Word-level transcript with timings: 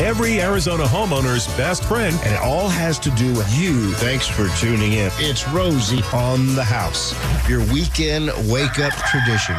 every 0.00 0.40
Arizona 0.40 0.84
homeowner's 0.84 1.46
best 1.56 1.84
friend. 1.84 2.18
And 2.24 2.34
it 2.34 2.40
all 2.40 2.68
has 2.68 2.98
to 3.00 3.10
do 3.10 3.32
with 3.34 3.52
you. 3.58 3.92
Thanks 3.94 4.26
for 4.26 4.48
tuning 4.60 4.92
in. 4.92 5.10
It's 5.16 5.48
Rosie 5.48 6.02
on 6.12 6.54
the 6.54 6.64
house, 6.64 7.14
your 7.48 7.60
weekend 7.72 8.30
wake 8.50 8.78
up 8.78 8.92
tradition. 8.92 9.56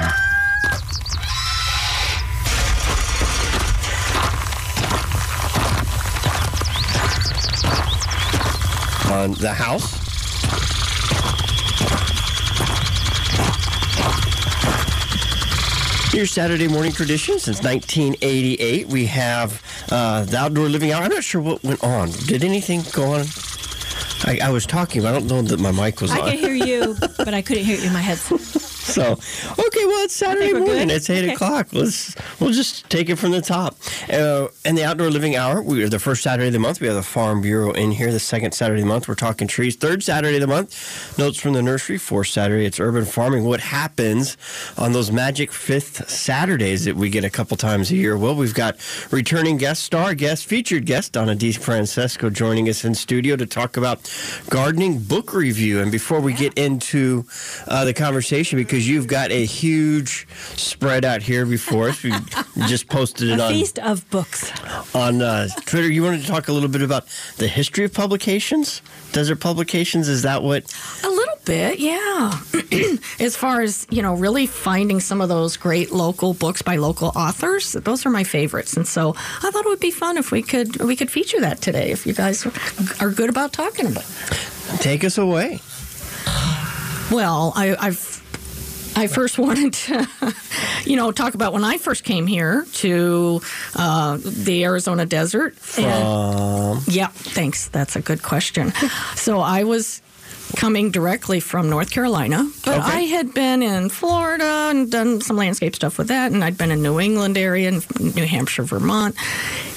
On 9.12 9.33
the 9.33 9.54
house. 9.54 10.08
Your 16.13 16.26
Saturday 16.26 16.67
morning 16.67 16.91
tradition 16.91 17.38
since 17.38 17.62
1988. 17.62 18.88
We 18.88 19.05
have 19.05 19.62
uh, 19.91 20.26
the 20.26 20.38
outdoor 20.38 20.70
living 20.70 20.91
hour. 20.91 21.04
I'm 21.04 21.12
not 21.12 21.23
sure 21.23 21.41
what 21.41 21.63
went 21.63 21.84
on. 21.84 22.12
Did 22.12 22.44
anything 22.44 22.84
go 22.94 23.04
on? 23.14 23.26
I, 24.26 24.40
I 24.48 24.50
was 24.50 24.66
talking, 24.66 25.02
but 25.04 25.10
I 25.13 25.20
don't 25.20 25.27
know 25.27 25.41
that 25.44 25.60
my 25.60 25.72
mic 25.72 26.02
was 26.02 26.12
on 26.12 26.18
I 26.18 26.22
on. 26.22 26.30
can 26.32 26.40
hear 26.40 26.54
you, 26.54 26.96
but 27.18 27.34
I 27.34 27.41
couldn't 27.41 27.63
hear 27.66 27.77
you 27.77 27.88
in 27.88 27.94
my 27.94 28.02
headset. 28.02 28.40
So, 28.88 29.12
okay, 29.12 29.86
well, 29.86 30.04
it's 30.05 30.16
Saturday 30.16 30.54
morning. 30.54 30.88
good. 30.88 30.91
It's 30.91 31.09
eight 31.09 31.26
Okay. 31.26 31.34
o'clock. 31.34 31.68
Let's 31.73 32.16
we'll 32.40 32.52
just 32.52 32.90
take 32.90 33.10
it 33.10 33.18
from 33.18 33.32
the 33.32 33.41
top. 33.41 33.76
Uh, 34.12 34.48
and 34.63 34.77
the 34.77 34.84
outdoor 34.86 35.10
living 35.10 35.36
hour. 35.36 35.62
We 35.62 35.84
are 35.84 35.90
the 35.90 36.00
first 36.00 36.23
Saturday 36.23 36.48
of 36.48 36.54
the 36.54 36.60
month. 36.60 36.80
We 36.80 36.88
have 36.88 36.96
the 36.96 37.04
Farm 37.04 37.41
Bureau 37.41 37.72
in 37.73 37.91
here. 37.91 38.12
The 38.12 38.20
second 38.20 38.54
Saturday 38.54 38.82
of 38.82 38.88
the 38.88 38.94
month, 38.94 39.08
we're 39.08 39.16
talking 39.16 39.48
trees. 39.48 39.76
Third 39.76 40.04
Saturday 40.04 40.36
of 40.36 40.41
the 40.41 40.48
month, 40.48 41.18
notes 41.18 41.38
from 41.40 41.54
the 41.54 41.62
nursery. 41.62 41.98
Fourth 41.98 42.27
Saturday, 42.27 42.66
it's 42.66 42.80
urban 42.80 43.05
farming. 43.05 43.44
What 43.44 43.60
happens 43.60 44.38
on 44.77 44.94
those 44.94 45.12
magic 45.12 45.52
fifth 45.52 46.10
Saturdays 46.10 46.85
that 46.85 46.96
we 46.96 47.10
get 47.10 47.24
a 47.26 47.30
couple 47.30 47.58
times 47.58 47.91
a 47.91 47.96
year? 47.96 48.18
Well, 48.18 48.35
we've 48.35 48.54
got 48.54 48.77
returning 49.12 49.58
guest 49.58 49.84
star, 49.84 50.16
guest 50.16 50.46
featured 50.46 50.85
guest 50.85 51.12
Donna 51.12 51.35
Di 51.35 51.52
Francesco 51.52 52.30
joining 52.30 52.70
us 52.70 52.85
in 52.85 52.96
studio 52.96 53.35
to 53.35 53.46
talk 53.46 53.76
about 53.77 53.99
gardening 54.49 54.99
book 54.99 55.34
review. 55.34 55.82
And 55.82 55.91
before 55.91 56.20
we 56.21 56.34
get 56.34 56.54
into 56.58 57.26
uh, 57.68 57.84
the 57.85 57.93
conversation, 57.93 58.58
because 58.58 58.77
you've 58.86 59.08
got 59.08 59.32
a 59.32 59.46
huge 59.46 60.28
spread 60.58 61.06
out 61.06 61.22
here 61.22 61.46
before 61.46 61.90
us, 61.90 62.04
we 62.04 62.12
just 62.68 62.88
posted 62.90 63.30
it 63.30 63.40
A 63.40 63.44
on 63.44 63.52
feast 63.52 63.80
of 63.80 64.09
books. 64.09 64.52
on 64.95 65.22
uh, 65.22 65.47
Twitter. 65.66 65.89
You 65.89 66.03
wanted 66.03 66.22
to 66.22 66.28
talk 66.28 66.47
a 66.47 66.53
little 66.53 66.70
bit 66.70 66.81
about 66.81 67.05
the 67.38 67.48
history 67.48 67.86
of 67.86 67.94
publications, 67.94 68.81
desert 69.14 69.39
publications. 69.39 70.08
Is 70.08 70.23
that 70.23 70.44
what? 70.44 70.64
A 71.03 71.09
little 71.09 71.36
bit, 71.45 71.80
yeah. 71.80 72.39
as 73.20 73.36
far 73.38 73.61
as, 73.61 73.88
you 73.89 74.02
know, 74.02 74.14
really 74.16 74.45
finding 74.45 75.00
some 75.00 75.22
of 75.22 75.30
those 75.30 75.55
great 75.55 75.92
local 75.92 76.33
books 76.33 76.61
by 76.61 76.75
local 76.75 77.11
authors, 77.16 77.72
those 77.73 78.05
are 78.05 78.09
my 78.09 78.23
favorites. 78.23 78.75
And 78.75 78.86
so 78.88 79.11
I 79.17 79.52
thought 79.52 79.66
it 79.66 79.70
would 79.70 79.80
be 79.80 79.92
fun 79.92 80.17
if 80.17 80.31
we 80.31 80.42
could 80.42 80.81
we 80.81 80.95
could 80.95 81.09
feature 81.09 81.39
that 81.39 81.61
today 81.61 81.92
if 81.92 82.05
you 82.05 82.14
guys 82.14 82.45
are 83.02 83.09
good 83.11 83.30
about 83.30 83.53
talking 83.53 83.88
about 83.88 84.03
it. 84.03 84.81
Take 84.81 85.03
us 85.05 85.17
away. 85.17 85.59
Well, 87.09 87.53
I, 87.55 87.75
I've 87.80 88.16
I 88.97 89.07
first 89.07 89.37
wanted 89.37 89.73
to, 89.73 90.07
you 90.85 90.95
know, 90.95 91.11
talk 91.11 91.33
about 91.35 91.53
when 91.53 91.63
I 91.63 91.77
first 91.77 92.03
came 92.03 92.25
here 92.27 92.65
to 92.73 93.41
uh, 93.75 94.17
the 94.23 94.63
Arizona 94.63 95.05
desert. 95.05 95.55
And- 95.77 95.85
Um, 96.07 96.83
yeah, 96.87 97.07
thanks. 97.07 97.67
That's 97.69 97.95
a 97.95 98.01
good 98.01 98.21
question. 98.23 98.73
so 99.15 99.39
I 99.39 99.63
was 99.63 100.01
coming 100.55 100.91
directly 100.91 101.39
from 101.39 101.69
North 101.69 101.91
Carolina, 101.91 102.49
but 102.63 102.79
Okay. 102.79 102.97
I 102.97 103.01
had 103.01 103.33
been 103.33 103.61
in 103.61 103.89
Florida 103.89 104.69
and 104.71 104.89
done 104.89 105.21
some 105.21 105.35
landscape 105.37 105.75
stuff 105.75 105.97
with 105.97 106.07
that, 106.07 106.31
and 106.31 106.43
I'd 106.43 106.57
been 106.57 106.71
in 106.71 106.81
New 106.81 106.99
England 106.99 107.37
area 107.37 107.67
and 107.67 108.15
New 108.15 108.25
Hampshire, 108.25 108.63
Vermont. 108.63 109.15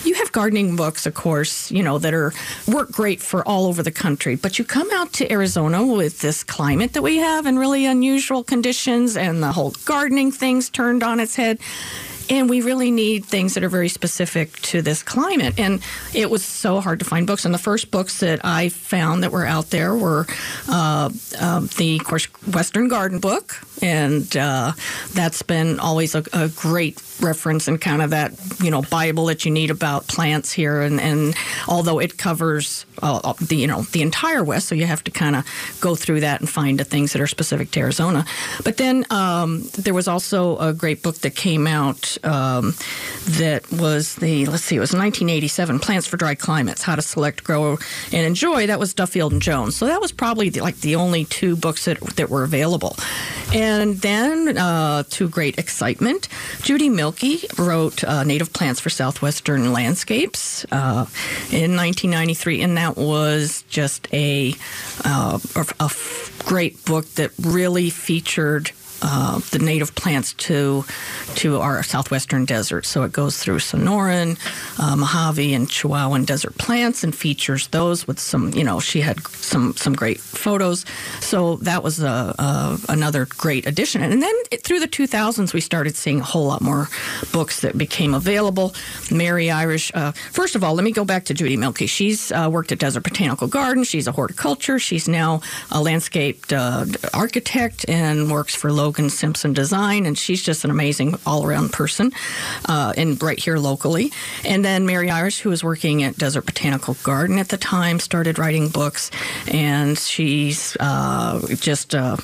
You 0.04 0.14
have 0.14 0.32
gardening 0.32 0.76
books, 0.76 1.06
of 1.06 1.14
course, 1.14 1.70
you 1.70 1.82
know, 1.82 1.98
that 1.98 2.14
are 2.14 2.32
work 2.66 2.90
great 2.92 3.20
for 3.20 3.46
all 3.46 3.66
over 3.66 3.82
the 3.82 3.90
country, 3.90 4.36
but 4.36 4.58
you 4.58 4.64
come 4.64 4.88
out 4.92 5.12
to 5.14 5.30
Arizona 5.32 5.84
with 5.84 6.20
this 6.20 6.42
climate 6.44 6.92
that 6.94 7.02
we 7.02 7.18
have 7.18 7.46
and 7.46 7.58
really 7.58 7.84
unusual 7.86 8.42
conditions 8.44 9.16
and 9.16 9.42
the 9.42 9.52
whole 9.52 9.72
gardening 9.84 10.30
thing's 10.32 10.70
turned 10.70 11.02
on 11.02 11.20
its 11.20 11.36
head. 11.36 11.58
And 12.30 12.48
we 12.48 12.62
really 12.62 12.90
need 12.92 13.24
things 13.24 13.54
that 13.54 13.64
are 13.64 13.68
very 13.68 13.88
specific 13.88 14.52
to 14.62 14.82
this 14.82 15.02
climate. 15.02 15.58
And 15.58 15.82
it 16.14 16.30
was 16.30 16.44
so 16.44 16.80
hard 16.80 17.00
to 17.00 17.04
find 17.04 17.26
books. 17.26 17.44
And 17.44 17.52
the 17.52 17.58
first 17.58 17.90
books 17.90 18.20
that 18.20 18.40
I 18.44 18.68
found 18.68 19.24
that 19.24 19.32
were 19.32 19.44
out 19.44 19.70
there 19.70 19.94
were 19.94 20.26
uh, 20.68 21.10
um, 21.40 21.68
the, 21.76 21.98
of 21.98 22.04
course, 22.04 22.26
Western 22.46 22.88
Garden 22.88 23.18
book. 23.18 23.60
And 23.82 24.36
uh, 24.36 24.72
that's 25.12 25.42
been 25.42 25.80
always 25.80 26.14
a, 26.14 26.22
a 26.32 26.48
great 26.48 27.02
reference 27.20 27.68
and 27.68 27.80
kind 27.80 28.02
of 28.02 28.10
that, 28.10 28.32
you 28.62 28.70
know, 28.70 28.82
Bible 28.82 29.26
that 29.26 29.44
you 29.44 29.50
need 29.50 29.70
about 29.70 30.06
plants 30.06 30.52
here. 30.52 30.82
And, 30.82 31.00
and 31.00 31.34
although 31.66 31.98
it 31.98 32.16
covers 32.16 32.86
uh, 33.02 33.32
the, 33.40 33.56
you 33.56 33.66
know, 33.66 33.82
the 33.82 34.02
entire 34.02 34.44
West, 34.44 34.68
so 34.68 34.74
you 34.74 34.86
have 34.86 35.02
to 35.04 35.10
kind 35.10 35.36
of 35.36 35.44
go 35.80 35.94
through 35.94 36.20
that 36.20 36.40
and 36.40 36.48
find 36.48 36.78
the 36.78 36.84
things 36.84 37.12
that 37.12 37.20
are 37.20 37.26
specific 37.26 37.70
to 37.72 37.80
Arizona. 37.80 38.24
But 38.64 38.76
then 38.76 39.04
um, 39.10 39.64
there 39.78 39.94
was 39.94 40.08
also 40.08 40.58
a 40.58 40.72
great 40.72 41.02
book 41.02 41.16
that 41.16 41.34
came 41.34 41.66
out 41.66 42.18
um, 42.24 42.74
that 43.26 43.70
was 43.72 44.16
the 44.16 44.46
let's 44.46 44.64
see, 44.64 44.76
it 44.76 44.80
was 44.80 44.92
1987, 44.92 45.78
Plants 45.78 46.06
for 46.06 46.16
Dry 46.16 46.34
Climates: 46.34 46.82
How 46.82 46.96
to 46.96 47.02
Select, 47.02 47.44
Grow, 47.44 47.78
and 48.12 48.26
Enjoy. 48.26 48.66
That 48.66 48.78
was 48.78 48.94
Duffield 48.94 49.32
and 49.32 49.42
Jones. 49.42 49.76
So 49.76 49.86
that 49.86 50.00
was 50.00 50.12
probably 50.12 50.48
the, 50.48 50.60
like 50.60 50.80
the 50.80 50.96
only 50.96 51.24
two 51.24 51.56
books 51.56 51.84
that 51.84 52.00
that 52.16 52.30
were 52.30 52.42
available. 52.42 52.96
And 53.52 53.96
then, 53.96 54.56
uh, 54.56 55.02
to 55.10 55.28
great 55.28 55.58
excitement, 55.58 56.28
Judy 56.62 56.88
Mielke 56.88 57.58
wrote 57.58 58.04
uh, 58.04 58.22
Native 58.22 58.52
Plants 58.52 58.78
for 58.78 58.90
Southwestern 58.90 59.72
Landscapes 59.72 60.64
uh, 60.70 61.06
in 61.50 61.74
1993, 61.76 62.62
and 62.62 62.76
that 62.76 62.96
was 62.96 63.64
just 63.68 64.06
a, 64.12 64.54
uh, 65.04 65.38
a, 65.56 65.66
a 65.80 65.90
great 66.44 66.84
book 66.84 67.06
that 67.14 67.32
really 67.40 67.90
featured 67.90 68.70
uh, 69.02 69.40
the 69.50 69.58
native 69.58 69.94
plants 69.94 70.32
to 70.34 70.84
to 71.36 71.58
our 71.60 71.82
southwestern 71.82 72.44
desert. 72.44 72.86
So 72.86 73.02
it 73.02 73.12
goes 73.12 73.38
through 73.38 73.58
Sonoran, 73.58 74.38
uh, 74.78 74.96
Mojave, 74.96 75.54
and 75.54 75.68
Chihuahuan 75.68 76.26
desert 76.26 76.56
plants, 76.58 77.04
and 77.04 77.14
features 77.14 77.68
those 77.68 78.06
with 78.06 78.18
some. 78.18 78.52
You 78.54 78.64
know, 78.64 78.80
she 78.80 79.00
had 79.00 79.26
some 79.28 79.76
some 79.76 79.94
great 79.94 80.20
photos. 80.20 80.84
So 81.20 81.56
that 81.56 81.82
was 81.82 82.02
a, 82.02 82.34
a, 82.38 82.78
another 82.88 83.26
great 83.26 83.66
addition. 83.66 84.02
And 84.02 84.22
then 84.22 84.34
it, 84.50 84.64
through 84.64 84.80
the 84.80 84.88
2000s, 84.88 85.52
we 85.52 85.60
started 85.60 85.96
seeing 85.96 86.20
a 86.20 86.24
whole 86.24 86.46
lot 86.46 86.60
more 86.60 86.88
books 87.32 87.60
that 87.60 87.76
became 87.76 88.14
available. 88.14 88.74
Mary 89.10 89.50
Irish. 89.50 89.90
Uh, 89.94 90.12
first 90.12 90.54
of 90.54 90.64
all, 90.64 90.74
let 90.74 90.84
me 90.84 90.92
go 90.92 91.04
back 91.04 91.24
to 91.26 91.34
Judy 91.34 91.56
Mielke. 91.56 91.88
She's 91.88 92.32
uh, 92.32 92.48
worked 92.50 92.72
at 92.72 92.78
Desert 92.78 93.04
Botanical 93.04 93.48
Garden. 93.48 93.84
She's 93.84 94.06
a 94.06 94.12
horticulture. 94.12 94.78
She's 94.78 95.08
now 95.08 95.40
a 95.70 95.82
landscaped 95.82 96.52
uh, 96.52 96.86
architect 97.14 97.88
and 97.88 98.30
works 98.30 98.54
for 98.54 98.72
Logan 98.90 99.08
Simpson 99.08 99.52
Design. 99.52 100.04
And 100.04 100.18
she's 100.18 100.42
just 100.42 100.64
an 100.64 100.70
amazing 100.72 101.14
all 101.24 101.46
around 101.46 101.72
person, 101.72 102.10
uh, 102.68 102.92
and 102.96 103.22
right 103.22 103.38
here 103.38 103.56
locally. 103.56 104.10
And 104.44 104.64
then 104.64 104.84
Mary 104.84 105.08
Irish, 105.10 105.38
who 105.38 105.50
was 105.50 105.62
working 105.62 106.02
at 106.02 106.16
Desert 106.18 106.44
Botanical 106.44 106.94
Garden 107.04 107.38
at 107.38 107.50
the 107.50 107.56
time, 107.56 108.00
started 108.00 108.36
writing 108.36 108.68
books, 108.68 109.12
and 109.46 109.96
she's 109.96 110.76
uh, 110.80 111.40
just. 111.60 111.94
Uh, 111.94 112.16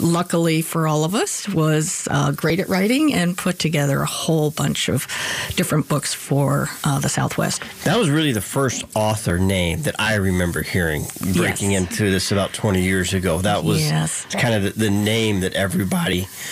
luckily 0.00 0.62
for 0.62 0.86
all 0.86 1.04
of 1.04 1.14
us, 1.14 1.48
was 1.48 2.06
uh, 2.10 2.30
great 2.32 2.60
at 2.60 2.68
writing 2.68 3.12
and 3.12 3.36
put 3.36 3.58
together 3.58 4.00
a 4.02 4.06
whole 4.06 4.50
bunch 4.52 4.88
of 4.88 5.06
different 5.56 5.88
books 5.88 6.14
for 6.14 6.68
uh, 6.84 7.00
the 7.00 7.08
Southwest. 7.08 7.62
That 7.84 7.98
was 7.98 8.08
really 8.08 8.30
the 8.30 8.40
first 8.42 8.84
author 8.94 9.38
name 9.38 9.82
that 9.82 9.96
I 9.98 10.14
remember 10.16 10.62
hearing 10.62 11.06
breaking 11.34 11.72
Yes. 11.72 11.90
into 11.90 12.10
this 12.10 12.30
about 12.30 12.52
20 12.52 12.80
years 12.82 13.14
ago. 13.14 13.38
That 13.40 13.64
was 13.64 13.80
Yes. 13.80 14.26
kind 14.30 14.54
of 14.54 14.62
the, 14.62 14.70
the 14.78 14.90
name 14.90 15.40
that 15.40 15.54
everybody. 15.54 15.99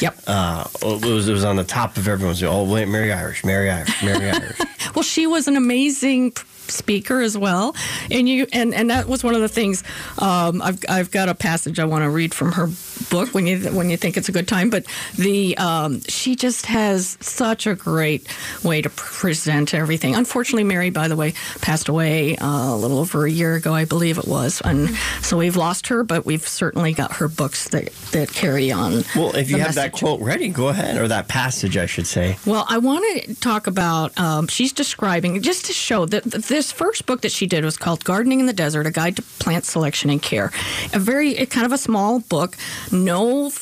Yep. 0.00 0.18
Uh, 0.26 0.64
it 0.82 1.04
was 1.04 1.28
it 1.28 1.32
was 1.32 1.44
on 1.44 1.56
the 1.56 1.64
top 1.64 1.96
of 1.96 2.06
everyone's. 2.08 2.42
Oh 2.42 2.64
wait, 2.64 2.88
Mary 2.88 3.12
Irish, 3.12 3.44
Mary 3.44 3.70
Irish, 3.70 4.02
Mary 4.02 4.30
Irish. 4.30 4.58
Well, 4.94 5.02
she 5.02 5.26
was 5.26 5.46
an 5.46 5.56
amazing 5.56 6.32
speaker 6.70 7.20
as 7.20 7.36
well, 7.36 7.74
and 8.10 8.28
you 8.28 8.46
and 8.52 8.74
and 8.74 8.90
that 8.90 9.06
was 9.06 9.24
one 9.24 9.34
of 9.34 9.40
the 9.40 9.48
things. 9.48 9.82
Um, 10.18 10.62
I've 10.62 10.78
I've 10.88 11.10
got 11.10 11.28
a 11.28 11.34
passage 11.34 11.78
I 11.78 11.84
want 11.84 12.04
to 12.04 12.10
read 12.10 12.34
from 12.34 12.52
her 12.52 12.68
book 13.10 13.34
when 13.34 13.46
you 13.46 13.58
when 13.70 13.90
you 13.90 13.96
think 13.96 14.16
it's 14.16 14.28
a 14.28 14.32
good 14.32 14.48
time. 14.48 14.70
But 14.70 14.86
the 15.16 15.56
um, 15.58 16.00
she 16.08 16.36
just 16.36 16.66
has 16.66 17.16
such 17.20 17.66
a 17.66 17.74
great 17.74 18.26
way 18.62 18.82
to 18.82 18.90
present 18.90 19.74
everything. 19.74 20.14
Unfortunately, 20.14 20.64
Mary, 20.64 20.90
by 20.90 21.08
the 21.08 21.16
way, 21.16 21.34
passed 21.60 21.88
away 21.88 22.36
uh, 22.36 22.74
a 22.74 22.76
little 22.76 22.98
over 22.98 23.26
a 23.26 23.30
year 23.30 23.54
ago, 23.54 23.74
I 23.74 23.84
believe 23.84 24.18
it 24.18 24.26
was, 24.26 24.60
and 24.64 24.90
so 25.22 25.36
we've 25.36 25.56
lost 25.56 25.88
her. 25.88 26.02
But 26.02 26.26
we've 26.26 26.46
certainly 26.46 26.92
got 26.92 27.14
her 27.14 27.28
books 27.28 27.68
that 27.68 27.92
that 28.12 28.32
carry 28.32 28.70
on. 28.72 29.04
Well, 29.16 29.34
if 29.36 29.50
you 29.50 29.58
have 29.58 29.74
that 29.74 29.92
quote 29.92 30.20
ready, 30.20 30.48
go 30.48 30.68
ahead, 30.68 30.96
or 30.96 31.08
that 31.08 31.28
passage, 31.28 31.76
I 31.76 31.86
should 31.86 32.06
say. 32.06 32.38
Well, 32.46 32.64
I 32.68 32.78
want 32.78 33.04
to 33.24 33.34
talk 33.36 33.66
about. 33.66 34.18
Um, 34.18 34.48
she's 34.48 34.72
describing 34.72 35.40
just 35.42 35.66
to 35.66 35.72
show 35.72 36.06
that 36.06 36.24
th- 36.24 36.44
this 36.58 36.72
first 36.72 37.06
book 37.06 37.20
that 37.20 37.30
she 37.30 37.46
did 37.46 37.64
was 37.64 37.76
called 37.76 38.04
"Gardening 38.04 38.40
in 38.40 38.46
the 38.46 38.52
Desert: 38.52 38.84
A 38.84 38.90
Guide 38.90 39.14
to 39.16 39.22
Plant 39.22 39.64
Selection 39.64 40.10
and 40.10 40.20
Care." 40.20 40.50
A 40.92 40.98
very 40.98 41.34
kind 41.46 41.64
of 41.64 41.70
a 41.70 41.78
small 41.78 42.18
book, 42.18 42.56
no 42.90 43.52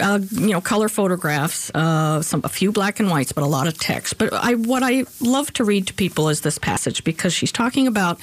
uh, 0.00 0.20
you 0.30 0.50
know, 0.50 0.60
color 0.60 0.88
photographs, 0.88 1.70
uh, 1.74 2.22
some 2.22 2.40
a 2.44 2.48
few 2.48 2.70
black 2.70 3.00
and 3.00 3.10
whites, 3.10 3.32
but 3.32 3.42
a 3.42 3.46
lot 3.46 3.66
of 3.66 3.78
text. 3.78 4.18
But 4.18 4.32
I, 4.32 4.54
what 4.54 4.84
I 4.84 5.04
love 5.20 5.52
to 5.54 5.64
read 5.64 5.88
to 5.88 5.94
people 5.94 6.28
is 6.28 6.42
this 6.42 6.58
passage 6.58 7.02
because 7.02 7.32
she's 7.32 7.52
talking 7.52 7.86
about 7.88 8.18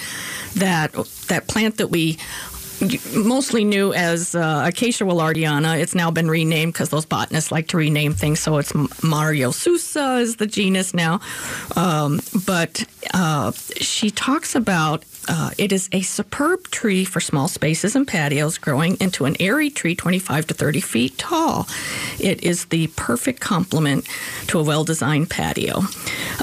that 0.56 0.94
that 1.28 1.48
plant 1.48 1.78
that 1.78 1.88
we 1.88 2.18
mostly 3.16 3.64
knew 3.64 3.94
as 3.94 4.36
uh, 4.36 4.66
Acacia 4.68 5.04
willardiana. 5.04 5.80
It's 5.80 5.96
now 5.96 6.12
been 6.12 6.30
renamed 6.30 6.74
because 6.74 6.90
those 6.90 7.06
botanists 7.06 7.52
like 7.52 7.68
to 7.70 7.78
rename 7.78 8.14
things. 8.14 8.40
So 8.40 8.58
it's 8.58 8.72
Mariosousa 8.72 10.22
is 10.22 10.38
the 10.38 10.48
genus 10.48 10.94
now. 10.94 11.20
Um, 11.76 12.22
but 12.46 12.84
uh, 13.14 13.52
she 13.52 14.12
talks 14.12 14.56
about 14.56 15.04
uh, 15.28 15.52
it 15.58 15.72
is 15.72 15.88
a 15.92 16.02
superb 16.02 16.68
tree 16.70 17.06
for 17.06 17.20
small 17.20 17.48
spaces 17.48 17.96
and 17.96 18.08
patios, 18.08 18.58
growing 18.58 18.98
into 19.00 19.26
an 19.26 19.36
airy 19.40 19.70
tree 19.70 19.96
25 19.96 20.48
to 20.48 20.54
30 20.54 20.82
feet 20.82 21.18
tall. 21.18 21.68
It 22.20 22.44
is 22.44 22.66
the 22.66 22.88
perfect 22.96 23.40
complement 23.40 24.08
to 24.48 24.60
a 24.60 24.64
well 24.64 24.84
designed 24.84 25.30
patio. 25.30 25.82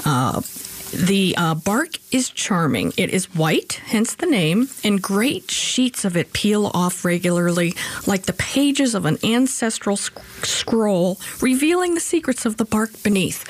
Uh, 0.05 0.41
the 0.91 1.35
uh, 1.37 1.55
bark 1.55 1.97
is 2.11 2.29
charming. 2.29 2.93
It 2.97 3.09
is 3.11 3.33
white, 3.35 3.81
hence 3.85 4.15
the 4.15 4.25
name, 4.25 4.69
and 4.83 5.01
great 5.01 5.49
sheets 5.51 6.05
of 6.05 6.17
it 6.17 6.33
peel 6.33 6.71
off 6.73 7.05
regularly, 7.05 7.75
like 8.07 8.23
the 8.23 8.33
pages 8.33 8.95
of 8.95 9.05
an 9.05 9.17
ancestral 9.23 9.97
sc- 9.97 10.19
scroll, 10.43 11.19
revealing 11.41 11.93
the 11.93 11.99
secrets 11.99 12.45
of 12.45 12.57
the 12.57 12.65
bark 12.65 12.91
beneath. 13.03 13.45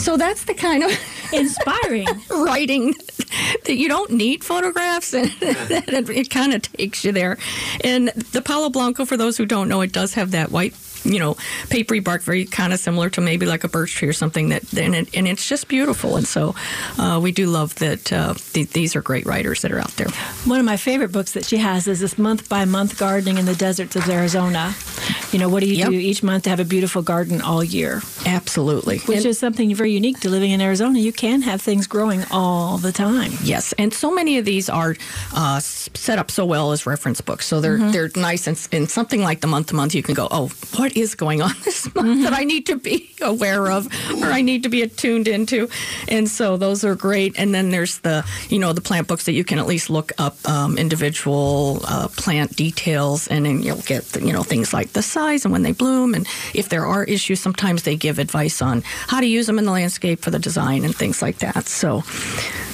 So 0.00 0.16
that's 0.16 0.44
the 0.44 0.54
kind 0.54 0.82
of 0.82 0.90
inspiring 1.32 2.08
writing 2.30 2.94
that 3.64 3.76
you 3.76 3.88
don't 3.88 4.10
need 4.10 4.44
photographs, 4.44 5.14
and 5.14 5.30
it, 5.40 6.10
it 6.10 6.30
kind 6.30 6.52
of 6.52 6.62
takes 6.62 7.04
you 7.04 7.12
there. 7.12 7.38
And 7.82 8.08
the 8.08 8.42
Palo 8.42 8.70
Blanco, 8.70 9.04
for 9.04 9.16
those 9.16 9.36
who 9.36 9.46
don't 9.46 9.68
know, 9.68 9.80
it 9.80 9.92
does 9.92 10.14
have 10.14 10.30
that 10.32 10.50
white 10.50 10.74
you 11.04 11.18
know, 11.18 11.36
papery 11.70 12.00
bark, 12.00 12.22
very 12.22 12.44
kind 12.44 12.72
of 12.72 12.78
similar 12.78 13.10
to 13.10 13.20
maybe 13.20 13.46
like 13.46 13.64
a 13.64 13.68
birch 13.68 13.94
tree 13.94 14.08
or 14.08 14.12
something. 14.12 14.50
That 14.50 14.72
and, 14.74 14.94
it, 14.94 15.16
and 15.16 15.26
it's 15.26 15.48
just 15.48 15.68
beautiful. 15.68 16.16
And 16.16 16.26
so 16.26 16.54
uh, 16.98 17.20
we 17.22 17.32
do 17.32 17.46
love 17.46 17.74
that 17.76 18.12
uh, 18.12 18.34
th- 18.34 18.70
these 18.70 18.96
are 18.96 19.02
great 19.02 19.26
writers 19.26 19.62
that 19.62 19.72
are 19.72 19.78
out 19.78 19.92
there. 19.96 20.08
One 20.44 20.58
of 20.58 20.66
my 20.66 20.76
favorite 20.76 21.12
books 21.12 21.32
that 21.32 21.44
she 21.44 21.58
has 21.58 21.86
is 21.88 22.00
this 22.00 22.18
month 22.18 22.48
by 22.48 22.64
month 22.64 22.98
gardening 22.98 23.38
in 23.38 23.46
the 23.46 23.54
deserts 23.54 23.96
of 23.96 24.08
Arizona. 24.08 24.74
You 25.32 25.38
know, 25.38 25.48
what 25.48 25.60
do 25.60 25.68
you 25.68 25.76
yep. 25.76 25.88
do 25.88 25.94
each 25.94 26.22
month 26.22 26.44
to 26.44 26.50
have 26.50 26.60
a 26.60 26.64
beautiful 26.64 27.02
garden 27.02 27.40
all 27.40 27.64
year? 27.64 28.02
Absolutely, 28.26 28.98
which 29.00 29.18
and, 29.18 29.26
is 29.26 29.38
something 29.38 29.74
very 29.74 29.92
unique 29.92 30.20
to 30.20 30.28
living 30.28 30.50
in 30.50 30.60
Arizona. 30.60 30.98
You 30.98 31.12
can 31.12 31.42
have 31.42 31.62
things 31.62 31.86
growing 31.86 32.22
all 32.30 32.78
the 32.78 32.92
time. 32.92 33.32
Yes, 33.42 33.72
and 33.78 33.92
so 33.92 34.10
many 34.14 34.38
of 34.38 34.44
these 34.44 34.68
are 34.68 34.96
uh, 35.34 35.58
set 35.60 36.18
up 36.18 36.30
so 36.30 36.44
well 36.44 36.72
as 36.72 36.86
reference 36.86 37.20
books, 37.20 37.46
so 37.46 37.60
they're 37.60 37.78
mm-hmm. 37.78 37.90
they're 37.92 38.10
nice. 38.14 38.46
And, 38.46 38.68
and 38.72 38.90
something 38.90 39.22
like 39.22 39.40
the 39.40 39.46
month 39.46 39.68
to 39.68 39.74
month, 39.74 39.94
you 39.94 40.02
can 40.02 40.14
go, 40.14 40.28
oh, 40.30 40.48
what 40.76 40.91
what 40.92 41.02
is 41.02 41.14
going 41.14 41.42
on 41.42 41.52
this 41.64 41.92
month 41.94 42.08
mm-hmm. 42.08 42.22
that 42.22 42.32
I 42.32 42.44
need 42.44 42.66
to 42.66 42.76
be 42.76 43.08
aware 43.20 43.70
of 43.70 43.86
or 44.20 44.26
I 44.26 44.42
need 44.42 44.62
to 44.64 44.68
be 44.68 44.82
attuned 44.82 45.28
into. 45.28 45.68
And 46.08 46.28
so 46.28 46.56
those 46.56 46.84
are 46.84 46.94
great. 46.94 47.38
And 47.38 47.54
then 47.54 47.70
there's 47.70 47.98
the, 47.98 48.24
you 48.48 48.58
know, 48.58 48.72
the 48.72 48.80
plant 48.80 49.08
books 49.08 49.24
that 49.24 49.32
you 49.32 49.44
can 49.44 49.58
at 49.58 49.66
least 49.66 49.90
look 49.90 50.12
up 50.18 50.36
um, 50.48 50.78
individual 50.78 51.80
uh, 51.86 52.08
plant 52.08 52.56
details 52.56 53.28
and 53.28 53.46
then 53.46 53.62
you'll 53.62 53.76
get, 53.82 54.04
the, 54.12 54.24
you 54.24 54.32
know, 54.32 54.42
things 54.42 54.72
like 54.72 54.92
the 54.92 55.02
size 55.02 55.44
and 55.44 55.52
when 55.52 55.62
they 55.62 55.72
bloom. 55.72 56.14
And 56.14 56.26
if 56.54 56.68
there 56.68 56.86
are 56.86 57.04
issues, 57.04 57.40
sometimes 57.40 57.82
they 57.82 57.96
give 57.96 58.18
advice 58.18 58.60
on 58.60 58.82
how 59.06 59.20
to 59.20 59.26
use 59.26 59.46
them 59.46 59.58
in 59.58 59.64
the 59.64 59.72
landscape 59.72 60.20
for 60.20 60.30
the 60.30 60.38
design 60.38 60.84
and 60.84 60.94
things 60.94 61.22
like 61.22 61.38
that. 61.38 61.66
So, 61.66 62.02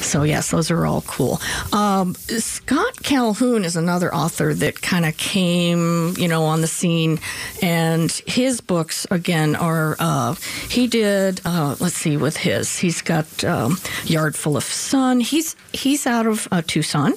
so 0.01 0.23
yes, 0.23 0.51
those 0.51 0.71
are 0.71 0.87
all 0.87 1.03
cool. 1.03 1.41
Um, 1.73 2.15
Scott 2.15 3.03
Calhoun 3.03 3.65
is 3.65 3.77
another 3.77 4.15
author 4.15 4.55
that 4.55 4.81
kind 4.81 5.05
of 5.05 5.17
came, 5.17 6.15
you 6.17 6.29
know, 6.29 6.45
on 6.45 6.61
the 6.61 6.67
scene 6.67 7.21
and 7.63 8.08
and 8.09 8.23
his 8.27 8.61
books 8.61 9.07
again 9.11 9.55
are 9.55 9.97
uh, 9.99 10.35
he 10.71 10.87
did 10.87 11.41
uh, 11.45 11.77
let's 11.79 11.95
see 11.95 12.17
with 12.17 12.37
his 12.37 12.79
he's 12.79 13.03
got 13.03 13.45
um, 13.45 13.79
Yard 14.05 14.35
Full 14.35 14.57
of 14.57 14.65
Sun. 14.65 15.21
He's 15.21 15.57
he's 15.73 16.07
out 16.07 16.27
of 16.27 16.49
uh, 16.51 16.63
Tucson, 16.67 17.13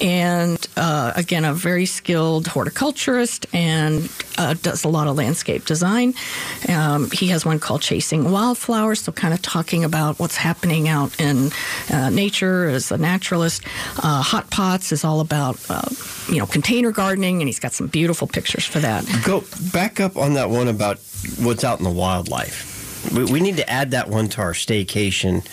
and 0.00 0.66
uh, 0.76 1.12
again 1.16 1.44
a 1.44 1.54
very 1.54 1.86
skilled 1.86 2.48
horticulturist 2.48 3.46
and 3.54 4.10
uh, 4.38 4.54
does 4.54 4.84
a 4.84 4.88
lot 4.88 5.08
of 5.08 5.16
landscape 5.16 5.64
design. 5.64 6.14
Um, 6.68 7.10
he 7.10 7.28
has 7.28 7.44
one 7.44 7.58
called 7.58 7.82
Chasing 7.82 8.30
Wildflowers, 8.30 9.00
so 9.00 9.12
kind 9.12 9.34
of 9.34 9.42
talking 9.42 9.84
about 9.84 10.18
what's 10.18 10.36
happening 10.36 10.88
out 10.88 11.18
in 11.20 11.50
uh, 11.92 12.10
nature 12.10 12.68
as 12.68 12.90
a 12.90 12.98
naturalist. 12.98 13.64
Hot 13.96 14.50
Pots 14.50 14.92
is 14.92 15.04
all 15.04 15.20
about 15.20 15.58
you 16.28 16.38
know 16.38 16.46
container 16.46 16.92
gardening, 16.92 17.40
and 17.40 17.48
he's 17.48 17.60
got 17.60 17.72
some 17.72 17.86
beautiful 17.86 18.26
pictures 18.26 18.64
for 18.64 18.80
that. 18.80 19.04
Go 19.24 19.44
back 19.72 20.00
up 20.00 20.16
on 20.16 20.34
that 20.34 20.50
one 20.50 20.68
about 20.68 20.98
what's 21.40 21.64
out 21.64 21.78
in 21.78 21.84
the 21.84 21.90
wildlife. 21.90 22.75
We, 23.14 23.24
we 23.24 23.40
need 23.40 23.56
to 23.58 23.68
add 23.68 23.92
that 23.92 24.08
one 24.08 24.28
to 24.30 24.40
our 24.40 24.52
staycation 24.52 25.46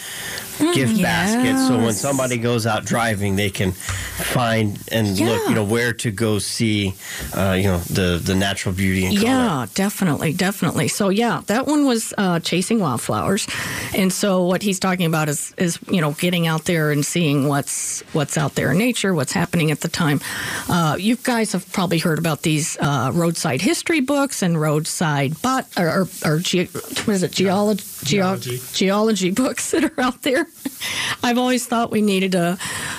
gift 0.59 0.93
yes. 0.93 1.01
basket 1.01 1.57
so 1.67 1.77
when 1.77 1.93
somebody 1.93 2.37
goes 2.37 2.67
out 2.67 2.85
driving 2.85 3.35
they 3.35 3.49
can 3.49 3.71
find 3.71 4.79
and 4.91 5.19
yeah. 5.19 5.31
look 5.31 5.49
you 5.49 5.55
know 5.55 5.63
where 5.63 5.93
to 5.93 6.11
go 6.11 6.37
see 6.37 6.93
uh, 7.35 7.51
you 7.51 7.63
know 7.63 7.79
the 7.79 8.21
the 8.23 8.35
natural 8.35 8.73
beauty 8.73 9.05
and 9.05 9.17
color. 9.17 9.27
yeah 9.27 9.65
definitely 9.73 10.31
definitely 10.31 10.87
so 10.87 11.09
yeah 11.09 11.41
that 11.47 11.65
one 11.65 11.85
was 11.85 12.13
uh, 12.17 12.39
chasing 12.39 12.79
wildflowers 12.79 13.47
and 13.95 14.13
so 14.13 14.43
what 14.45 14.61
he's 14.61 14.79
talking 14.79 15.05
about 15.05 15.27
is 15.27 15.53
is 15.57 15.79
you 15.89 15.99
know 15.99 16.11
getting 16.13 16.45
out 16.45 16.65
there 16.65 16.91
and 16.91 17.05
seeing 17.05 17.47
what's 17.47 18.01
what's 18.13 18.37
out 18.37 18.53
there 18.55 18.71
in 18.71 18.77
nature 18.77 19.13
what's 19.13 19.33
happening 19.33 19.71
at 19.71 19.81
the 19.81 19.89
time 19.89 20.21
uh, 20.69 20.95
you 20.99 21.15
guys 21.15 21.51
have 21.51 21.69
probably 21.73 21.97
heard 21.97 22.19
about 22.19 22.43
these 22.43 22.77
uh, 22.79 23.11
roadside 23.13 23.61
history 23.61 24.01
books 24.01 24.43
and 24.43 24.61
roadside 24.61 25.39
bot 25.41 25.67
or, 25.77 25.87
or, 25.87 26.07
or 26.25 26.39
ge- 26.39 26.71
what 27.05 27.09
is 27.09 27.23
it 27.23 27.31
geology 27.33 27.83
geology. 28.03 28.61
geology 28.73 29.31
books 29.31 29.71
that 29.71 29.83
are 29.83 30.01
out 30.01 30.21
there 30.23 30.45
I've 31.23 31.37
always 31.37 31.65
thought 31.65 31.91
we 31.91 32.01
needed 32.01 32.35
a, 32.35 32.57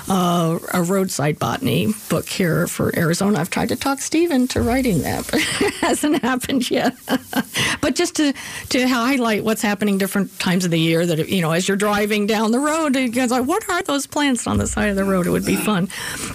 a, 0.08 0.58
a 0.72 0.82
roadside 0.82 1.38
botany 1.38 1.92
book 2.08 2.28
here 2.28 2.66
for 2.66 2.96
Arizona. 2.96 3.38
I've 3.38 3.50
tried 3.50 3.68
to 3.70 3.76
talk 3.76 4.00
Steve 4.00 4.30
into 4.30 4.62
writing 4.62 5.02
that, 5.02 5.26
but 5.26 5.34
it 5.60 5.74
hasn't 5.74 6.22
happened 6.22 6.70
yet. 6.70 6.94
but 7.80 7.94
just 7.94 8.16
to 8.16 8.32
to 8.70 8.88
highlight 8.88 9.44
what's 9.44 9.62
happening 9.62 9.98
different 9.98 10.38
times 10.38 10.64
of 10.64 10.70
the 10.70 10.78
year, 10.78 11.04
that 11.06 11.28
you 11.28 11.42
know, 11.42 11.52
as 11.52 11.68
you're 11.68 11.76
driving 11.76 12.26
down 12.26 12.50
the 12.52 12.60
road, 12.60 12.96
you 12.96 13.08
guys 13.10 13.30
like, 13.30 13.46
what 13.46 13.68
are 13.68 13.82
those 13.82 14.06
plants 14.06 14.46
on 14.46 14.58
the 14.58 14.66
side 14.66 14.88
of 14.88 14.96
the 14.96 15.04
road? 15.04 15.26
It 15.26 15.30
would 15.30 15.46
be 15.46 15.56
fun. 15.56 15.88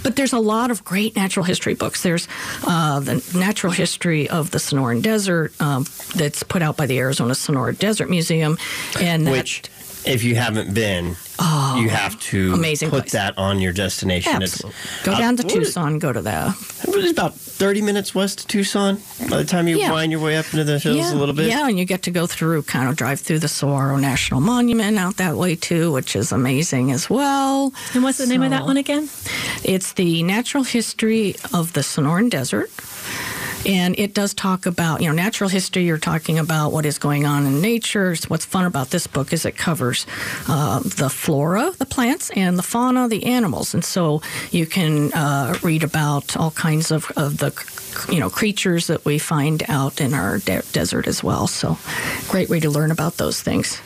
But 0.04 0.16
there's 0.16 0.34
a 0.34 0.40
lot 0.40 0.72
of 0.72 0.84
great 0.84 1.16
natural 1.16 1.46
history 1.46 1.74
books. 1.74 2.04
There's 2.04 2.28
uh, 2.66 3.00
the 3.00 3.24
natural 3.36 3.74
history 3.74 4.30
of 4.30 4.52
the 4.52 4.60
Sonoran 4.60 5.02
Desert 5.02 5.60
um, 5.62 5.86
that's 6.16 6.44
put 6.44 6.62
out 6.62 6.78
by 6.78 6.86
the 6.86 7.00
Arizona 7.00 7.36
Sonora 7.36 7.74
Desert 7.74 7.89
Museum, 8.10 8.58
and 9.00 9.30
which. 9.30 9.64
If 10.06 10.24
you 10.24 10.36
haven't 10.36 10.74
been, 10.74 11.18
oh, 11.40 11.78
you 11.82 11.90
have 11.90 12.18
to 12.22 12.54
amazing 12.54 12.90
put 12.90 13.02
place. 13.02 13.12
that 13.12 13.38
on 13.38 13.60
your 13.60 13.74
destination. 13.74 14.42
Absolutely. 14.42 14.80
go 15.04 15.18
down 15.18 15.36
to 15.36 15.44
Tucson, 15.44 16.00
go 16.00 16.14
to 16.14 16.22
that. 16.22 16.56
It's 16.88 17.12
about 17.12 17.36
30 17.36 17.82
minutes 17.82 18.16
west 18.16 18.42
of 18.42 18.48
Tucson 18.48 19.02
by 19.30 19.38
the 19.38 19.44
time 19.44 19.68
you 19.68 19.78
yeah. 19.78 19.92
wind 19.92 20.14
your 20.14 20.22
way 20.22 20.38
up 20.38 20.46
into 20.46 20.64
the 20.64 20.80
hills 20.80 20.98
yeah. 20.98 21.14
a 21.14 21.16
little 21.16 21.36
bit. 21.36 21.48
Yeah, 21.48 21.68
and 21.68 21.78
you 21.78 21.84
get 21.84 22.04
to 22.04 22.12
go 22.12 22.26
through, 22.28 22.64
kind 22.64 22.90
of 22.90 22.96
drive 22.96 23.20
through 23.20 23.40
the 23.40 23.50
Saguaro 23.50 23.98
National 23.98 24.40
Monument 24.40 24.98
out 24.98 25.18
that 25.18 25.36
way 25.36 25.56
too, 25.56 25.92
which 25.92 26.16
is 26.16 26.32
amazing 26.32 26.92
as 26.92 27.10
well. 27.10 27.74
And 27.94 28.02
what's 28.02 28.18
the 28.18 28.26
so, 28.26 28.32
name 28.32 28.44
of 28.44 28.52
that 28.52 28.64
one 28.64 28.78
again? 28.78 29.10
It's 29.66 29.94
the 29.94 30.24
Natural 30.24 30.64
History 30.64 31.36
of 31.54 31.74
the 31.74 31.82
Sonoran 31.82 32.30
Desert. 32.30 32.72
And 33.66 33.98
it 34.00 34.14
does 34.14 34.34
talk 34.34 34.66
about, 34.66 35.02
you 35.02 35.08
know, 35.08 35.14
natural 35.14 35.50
history. 35.50 35.84
You're 35.84 35.98
talking 35.98 36.40
about 36.40 36.72
what 36.72 36.86
is 36.86 36.98
going 36.98 37.26
on 37.26 37.46
in 37.46 37.62
nature. 37.62 38.16
What's 38.28 38.46
fun 38.46 38.66
about 38.66 38.90
this 38.90 39.06
book 39.08 39.34
is 39.34 39.46
it 39.46 39.58
covers 39.58 40.06
uh, 40.48 40.80
the 40.80 41.10
flora, 41.10 41.72
the 41.78 41.86
plants, 41.86 42.30
and 42.32 42.58
the 42.58 42.64
fauna, 42.64 43.08
the 43.08 43.26
animals. 43.26 43.74
And 43.74 43.84
so 43.84 44.22
you 44.52 44.66
can 44.66 45.12
uh, 45.14 45.56
read 45.62 45.84
about 45.84 46.38
all 46.38 46.52
kinds 46.52 46.92
of, 46.92 47.12
of 47.18 47.38
the 47.38 47.52
you 48.12 48.20
know 48.20 48.30
creatures 48.30 48.88
that 48.88 49.04
we 49.04 49.18
find 49.18 49.64
out 49.68 50.00
in 50.00 50.14
our 50.14 50.38
de- 50.40 50.62
desert 50.72 51.08
as 51.08 51.24
well. 51.24 51.48
So, 51.48 51.78
great 52.28 52.50
way 52.50 52.60
to 52.60 52.70
learn 52.70 52.92
about 52.92 53.18
those 53.18 53.42
things. 53.42 53.82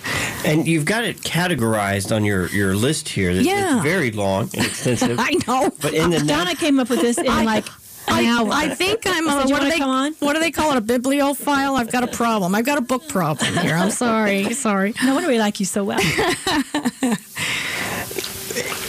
And 0.45 0.67
you've 0.67 0.85
got 0.85 1.03
it 1.03 1.17
categorized 1.21 2.15
on 2.15 2.25
your, 2.25 2.47
your 2.47 2.75
list 2.75 3.09
here. 3.09 3.31
Yeah. 3.31 3.75
it's 3.75 3.83
very 3.83 4.11
long 4.11 4.49
and 4.53 4.65
extensive. 4.65 5.17
I 5.19 5.37
know. 5.47 5.71
But 5.81 5.93
in 5.93 6.09
the 6.09 6.19
Donna 6.27 6.55
came 6.55 6.79
up 6.79 6.89
with 6.89 7.01
this 7.01 7.17
in 7.17 7.25
like 7.25 7.65
I, 8.13 8.65
I, 8.65 8.69
think 8.75 9.01
I'm 9.05 9.27
a, 9.27 9.31
uh, 9.31 9.47
what, 9.47 9.61
do 9.61 9.69
they, 9.69 9.79
what 10.25 10.33
do 10.33 10.39
they 10.39 10.51
call 10.51 10.71
it? 10.71 10.77
A 10.77 10.81
bibliophile? 10.81 11.75
I've 11.75 11.91
got 11.91 12.03
a 12.03 12.07
problem. 12.07 12.55
I've 12.55 12.65
got 12.65 12.77
a 12.77 12.81
book 12.81 13.07
problem 13.07 13.53
here. 13.57 13.75
I'm 13.75 13.91
sorry. 13.91 14.53
Sorry. 14.63 14.93
No 15.03 15.15
wonder 15.15 15.29
we 15.29 15.39
like 15.39 15.59
you 15.59 15.65
so 15.65 15.83
well. 15.83 15.99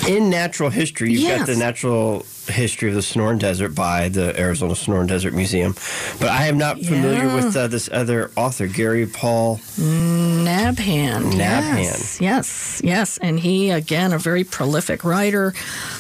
In 0.09 0.29
natural 0.31 0.71
history, 0.71 1.11
you've 1.13 1.23
yes. 1.23 1.39
got 1.41 1.47
the 1.47 1.57
natural 1.57 2.25
history 2.47 2.89
of 2.89 2.95
the 2.95 3.01
Sonoran 3.01 3.39
Desert 3.39 3.71
by 3.71 4.09
the 4.09 4.39
Arizona 4.39 4.75
Sonoran 4.75 5.07
Desert 5.07 5.35
Museum, 5.35 5.75
but 6.21 6.29
I 6.29 6.47
am 6.47 6.59
not 6.59 6.79
familiar 6.79 7.25
yes. 7.25 7.45
with 7.45 7.57
uh, 7.57 7.69
this 7.69 7.89
other 7.93 8.31
author, 8.37 8.67
Gary 8.67 9.07
Paul. 9.07 9.59
Nabhan. 9.77 11.33
Nabhan. 11.33 11.83
Yes, 11.83 12.21
yes, 12.21 12.81
yes. 12.85 13.19
And 13.19 13.39
he, 13.39 13.71
again, 13.71 14.13
a 14.13 14.19
very 14.19 14.45
prolific 14.45 15.05
writer, 15.05 15.55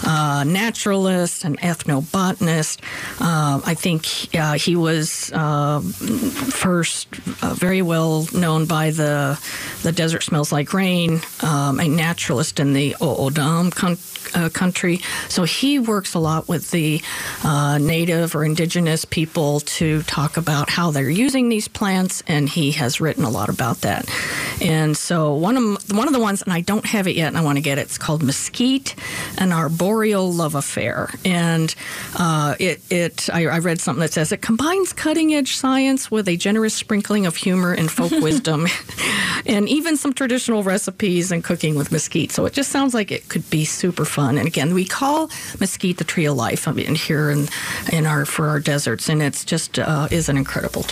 uh, 0.05 0.45
naturalist, 0.47 1.45
and 1.45 1.59
ethnobotanist. 1.61 2.81
Uh, 3.21 3.61
I 3.65 3.75
think 3.75 4.35
uh, 4.35 4.55
he 4.55 4.77
was 4.77 5.33
uh, 5.33 5.81
first 5.81 7.09
uh, 7.43 7.55
very 7.55 7.83
well 7.83 8.27
known 8.33 8.67
by 8.67 8.91
the 8.91 9.39
the 9.83 9.93
Desert 9.93 10.23
Smells 10.23 10.53
Like 10.53 10.73
Rain, 10.73 11.21
um, 11.43 11.81
a 11.81 11.89
naturalist 11.89 12.61
in 12.61 12.73
the 12.73 12.97
O'odham 13.01 13.71
country 13.71 14.03
uh, 14.35 14.49
country. 14.49 15.01
So 15.29 15.45
he 15.45 15.79
works 15.79 16.15
a 16.15 16.19
lot 16.19 16.49
with 16.49 16.71
the 16.71 17.01
uh, 17.43 17.79
native 17.79 18.35
or 18.35 18.45
indigenous 18.45 19.05
people 19.05 19.61
to 19.61 20.03
talk 20.03 20.37
about 20.37 20.71
how 20.71 20.91
they're 20.91 21.11
using 21.11 21.49
these 21.49 21.69
plants, 21.69 22.23
and 22.27 22.49
he 22.49 22.73
has 22.73 23.01
written 23.01 23.25
a 23.25 23.31
lot 23.31 23.49
about 23.49 23.79
that. 23.83 24.09
And 24.61 24.97
so 24.97 25.35
one 25.35 25.57
of 25.57 25.93
one 25.93 26.07
of 26.07 26.13
the 26.13 26.21
ones, 26.21 26.43
and 26.43 26.53
I 26.53 26.61
don't 26.61 26.87
have 26.87 27.07
it 27.07 27.17
yet, 27.17 27.29
and 27.29 27.39
I 27.39 27.43
want 27.43 27.59
to 27.59 27.63
get 27.63 27.79
it. 27.79 27.83
It's 27.83 27.99
called 27.99 28.23
Mesquite, 28.23 28.95
an 29.39 29.53
arboreal 29.53 30.33
love 30.33 30.55
affair, 30.55 31.11
and 31.25 31.75
uh, 32.19 32.55
it 32.59 32.81
it 32.91 33.29
I, 33.33 33.47
I 33.47 33.59
read 33.59 33.81
something 33.81 34.01
that 34.01 34.13
says 34.13 34.33
it 34.33 34.43
combines 34.43 34.93
cutting 34.93 35.35
edge 35.35 35.57
science 35.57 36.11
with 36.11 36.29
a 36.29 36.37
generous 36.37 36.75
sprinkling 36.75 37.27
of 37.27 37.37
humor 37.37 37.73
and 37.73 37.91
folk 37.91 38.11
wisdom, 38.23 38.67
and 39.47 39.69
even 39.69 39.97
some 39.97 40.13
traditional 40.13 40.63
recipes 40.63 41.31
and 41.31 41.45
cooking 41.45 41.75
with 41.75 41.93
mesquite. 41.93 42.33
So 42.33 42.47
it 42.47 42.53
just 42.53 42.71
sounds 42.71 42.95
like 42.95 43.13
it 43.13 43.29
could 43.29 43.49
be 43.51 43.65
super 43.65 44.05
fun. 44.05 44.24
And 44.29 44.47
again, 44.47 44.75
we 44.75 44.85
call 44.85 45.31
mesquite 45.61 45.99
the 45.99 46.05
tree 46.05 46.27
of 46.27 46.37
life 46.37 46.67
I 46.69 46.73
mean, 46.73 46.95
here 46.95 47.31
in 47.31 47.49
in 47.93 48.07
our 48.07 48.25
for 48.25 48.49
our 48.49 48.61
deserts, 48.61 49.09
and 49.09 49.23
it's 49.23 49.45
just 49.45 49.79
uh, 49.79 50.09
is 50.11 50.29
an 50.29 50.37
incredible 50.37 50.83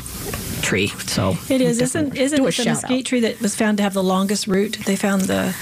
tree. 0.63 0.89
So 1.07 1.37
It 1.49 1.61
is, 1.61 1.81
isn't 1.81 2.17
isn't 2.17 2.39
it 2.41 2.57
the 2.57 2.65
mesquite 2.65 3.01
out. 3.01 3.05
tree 3.07 3.21
that 3.21 3.41
was 3.41 3.55
found 3.57 3.77
to 3.79 3.83
have 3.83 3.95
the 3.95 4.03
longest 4.03 4.47
root? 4.47 4.79
They 4.87 4.97
found 4.97 5.23
the 5.23 5.55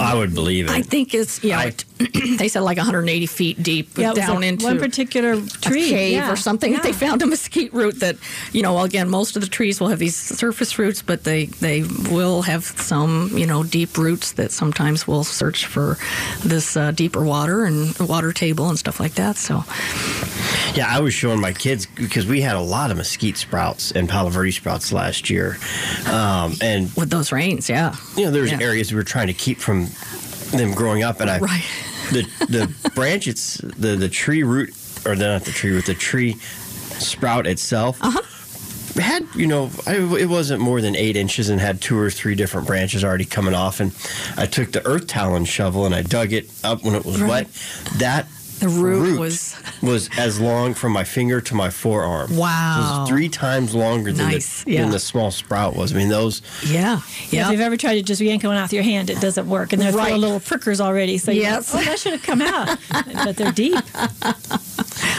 I 0.00 0.14
would 0.14 0.34
believe 0.34 0.66
it. 0.66 0.70
I 0.72 0.82
think 0.82 1.14
it's 1.14 1.42
yeah. 1.44 1.58
I- 1.58 1.74
they 2.38 2.48
said 2.48 2.60
like 2.60 2.76
180 2.76 3.26
feet 3.26 3.62
deep 3.62 3.96
yeah, 3.96 4.12
down 4.12 4.36
like 4.36 4.44
into 4.44 4.64
one 4.64 4.78
particular 4.78 5.32
a 5.32 5.40
tree 5.60 5.88
cave 5.88 6.12
yeah, 6.12 6.32
or 6.32 6.36
something. 6.36 6.76
They 6.82 6.92
found 6.92 7.22
a 7.22 7.26
mesquite 7.26 7.72
root 7.72 8.00
that, 8.00 8.16
you 8.52 8.62
know, 8.62 8.80
again, 8.80 9.08
most 9.08 9.36
of 9.36 9.42
the 9.42 9.48
trees 9.48 9.80
will 9.80 9.88
have 9.88 9.98
these 9.98 10.16
surface 10.16 10.78
roots, 10.78 11.02
but 11.02 11.24
they, 11.24 11.46
they 11.46 11.82
will 12.10 12.42
have 12.42 12.64
some, 12.64 13.30
you 13.34 13.46
know, 13.46 13.62
deep 13.62 13.96
roots 13.96 14.32
that 14.32 14.52
sometimes 14.52 15.06
will 15.06 15.24
search 15.24 15.66
for 15.66 15.96
this 16.44 16.76
uh, 16.76 16.90
deeper 16.90 17.24
water 17.24 17.64
and 17.64 17.96
water 17.98 18.32
table 18.32 18.68
and 18.68 18.78
stuff 18.78 19.00
like 19.00 19.14
that. 19.14 19.36
So, 19.36 19.64
Yeah, 20.74 20.86
I 20.88 21.00
was 21.00 21.14
showing 21.14 21.40
my 21.40 21.52
kids 21.52 21.86
because 21.86 22.26
we 22.26 22.40
had 22.40 22.56
a 22.56 22.60
lot 22.60 22.90
of 22.90 22.96
mesquite 22.96 23.36
sprouts 23.36 23.92
and 23.92 24.08
palo 24.08 24.30
verde 24.30 24.50
sprouts 24.50 24.92
last 24.92 25.30
year, 25.30 25.58
um, 26.06 26.54
and 26.60 26.90
with 26.96 27.10
those 27.10 27.32
rains, 27.32 27.68
yeah. 27.68 27.94
you 28.16 28.24
know 28.24 28.30
there's 28.30 28.50
Yeah. 28.50 28.60
areas 28.60 28.90
we 28.92 28.96
were 28.96 29.04
trying 29.04 29.26
to 29.28 29.34
keep 29.34 29.58
from 29.58 29.88
them 30.58 30.72
growing 30.72 31.02
up, 31.02 31.20
and 31.20 31.30
I 31.30 31.38
Right. 31.38 31.64
the 32.12 32.22
the 32.48 32.90
branch 32.94 33.26
it's 33.28 33.58
the 33.58 33.96
the 33.96 34.08
tree 34.08 34.42
root 34.42 34.70
or 35.04 35.16
the, 35.16 35.26
not 35.28 35.44
the 35.44 35.50
tree 35.52 35.70
root 35.72 35.86
the 35.86 35.94
tree 35.94 36.34
sprout 36.98 37.46
itself. 37.46 37.98
Uh-huh. 38.02 38.20
Had 39.00 39.26
you 39.34 39.46
know, 39.46 39.70
I, 39.86 39.94
it 40.20 40.28
wasn't 40.28 40.60
more 40.60 40.82
than 40.82 40.94
eight 40.94 41.16
inches 41.16 41.48
and 41.48 41.58
had 41.58 41.80
two 41.80 41.98
or 41.98 42.10
three 42.10 42.34
different 42.34 42.66
branches 42.66 43.02
already 43.02 43.24
coming 43.24 43.54
off. 43.54 43.80
And 43.80 43.92
I 44.36 44.44
took 44.44 44.72
the 44.72 44.84
earth 44.86 45.06
talon 45.06 45.46
shovel 45.46 45.86
and 45.86 45.94
I 45.94 46.02
dug 46.02 46.32
it 46.34 46.50
up 46.62 46.84
when 46.84 46.94
it 46.94 47.04
was 47.06 47.18
Right. 47.20 47.28
wet. 47.30 47.48
That 47.98 48.26
The 48.60 48.68
root 48.68 49.18
was- 49.18 49.54
was 49.82 50.08
as 50.16 50.38
long 50.38 50.74
from 50.74 50.92
my 50.92 51.02
finger 51.04 51.40
to 51.40 51.54
my 51.54 51.68
forearm. 51.70 52.28
So 52.28 52.34
it 52.34 52.38
Wow. 52.38 52.98
was 53.00 53.08
three 53.08 53.28
times 53.28 53.74
longer 53.74 54.12
than, 54.12 54.28
Nice, 54.28 54.62
the, 54.64 54.72
yeah. 54.72 54.82
than 54.82 54.90
the 54.92 54.98
small 55.00 55.30
sprout 55.32 55.74
was. 55.74 55.92
I 55.92 55.96
mean, 55.96 56.08
those 56.08 56.42
Yeah. 56.66 56.72
Yeah, 56.82 57.00
Yeah. 57.30 57.46
If 57.46 57.52
you've 57.52 57.60
ever 57.60 57.76
tried 57.76 57.94
to 57.94 58.02
just 58.02 58.20
yank 58.20 58.44
one 58.44 58.56
out 58.56 58.62
with 58.64 58.72
your 58.72 58.84
hand, 58.84 59.10
it 59.10 59.20
doesn't 59.20 59.48
work, 59.48 59.72
and 59.72 59.82
they're 59.82 59.90
full 59.90 60.00
Right. 60.00 60.12
of 60.12 60.18
little 60.20 60.40
prickers 60.40 60.80
already. 60.80 61.18
So 61.18 61.30
you're 61.32 61.42
Yes. 61.44 61.74
like, 61.74 61.82
oh, 61.86 61.90
that 61.90 61.98
should 61.98 62.12
have 62.12 62.22
come 62.22 62.40
out, 62.42 62.78
but 63.24 63.36
they're 63.36 63.50
deep. 63.52 63.78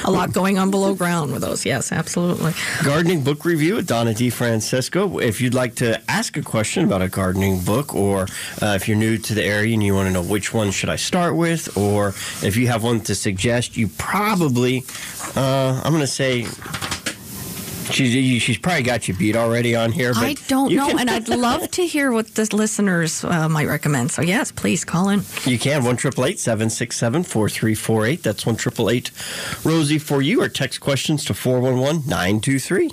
A 0.06 0.12
lot 0.12 0.34
going 0.34 0.58
on 0.58 0.70
below 0.70 0.94
ground 0.96 1.32
with 1.32 1.42
those. 1.42 1.66
Yes, 1.66 1.92
absolutely. 1.92 2.54
gardening 2.84 3.24
book 3.24 3.46
review 3.46 3.76
with 3.76 3.88
Donna 3.88 4.12
DiFrancesco. 4.12 5.22
If 5.22 5.40
you'd 5.40 5.54
like 5.54 5.76
to 5.76 6.02
ask 6.12 6.36
a 6.36 6.42
question 6.42 6.84
about 6.84 7.02
a 7.02 7.08
gardening 7.08 7.62
book, 7.62 7.96
or 7.96 8.24
uh, 8.62 8.76
if 8.76 8.88
you're 8.88 8.98
new 8.98 9.18
to 9.18 9.34
the 9.34 9.44
area 9.44 9.74
and 9.74 9.84
you 9.84 9.96
want 9.96 10.08
to 10.08 10.14
know 10.14 10.22
which 10.22 10.54
one 10.54 10.72
should 10.72 10.90
I 10.90 10.98
start 10.98 11.36
with, 11.36 11.78
or 11.78 12.10
if 12.42 12.58
you 12.58 12.68
have 12.68 12.84
one 12.84 13.00
to 13.02 13.16
suggest, 13.16 13.78
you 13.78 13.88
probably, 13.98 14.84
uh, 15.36 15.82
I'm 15.84 15.92
going 15.92 16.02
to 16.02 16.08
say. 16.08 16.48
She's, 17.92 18.42
she's 18.42 18.58
probably 18.58 18.84
got 18.84 19.08
you 19.08 19.14
beat 19.14 19.36
already 19.36 19.76
on 19.76 19.92
here. 19.92 20.14
But 20.14 20.24
I 20.24 20.34
don't 20.48 20.74
know, 20.74 20.88
can- 20.88 21.00
and 21.00 21.10
I'd 21.10 21.28
love 21.50 21.70
to 21.72 21.86
hear 21.86 22.12
what 22.12 22.36
the 22.36 22.48
listeners 22.56 23.24
uh, 23.24 23.50
might 23.50 23.68
recommend. 23.68 24.12
So, 24.12 24.22
yes, 24.22 24.52
please 24.52 24.84
call 24.86 25.10
in. 25.10 25.22
You 25.46 25.60
can 25.60 25.84
one 25.84 25.98
triple 25.98 26.26
eight 26.26 26.40
seven 26.40 26.70
six 26.70 26.96
seven 26.98 27.24
four 27.24 27.50
three 27.50 27.76
four 27.76 28.06
eight. 28.06 28.24
That's 28.24 28.46
one 28.46 28.56
triple 28.56 28.90
eight 28.90 29.12
Rosie 29.64 30.00
for 30.00 30.22
you, 30.22 30.42
or 30.42 30.50
text 30.50 30.80
questions 30.82 31.26
to 31.26 31.34
four 31.34 31.60
one 31.60 31.80
one 31.80 32.06
nine 32.08 32.40
two 32.40 32.60
three. 32.60 32.92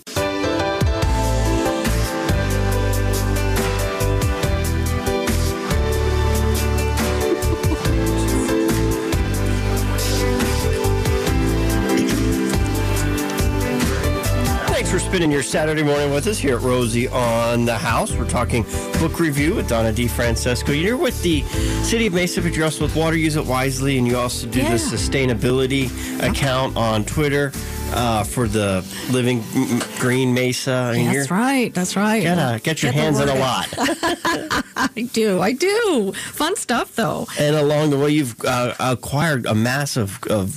Thanks 14.91 15.05
for 15.05 15.09
spending 15.11 15.31
your 15.31 15.45
Saturday 15.45 15.85
morning 15.85 16.13
with 16.13 16.27
us 16.27 16.37
here 16.37 16.57
at 16.57 16.63
Rosie 16.63 17.07
on 17.07 17.65
the 17.65 17.79
House. 17.79 18.11
We're 18.13 18.29
talking 18.29 18.65
book 18.99 19.21
review 19.21 19.55
with 19.55 19.69
Donna 19.69 19.93
DiFrancesco. 19.93 20.83
You're 20.83 20.97
with 20.97 21.23
the 21.23 21.43
City 21.85 22.09
of 22.09 22.13
Mesa, 22.13 22.43
also 22.65 22.87
with 22.87 22.97
Water 22.97 23.17
Use 23.17 23.37
It 23.37 23.47
Wisely, 23.47 23.99
and 23.99 24.07
you 24.09 24.17
also 24.17 24.49
do 24.49 24.59
Yeah. 24.59 24.71
the 24.71 24.75
sustainability 24.79 25.87
account 26.29 26.77
on 26.77 27.05
Twitter 27.05 27.53
uh, 27.93 28.25
for 28.25 28.49
the 28.49 28.85
Living 29.13 29.45
Green 30.01 30.35
Mesa. 30.35 30.91
Mean, 30.93 31.13
That's 31.13 31.31
right. 31.31 31.73
That's 31.73 31.95
right. 31.95 32.25
Gotta 32.25 32.61
get 32.61 32.83
your 32.83 32.91
Get 32.91 33.01
hands 33.01 33.21
in 33.21 33.29
a 33.29 33.35
lot. 33.37 33.69
I 34.77 35.09
do. 35.13 35.41
I 35.41 35.53
do. 35.53 36.13
Fun 36.15 36.57
stuff, 36.57 36.97
though. 36.97 37.29
and 37.39 37.55
along 37.55 37.91
the 37.91 37.99
way, 37.99 38.11
you've 38.11 38.35
uh, 38.45 38.75
acquired 38.81 39.47
a 39.47 39.55
mass 39.55 39.97
of, 39.97 40.19
of 40.25 40.51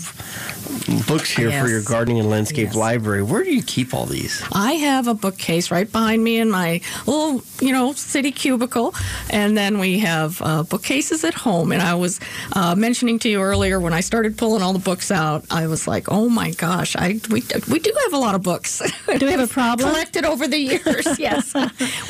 books 1.07 1.31
here 1.31 1.51
for 1.61 1.67
your 1.69 1.81
gardening 1.81 2.19
and 2.19 2.29
landscape 2.29 2.67
Yes. 2.67 2.75
library. 2.75 3.23
Where 3.23 3.43
do 3.43 3.53
you 3.53 3.61
keep 3.63 3.93
all 3.93 4.05
these? 4.05 4.43
I 4.51 4.73
have 4.73 5.07
a 5.07 5.13
bookcase 5.13 5.71
right 5.71 5.89
behind 5.91 6.23
me 6.23 6.39
in 6.39 6.49
my 6.51 6.81
little, 7.05 7.41
you 7.61 7.71
know, 7.71 7.93
city 7.93 8.31
cubicle, 8.31 8.93
and 9.29 9.57
then 9.57 9.79
we 9.79 9.99
have 9.99 10.41
uh, 10.41 10.63
bookcases 10.63 11.23
at 11.23 11.33
home. 11.33 11.71
And 11.71 11.81
I 11.81 11.95
was 11.95 12.19
uh, 12.53 12.75
mentioning 12.75 13.19
to 13.19 13.29
you 13.29 13.41
earlier 13.41 13.79
when 13.79 13.93
I 13.93 14.01
started 14.01 14.37
pulling 14.37 14.61
all 14.61 14.73
the 14.73 14.79
books 14.79 15.09
out, 15.11 15.45
I 15.49 15.67
was 15.67 15.87
like, 15.87 16.11
"Oh 16.11 16.27
my 16.29 16.51
gosh, 16.51 16.95
I 16.95 17.19
we, 17.29 17.43
we 17.69 17.79
do 17.79 17.93
have 18.03 18.13
a 18.13 18.17
lot 18.17 18.35
of 18.35 18.43
books. 18.43 18.81
Do 19.07 19.25
we 19.25 19.31
have 19.31 19.39
a 19.39 19.47
problem? 19.53 19.89
collected 19.89 20.25
over 20.25 20.47
the 20.47 20.57
years. 20.59 21.07
yes. 21.19 21.53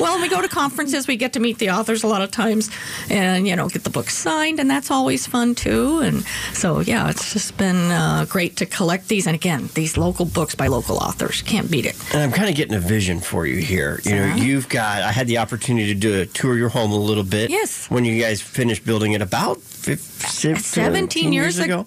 well, 0.00 0.20
we 0.20 0.28
go 0.28 0.40
to 0.42 0.48
conferences, 0.48 1.06
we 1.06 1.16
get 1.16 1.32
to 1.34 1.40
meet 1.40 1.58
the 1.58 1.70
authors 1.70 2.02
a 2.02 2.06
lot 2.06 2.22
of 2.22 2.30
times, 2.30 2.70
and 3.10 3.46
you 3.46 3.54
know, 3.56 3.68
get 3.68 3.84
the 3.84 3.90
books 3.90 4.14
signed, 4.16 4.58
and 4.60 4.68
that's 4.70 4.90
always 4.90 5.26
fun 5.26 5.54
too. 5.54 6.00
And 6.00 6.24
so, 6.52 6.80
yeah, 6.80 7.08
it's 7.10 7.32
just 7.32 7.56
been 7.56 7.90
uh, 7.90 8.26
great 8.28 8.56
to 8.56 8.63
collect 8.66 9.08
these. 9.08 9.26
And 9.26 9.34
again, 9.34 9.68
these 9.74 9.96
local 9.96 10.24
books 10.24 10.54
by 10.54 10.66
local 10.66 10.96
authors 10.96 11.42
can't 11.42 11.70
beat 11.70 11.86
it. 11.86 11.96
And 12.12 12.22
I'm 12.22 12.32
kind 12.32 12.48
of 12.48 12.54
getting 12.54 12.74
a 12.74 12.80
vision 12.80 13.20
for 13.20 13.46
you 13.46 13.56
here. 13.56 14.00
You 14.04 14.16
know, 14.16 14.34
you've 14.34 14.68
got. 14.68 15.02
I 15.02 15.12
had 15.12 15.26
the 15.26 15.38
opportunity 15.38 15.92
to 15.92 15.98
do 15.98 16.20
a 16.20 16.26
tour 16.26 16.52
of 16.52 16.58
your 16.58 16.68
home 16.68 16.92
a 16.92 16.96
little 16.96 17.24
bit. 17.24 17.50
Yes. 17.50 17.90
When 17.90 18.04
you 18.04 18.20
guys 18.20 18.40
finished 18.40 18.84
building 18.84 19.12
it 19.12 19.22
about 19.22 19.60
15, 19.84 20.56
17 20.56 21.32
years 21.32 21.58
ago, 21.58 21.86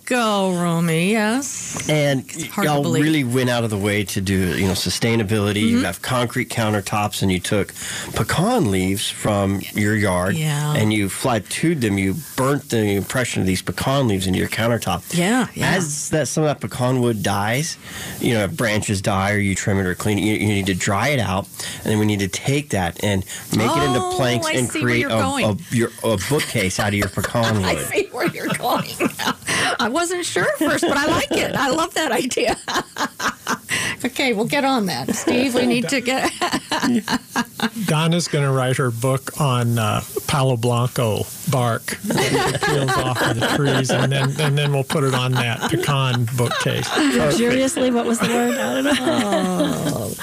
Romy. 0.53 1.11
Yes. 1.11 1.89
And 1.89 2.23
y'all 2.57 2.83
really 2.93 3.23
went 3.23 3.49
out 3.49 3.63
of 3.63 3.69
the 3.71 3.77
way 3.77 4.03
to 4.05 4.21
do, 4.21 4.55
you 4.57 4.67
know, 4.67 4.73
sustainability. 4.73 5.63
Mm-hmm. 5.63 5.77
You 5.77 5.83
have 5.83 6.01
concrete 6.01 6.49
countertops, 6.49 7.21
and 7.23 7.31
you 7.31 7.39
took 7.39 7.73
pecan 8.13 8.69
leaves 8.71 9.09
from 9.09 9.61
your 9.73 9.95
yard, 9.95 10.35
Yeah. 10.35 10.73
and 10.75 10.93
you 10.93 11.09
fly-tubed 11.09 11.81
them. 11.81 11.97
You 11.97 12.15
burnt 12.35 12.69
the 12.69 12.83
impression 12.95 13.41
of 13.41 13.47
these 13.47 13.61
pecan 13.61 14.07
leaves 14.07 14.27
into 14.27 14.37
your 14.39 14.49
countertop. 14.49 15.17
Yeah, 15.17 15.47
yeah. 15.55 15.71
As 15.75 16.09
that 16.09 16.27
some 16.27 16.43
of 16.43 16.47
that 16.49 16.59
pecan 16.61 17.01
wood 17.01 17.23
dies, 17.23 17.77
you 18.19 18.33
know, 18.35 18.47
branches 18.47 19.01
die, 19.01 19.31
or 19.33 19.37
you 19.37 19.55
trim 19.55 19.79
it 19.79 19.85
or 19.87 19.95
clean 19.95 20.19
it. 20.19 20.21
You, 20.21 20.33
you 20.35 20.47
need 20.47 20.67
to 20.67 20.75
dry 20.75 21.09
it 21.09 21.19
out, 21.19 21.47
and 21.77 21.85
then 21.85 21.97
we 21.99 22.05
need 22.05 22.19
to 22.19 22.27
take 22.27 22.69
that 22.69 23.03
and 23.03 23.25
make 23.55 23.69
it 23.75 23.83
into 23.83 23.97
Oh, 23.99 24.13
planks 24.15 24.45
I 24.47 24.51
and 24.53 24.69
create 24.69 25.05
a, 25.05 25.17
a, 25.17 25.57
your, 25.71 25.89
a 26.03 26.17
bookcase 26.29 26.79
out 26.79 26.89
of 26.89 26.93
your 26.93 27.09
pecan 27.09 27.55
wood. 27.61 27.86
see 27.91 28.07
where 28.11 28.27
you're 28.27 28.47
going. 28.47 28.89
I 29.79 29.89
wasn't 29.89 30.25
sure 30.25 30.43
at 30.43 30.57
first, 30.57 30.83
but 30.83 30.97
I 30.97 31.05
like 31.05 31.31
it. 31.31 31.55
I 31.55 31.69
love 31.69 31.93
that 31.95 32.11
idea. 32.11 32.57
okay, 34.05 34.33
we'll 34.33 34.45
get 34.45 34.65
on 34.65 34.85
that. 34.87 35.15
Steve, 35.15 35.55
we 35.55 35.65
need 35.65 35.89
to 35.89 36.01
get. 36.01 36.31
Donna's 37.85 38.27
going 38.27 38.43
to 38.43 38.51
write 38.51 38.77
her 38.77 38.91
book 38.91 39.39
on 39.39 39.77
uh, 39.79 40.01
Palo 40.27 40.57
Blanco 40.57 41.23
bark 41.49 41.85
that 42.03 42.61
peels 42.63 42.91
off 42.91 43.21
of 43.21 43.39
the 43.39 43.47
trees, 43.55 43.91
and 43.91 44.11
then 44.11 44.29
and 44.39 44.57
then 44.57 44.71
we'll 44.71 44.83
put 44.83 45.03
it 45.03 45.13
on 45.13 45.31
that 45.33 45.69
pecan 45.69 46.25
bookcase. 46.37 46.89
Luxuriously, 46.89 47.91
what 47.91 48.05
was 48.05 48.19
the 48.19 48.27
word? 48.27 48.57
I 48.57 48.81
don't 48.81 48.95
know. 48.95 50.13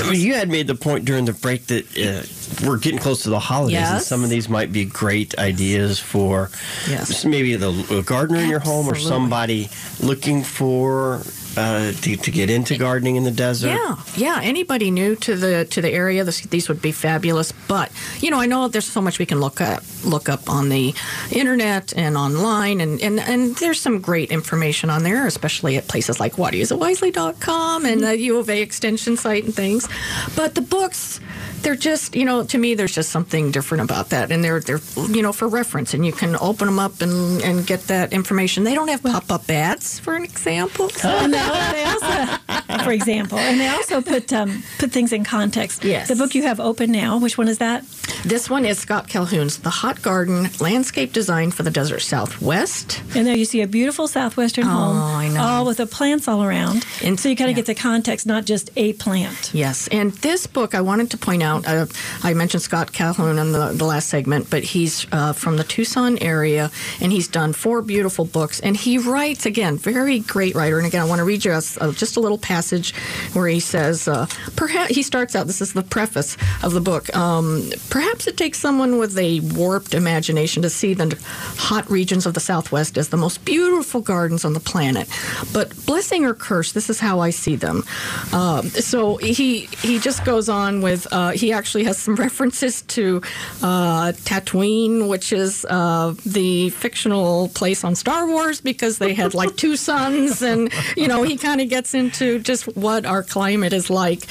I 0.00 0.10
mean, 0.10 0.20
you 0.20 0.34
had 0.34 0.48
made 0.48 0.66
the 0.66 0.74
point 0.74 1.04
during 1.04 1.24
the 1.24 1.32
break 1.32 1.66
that 1.68 1.84
uh, 1.96 2.66
we're 2.66 2.78
getting 2.78 2.98
close 2.98 3.22
to 3.24 3.30
the 3.30 3.38
holidays, 3.38 3.78
and 3.88 4.02
some 4.02 4.24
of 4.24 4.30
these 4.30 4.48
might 4.48 4.72
be 4.72 4.84
great 4.84 5.36
ideas 5.38 5.98
for 5.98 6.50
Yes. 6.88 7.24
maybe 7.24 7.56
the 7.56 7.70
a 7.90 8.02
gardener 8.02 8.40
in 8.40 8.48
your 8.48 8.60
home 8.60 8.88
or 8.88 8.94
somebody 8.94 9.68
looking 10.00 10.42
for 10.42 11.22
uh, 11.56 11.92
to, 11.92 12.16
to 12.16 12.30
get 12.30 12.50
into 12.50 12.76
gardening 12.76 13.16
in 13.16 13.24
the 13.24 13.30
desert. 13.30 13.68
Yeah, 13.68 13.96
yeah. 14.16 14.40
Anybody 14.42 14.90
new 14.90 15.16
to 15.16 15.36
the 15.36 15.64
to 15.66 15.80
the 15.80 15.90
area, 15.90 16.24
this, 16.24 16.40
these 16.42 16.68
would 16.68 16.82
be 16.82 16.92
fabulous. 16.92 17.52
But 17.52 17.90
you 18.20 18.30
know, 18.30 18.40
I 18.40 18.46
know 18.46 18.68
there's 18.68 18.86
so 18.86 19.00
much 19.00 19.18
we 19.18 19.26
can 19.26 19.40
look 19.40 19.60
up 19.60 19.82
look 20.04 20.28
up 20.28 20.48
on 20.50 20.68
the 20.68 20.94
internet 21.30 21.92
and 21.96 22.16
online, 22.16 22.80
and 22.80 23.00
and, 23.00 23.20
and 23.20 23.56
there's 23.56 23.80
some 23.80 24.00
great 24.00 24.30
information 24.30 24.90
on 24.90 25.02
there, 25.02 25.26
especially 25.26 25.76
at 25.76 25.88
places 25.88 26.20
like 26.20 26.34
wateruseitwisely.com 26.34 27.86
and 27.86 28.02
the 28.02 28.18
U 28.18 28.38
of 28.38 28.48
A 28.50 28.60
extension 28.60 29.16
site 29.16 29.44
and 29.44 29.54
things. 29.54 29.88
But 30.36 30.54
the 30.54 30.62
books. 30.62 31.20
They're 31.64 31.74
just, 31.74 32.14
you 32.14 32.24
know, 32.26 32.44
to 32.44 32.58
me, 32.58 32.74
there's 32.74 32.94
just 32.94 33.10
something 33.10 33.50
different 33.50 33.84
about 33.84 34.10
that, 34.10 34.30
and 34.30 34.44
they're 34.44 34.60
they're, 34.60 34.80
you 35.08 35.22
know, 35.22 35.32
for 35.32 35.48
reference, 35.48 35.94
and 35.94 36.04
you 36.04 36.12
can 36.12 36.36
open 36.36 36.66
them 36.66 36.78
up 36.78 37.00
and, 37.00 37.42
and 37.42 37.66
get 37.66 37.84
that 37.88 38.12
information. 38.12 38.64
They 38.64 38.74
don't 38.74 38.88
have 38.88 39.02
pop 39.02 39.30
up 39.32 39.48
ads, 39.50 39.98
for 39.98 40.14
an 40.14 40.24
example. 40.24 40.90
and 41.04 41.32
they, 41.32 41.38
they 41.72 41.84
also, 41.84 42.84
for 42.84 42.92
example, 42.92 43.38
and 43.38 43.58
they 43.58 43.68
also 43.68 44.02
put 44.02 44.30
um, 44.32 44.62
put 44.78 44.92
things 44.92 45.12
in 45.12 45.24
context. 45.24 45.84
Yes. 45.84 46.08
The 46.08 46.16
book 46.16 46.34
you 46.34 46.42
have 46.42 46.60
open 46.60 46.92
now, 46.92 47.18
which 47.18 47.38
one 47.38 47.48
is 47.48 47.58
that? 47.58 47.82
This 48.24 48.48
one 48.48 48.64
is 48.64 48.78
Scott 48.78 49.06
Calhoun's 49.08 49.58
The 49.58 49.70
Hot 49.70 50.00
Garden 50.00 50.48
Landscape 50.60 51.12
Design 51.12 51.50
for 51.50 51.62
the 51.62 51.70
Desert 51.70 52.00
Southwest. 52.00 53.02
And 53.14 53.26
there 53.26 53.36
you 53.36 53.44
see 53.44 53.60
a 53.60 53.66
beautiful 53.66 54.08
southwestern 54.08 54.64
home, 54.64 54.96
Oh, 54.96 55.00
I 55.02 55.28
know. 55.28 55.42
all 55.42 55.64
with 55.66 55.76
the 55.76 55.86
plants 55.86 56.26
all 56.28 56.42
around. 56.42 56.84
And- 57.02 57.20
so 57.20 57.28
you 57.28 57.36
kind 57.36 57.50
of 57.50 57.56
yeah. 57.56 57.62
get 57.62 57.66
the 57.66 57.74
context, 57.74 58.26
not 58.26 58.44
just 58.44 58.70
a 58.76 58.94
plant. 58.94 59.50
Yes, 59.54 59.88
and 59.88 60.12
this 60.12 60.46
book 60.46 60.74
I 60.74 60.80
wanted 60.80 61.10
to 61.10 61.18
point 61.18 61.42
out. 61.42 61.53
Uh, 61.66 61.86
I 62.22 62.34
mentioned 62.34 62.62
Scott 62.62 62.92
Calhoun 62.92 63.38
in 63.38 63.52
the, 63.52 63.72
the 63.72 63.84
last 63.84 64.08
segment, 64.08 64.50
but 64.50 64.62
he's 64.62 65.06
uh, 65.12 65.32
from 65.32 65.56
the 65.56 65.64
Tucson 65.64 66.18
area, 66.18 66.70
and 67.00 67.12
he's 67.12 67.28
done 67.28 67.52
four 67.52 67.82
beautiful 67.82 68.24
books. 68.24 68.60
And 68.60 68.76
he 68.76 68.98
writes 68.98 69.46
again, 69.46 69.76
very 69.76 70.20
great 70.20 70.54
writer. 70.54 70.78
And 70.78 70.86
again, 70.86 71.02
I 71.02 71.04
want 71.04 71.18
to 71.18 71.24
read 71.24 71.44
you 71.44 71.52
a, 71.52 71.62
uh, 71.80 71.92
just 71.92 72.16
a 72.16 72.20
little 72.20 72.38
passage 72.38 72.94
where 73.32 73.48
he 73.48 73.60
says, 73.60 74.08
uh, 74.08 74.26
perhaps 74.56 74.94
he 74.94 75.02
starts 75.02 75.36
out. 75.36 75.46
This 75.46 75.60
is 75.60 75.72
the 75.72 75.82
preface 75.82 76.36
of 76.62 76.72
the 76.72 76.80
book. 76.80 77.14
Um, 77.16 77.70
perhaps 77.90 78.26
it 78.26 78.36
takes 78.36 78.58
someone 78.58 78.98
with 78.98 79.16
a 79.18 79.40
warped 79.40 79.94
imagination 79.94 80.62
to 80.62 80.70
see 80.70 80.94
the 80.94 81.18
hot 81.56 81.90
regions 81.90 82.26
of 82.26 82.34
the 82.34 82.40
Southwest 82.40 82.96
as 82.98 83.08
the 83.08 83.16
most 83.16 83.44
beautiful 83.44 84.00
gardens 84.00 84.44
on 84.44 84.52
the 84.52 84.60
planet. 84.60 85.08
But 85.52 85.74
blessing 85.86 86.24
or 86.24 86.34
curse, 86.34 86.72
this 86.72 86.90
is 86.90 87.00
how 87.00 87.20
I 87.20 87.30
see 87.30 87.56
them. 87.56 87.84
Um, 88.32 88.68
so 88.68 89.16
he 89.16 89.68
he 89.82 89.98
just 89.98 90.24
goes 90.24 90.48
on 90.48 90.80
with 90.80 91.06
uh, 91.12 91.30
he 91.30 91.43
actually 91.52 91.84
has 91.84 91.98
some 91.98 92.14
references 92.26 92.82
to 92.82 93.22
uh, 93.62 94.12
Tatooine, 94.12 95.08
which 95.08 95.32
is 95.32 95.64
uh, 95.68 96.14
the 96.24 96.70
fictional 96.70 97.48
place 97.48 97.84
on 97.84 97.94
Star 97.94 98.26
Wars 98.26 98.60
because 98.60 98.98
they 98.98 99.14
had 99.14 99.34
like 99.34 99.56
two 99.56 99.76
suns, 99.76 100.42
and 100.42 100.72
you 100.96 101.08
know 101.08 101.22
he 101.22 101.36
kind 101.36 101.60
of 101.60 101.68
gets 101.68 101.94
into 101.94 102.38
just 102.38 102.64
what 102.76 103.06
our 103.06 103.22
climate 103.22 103.72
is 103.72 103.90
like, 103.90 104.22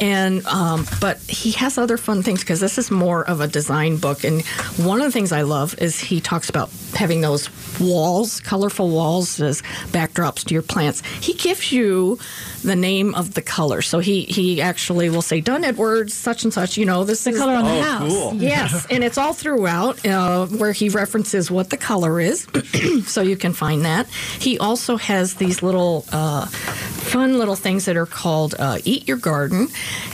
and 0.00 0.44
um, 0.46 0.86
but 1.00 1.18
he 1.22 1.52
has 1.52 1.78
other 1.78 1.96
fun 1.96 2.22
things 2.22 2.40
because 2.40 2.60
this 2.60 2.78
is 2.78 2.90
more 2.90 3.24
of 3.28 3.40
a 3.40 3.48
design 3.48 3.96
book, 3.96 4.24
and 4.24 4.42
one 4.78 5.00
of 5.00 5.04
the 5.04 5.12
things 5.12 5.32
I 5.32 5.42
love 5.42 5.74
is 5.78 5.98
he 5.98 6.20
talks 6.20 6.48
about 6.48 6.70
having 6.94 7.20
those 7.20 7.48
walls, 7.80 8.40
colorful 8.40 8.90
walls 8.90 9.40
as 9.40 9.62
backdrops 9.92 10.44
to 10.46 10.54
your 10.54 10.62
plants. 10.62 11.02
He 11.20 11.34
gives 11.34 11.72
you 11.72 12.18
the 12.62 12.76
name 12.76 13.14
of 13.14 13.34
the 13.34 13.42
color, 13.42 13.82
so 13.82 13.98
he 13.98 14.22
he 14.24 14.60
actually 14.62 15.08
will 15.10 15.22
say 15.22 15.40
Dunn 15.40 15.64
Edwards 15.64 16.14
such 16.14 16.44
and 16.44 16.52
such. 16.52 16.76
You 16.76 16.86
know 16.86 17.04
this 17.04 17.20
is 17.20 17.24
The 17.24 17.30
is 17.32 17.38
color 17.38 17.54
on 17.54 17.64
the 17.64 17.70
Oh, 17.70 17.82
house. 17.82 18.08
cool. 18.12 18.34
Yes, 18.42 18.86
and 18.90 19.02
it's 19.04 19.18
all 19.18 19.32
throughout 19.32 20.04
uh, 20.06 20.46
where 20.46 20.72
he 20.72 20.88
references 20.88 21.50
what 21.50 21.70
the 21.70 21.76
color 21.76 22.20
is, 22.20 22.46
so 23.06 23.22
you 23.22 23.36
can 23.36 23.52
find 23.52 23.84
that. 23.84 24.08
He 24.38 24.58
also 24.58 24.96
has 24.96 25.34
these 25.34 25.62
little 25.62 26.04
uh, 26.12 26.46
fun 26.46 27.38
little 27.38 27.56
things 27.56 27.84
that 27.86 27.96
are 27.96 28.06
called 28.06 28.54
uh, 28.58 28.78
"Eat 28.84 29.08
Your 29.08 29.16
Garden," 29.16 29.68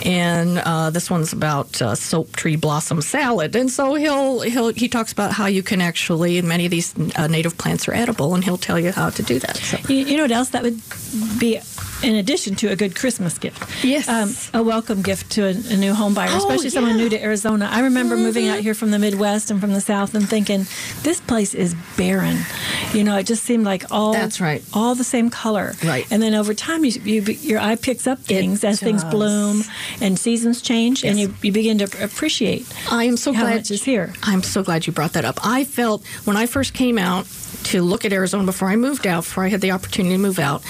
and 0.05 0.59
uh, 0.59 0.91
this 0.91 1.11
one's 1.11 1.33
about 1.33 1.81
uh, 1.83 1.95
soap 1.95 2.35
tree 2.37 2.57
blossom 2.57 3.03
salad. 3.03 3.57
And 3.57 3.71
so 3.71 3.95
he'll 3.95 4.41
he'll 4.41 4.73
he 4.73 4.89
talks 4.89 5.13
about 5.13 5.33
how 5.33 5.47
you 5.47 5.63
can 5.63 5.81
actually, 5.81 6.39
and 6.39 6.49
many 6.49 6.68
of 6.69 6.71
these 6.71 6.95
uh, 7.17 7.27
native 7.27 7.57
plants 7.59 7.89
are 7.89 7.95
edible, 7.95 8.35
and 8.35 8.45
he'll 8.45 8.59
tell 8.59 8.79
you 8.79 8.93
how 8.93 9.11
to 9.11 9.23
do 9.23 9.39
that. 9.41 9.57
So. 9.57 9.79
You, 9.89 10.05
you 10.05 10.17
know 10.17 10.25
what 10.25 10.33
else 10.33 10.51
that 10.51 10.63
would 10.63 10.81
be 11.39 11.59
in 12.03 12.15
addition 12.15 12.55
to 12.57 12.69
a 12.69 12.77
good 12.77 12.95
Christmas 12.95 13.39
gift? 13.39 13.85
Yes. 13.85 14.09
Um, 14.09 14.61
a 14.61 14.63
welcome 14.63 15.03
gift 15.03 15.31
to 15.33 15.45
a, 15.47 15.51
a 15.51 15.77
new 15.77 15.95
home 15.95 16.15
buyer, 16.15 16.29
Oh, 16.33 16.39
especially 16.39 16.71
someone 16.71 16.97
new 16.97 17.09
to 17.09 17.21
Arizona. 17.23 17.69
I 17.71 17.81
remember 17.81 18.17
moving 18.17 18.49
out 18.49 18.61
here 18.61 18.75
from 18.75 18.91
the 18.91 18.99
Midwest 18.99 19.51
and 19.51 19.61
from 19.61 19.73
the 19.73 19.81
South 19.81 20.15
and 20.15 20.29
thinking, 20.29 20.67
this 21.03 21.21
place 21.21 21.55
is 21.55 21.75
barren. 21.97 22.39
You 22.93 23.05
know, 23.05 23.17
it 23.17 23.25
just 23.25 23.45
seemed 23.45 23.65
like 23.65 23.85
all 23.91 24.13
That's 24.13 24.41
right. 24.41 24.63
all 24.73 24.95
the 24.95 25.05
same 25.05 25.31
color. 25.31 25.75
Right. 25.85 26.07
And 26.11 26.23
then 26.23 26.35
over 26.35 26.55
time, 26.55 26.85
you, 26.85 26.93
you 27.05 27.23
your 27.23 27.61
eye 27.61 27.77
picks 27.77 28.07
up 28.07 28.19
things 28.19 28.65
as 28.65 28.81
things 28.81 29.05
bloom 29.05 29.63
and 30.01 30.19
seasons 30.19 30.63
change, 30.63 31.05
and 31.05 31.19
you, 31.19 31.35
you 31.43 31.53
begin 31.53 31.79
to 31.79 32.05
appreciate. 32.05 32.67
I 32.91 33.05
am 33.05 33.17
so 33.17 33.33
how 33.33 33.43
glad 33.43 33.57
much 33.57 33.71
is 33.71 33.85
here. 33.85 34.13
I'm 34.23 34.43
so 34.43 34.63
glad 34.63 34.87
you 34.87 34.93
brought 34.93 35.13
that 35.15 35.25
up. 35.25 35.39
I 35.45 35.65
felt 35.65 36.05
when 36.25 36.37
I 36.37 36.47
first 36.47 36.75
came 36.75 36.99
out 36.99 37.27
to 37.65 37.83
look 37.83 38.05
at 38.05 38.13
Arizona 38.13 38.45
before 38.45 38.69
I 38.69 38.77
moved 38.77 39.07
out, 39.07 39.25
before 39.25 39.45
I 39.45 39.49
had 39.49 39.61
the 39.61 39.73
opportunity 39.73 40.15
to 40.15 40.19
move 40.21 40.39
out, 40.39 40.63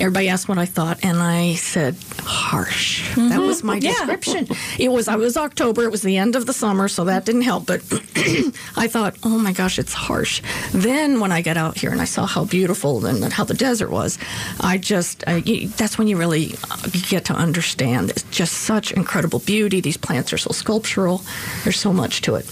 everybody 0.00 0.28
asked 0.28 0.48
what 0.48 0.58
I 0.58 0.66
thought, 0.66 0.98
and 1.04 1.18
I 1.18 1.54
said 1.54 1.96
harsh. 2.20 3.14
That 3.16 3.40
was 3.40 3.62
my 3.62 3.78
Mm-hmm. 3.78 3.86
Yeah. 3.86 3.92
description. 4.16 4.56
It 4.78 4.90
was 4.90 5.06
I 5.08 5.16
was 5.16 5.36
October. 5.36 5.84
It 5.84 5.90
was 5.90 6.02
the 6.02 6.16
end 6.16 6.36
of 6.36 6.46
the 6.46 6.52
summer, 6.52 6.88
so 6.88 7.04
that 7.04 7.24
didn't 7.24 7.42
help. 7.42 7.66
But 7.66 7.82
I 8.76 8.88
thought, 8.88 9.16
oh 9.22 9.38
my 9.38 9.52
gosh, 9.52 9.78
it's 9.78 9.92
harsh. 9.94 10.42
Then 10.72 11.20
when 11.20 11.30
I 11.32 11.40
got 11.42 11.56
out 11.56 11.78
here 11.78 11.90
and 11.92 12.00
I 12.00 12.04
saw 12.04 12.26
how 12.26 12.44
beautiful 12.44 13.06
and 13.06 13.32
how 13.32 13.44
the 13.44 13.54
desert 13.54 13.90
was, 13.90 14.18
I 14.60 14.76
just, 14.78 15.22
I, 15.26 15.40
that's 15.76 15.98
when 15.98 16.08
you 16.08 16.16
really 16.16 16.54
uh, 16.70 16.88
get 17.08 17.24
to 17.26 17.34
understand. 17.34 18.10
It's 18.10 18.22
just 18.24 18.52
such 18.54 18.92
incredible 18.92 19.38
beauty. 19.40 19.80
These 19.80 19.96
plants 19.98 20.32
are 20.32 20.38
so 20.38 20.50
sculptural. 20.52 21.22
There's 21.64 21.78
so 21.78 21.92
much 21.92 22.22
to 22.22 22.34
it. 22.34 22.46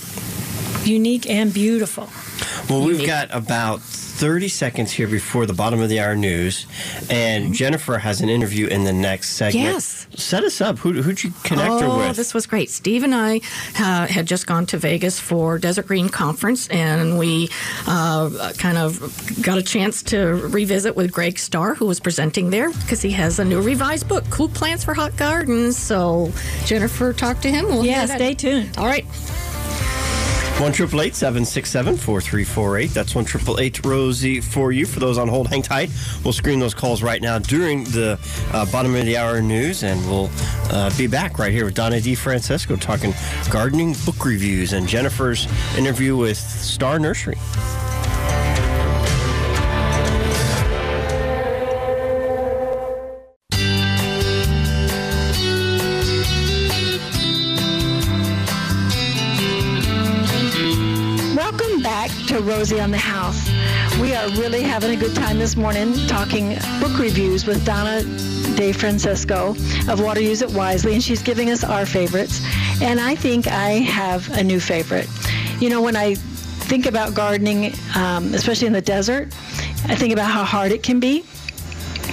Unique 0.87 1.29
and 1.29 1.53
beautiful. 1.53 2.09
Well, 2.69 2.85
we've 2.85 3.07
got 3.07 3.29
about 3.35 3.81
30 4.19 4.49
seconds 4.49 4.91
here 4.91 5.07
before 5.07 5.47
the 5.47 5.53
bottom 5.53 5.81
of 5.81 5.89
the 5.89 6.01
hour 6.01 6.17
news, 6.17 6.67
and 7.09 7.55
Jennifer 7.55 7.99
has 7.99 8.21
an 8.21 8.29
interview 8.29 8.67
in 8.67 8.83
the 8.83 8.93
next 8.93 9.31
segment. 9.31 9.65
Yes. 9.65 10.09
Set 10.17 10.43
us 10.43 10.61
up. 10.61 10.79
Who, 10.79 10.93
who'd 10.93 11.23
you 11.23 11.33
connect 11.45 11.71
oh, 11.71 11.91
her 11.91 12.09
with? 12.09 12.17
this 12.17 12.35
was 12.35 12.45
great. 12.45 12.69
Steve 12.69 13.05
and 13.05 13.15
I 13.15 13.41
uh, 13.79 14.09
had 14.09 14.27
just 14.27 14.49
gone 14.49 14.67
to 14.67 14.77
Vegas 14.77 15.21
for 15.21 15.57
Desert 15.57 15.87
Green 15.87 16.09
Conference, 16.09 16.67
and 16.69 17.17
we 17.17 17.49
uh, 17.87 18.53
kind 18.59 18.77
of 18.77 19.01
got 19.41 19.57
a 19.57 19.63
chance 19.63 20.03
to 20.05 20.35
revisit 20.49 20.97
with 20.97 21.13
Greg 21.13 21.39
Starr, 21.39 21.77
who 21.77 21.87
was 21.87 22.01
presenting 22.01 22.51
there 22.51 22.71
because 22.71 23.01
he 23.01 23.13
has 23.13 23.39
a 23.39 23.45
new 23.45 23.61
revised 23.63 24.09
book, 24.09 24.25
Cool 24.31 24.49
Plants 24.49 24.83
for 24.83 24.95
Hot 24.95 25.17
Gardens. 25.17 25.77
So 25.77 26.33
Jennifer 26.65 27.13
talked 27.13 27.43
to 27.43 27.51
him. 27.51 27.67
We'll 27.67 27.85
Yeah, 27.87 28.07
stay 28.07 28.35
tuned. 28.35 28.77
All 28.79 28.87
right. 28.87 29.07
One 30.61 30.73
triple 30.73 31.01
eight 31.03 31.15
seven 31.15 31.45
six 31.45 31.71
seven 31.71 31.97
four 31.97 32.21
three 32.21 32.43
four 32.43 32.79
eight. 32.79 32.91
That's 32.91 33.15
one 33.15 33.25
triple 33.25 33.61
eight 33.61 33.85
Rosie 33.87 34.41
for 34.41 34.73
you. 34.73 34.87
For 34.87 34.99
those 34.99 35.17
on 35.17 35.29
hold, 35.29 35.47
hang 35.47 35.63
tight. 35.63 35.89
We'll 36.25 36.33
screen 36.33 36.59
those 36.59 36.75
calls 36.75 37.01
right 37.01 37.23
now 37.23 37.39
during 37.39 37.85
the 37.85 38.19
uh, 38.53 38.67
bottom 38.73 38.95
of 38.97 39.07
the 39.07 39.17
hour 39.17 39.41
news, 39.41 39.85
and 39.85 40.05
we'll 40.11 40.29
uh, 40.71 40.91
be 40.99 41.07
back 41.07 41.39
right 41.39 41.53
here 41.53 41.65
with 41.65 41.75
Donna 41.75 41.97
DiFrancesco 41.97 42.79
talking 42.81 43.15
gardening 43.51 43.95
book 44.05 44.25
reviews 44.25 44.73
and 44.73 44.89
Jennifer's 44.89 45.47
interview 45.79 46.17
with 46.17 46.37
Starr 46.37 46.99
Nursery. 46.99 47.39
On 62.77 62.91
the 62.91 62.99
House. 62.99 63.49
We 63.99 64.15
are 64.15 64.29
really 64.33 64.61
having 64.61 64.91
a 64.91 64.97
good 64.97 65.15
time 65.17 65.39
this 65.39 65.57
morning 65.57 65.95
talking 66.07 66.51
book 66.81 66.99
reviews 66.99 67.47
with 67.47 67.65
Donna 67.65 68.03
Di 68.57 68.73
Francesco 68.73 69.57
of 69.89 70.03
Water 70.03 70.21
Use 70.21 70.43
It 70.43 70.51
Wisely, 70.51 70.93
and 70.93 71.03
she's 71.03 71.23
giving 71.23 71.49
us 71.49 71.65
our 71.65 71.87
favorites. 71.87 72.43
And 72.83 73.01
I 73.01 73.15
think 73.15 73.47
I 73.47 73.71
have 73.71 74.31
a 74.37 74.45
new 74.45 74.61
favorite. 74.61 75.09
You 75.61 75.71
know, 75.71 75.81
when 75.81 75.97
I 75.97 76.15
think 76.15 76.85
about 76.85 77.15
gardening, 77.15 77.73
um, 77.97 78.35
especially 78.35 78.67
in 78.67 78.75
the 78.75 78.83
desert, 78.83 79.29
I 79.87 79.95
think 79.95 80.13
about 80.13 80.31
how 80.31 80.45
hard 80.45 80.71
it 80.71 80.83
can 80.83 81.01
be. 81.01 81.25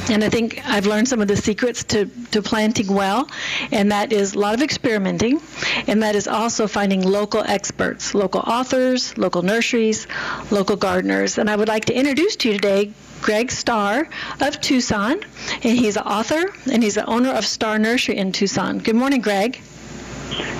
And 0.07 0.23
I 0.23 0.29
think 0.29 0.61
I've 0.67 0.85
learned 0.85 1.07
some 1.07 1.19
of 1.19 1.27
the 1.27 1.35
secrets 1.35 1.83
to, 1.85 2.05
to 2.31 2.41
planting 2.41 2.93
well, 2.93 3.27
and 3.71 3.91
that 3.91 4.13
is 4.13 4.35
a 4.35 4.39
lot 4.39 4.53
of 4.53 4.61
experimenting, 4.61 5.41
and 5.87 6.03
that 6.03 6.15
is 6.15 6.27
also 6.27 6.67
finding 6.67 7.01
local 7.01 7.41
experts, 7.41 8.13
local 8.13 8.41
authors, 8.41 9.17
local 9.17 9.41
nurseries, 9.41 10.05
local 10.51 10.75
gardeners. 10.75 11.39
And 11.39 11.49
I 11.49 11.55
would 11.55 11.67
like 11.67 11.85
to 11.85 11.93
introduce 11.93 12.35
to 12.37 12.49
you 12.49 12.53
today 12.53 12.93
Greg 13.21 13.51
Starr 13.51 14.07
of 14.41 14.61
Tucson, 14.61 15.21
and 15.63 15.77
he's 15.79 15.97
an 15.97 16.03
author 16.03 16.53
and 16.71 16.83
he's 16.83 16.95
the 16.95 17.05
owner 17.07 17.31
of 17.31 17.43
Starr 17.43 17.79
Nursery 17.79 18.17
in 18.17 18.31
Tucson. 18.31 18.77
Good 18.77 18.95
morning, 18.95 19.21
Greg. 19.21 19.59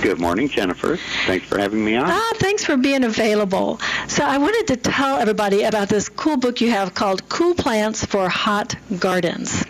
Good 0.02 0.20
morning, 0.20 0.50
Jennifer. 0.50 0.98
Thanks 1.26 1.48
for 1.48 1.58
having 1.58 1.84
me 1.84 1.96
on. 1.96 2.06
Ah, 2.06 2.32
thanks 2.36 2.64
for 2.64 2.78
being 2.78 3.04
available. 3.04 3.80
So 4.08 4.24
I 4.24 4.38
wanted 4.38 4.68
to 4.68 4.78
tell 4.78 5.18
everybody 5.18 5.64
about 5.64 5.90
this 5.90 6.10
cool 6.10 6.38
book 6.38 6.62
you 6.62 6.70
have 6.70 6.94
called 6.94 7.28
"Cool 7.30 7.56
Plants 7.56 8.06
for 8.06 8.30
Hot 8.30 8.76
Gardens," 9.00 9.66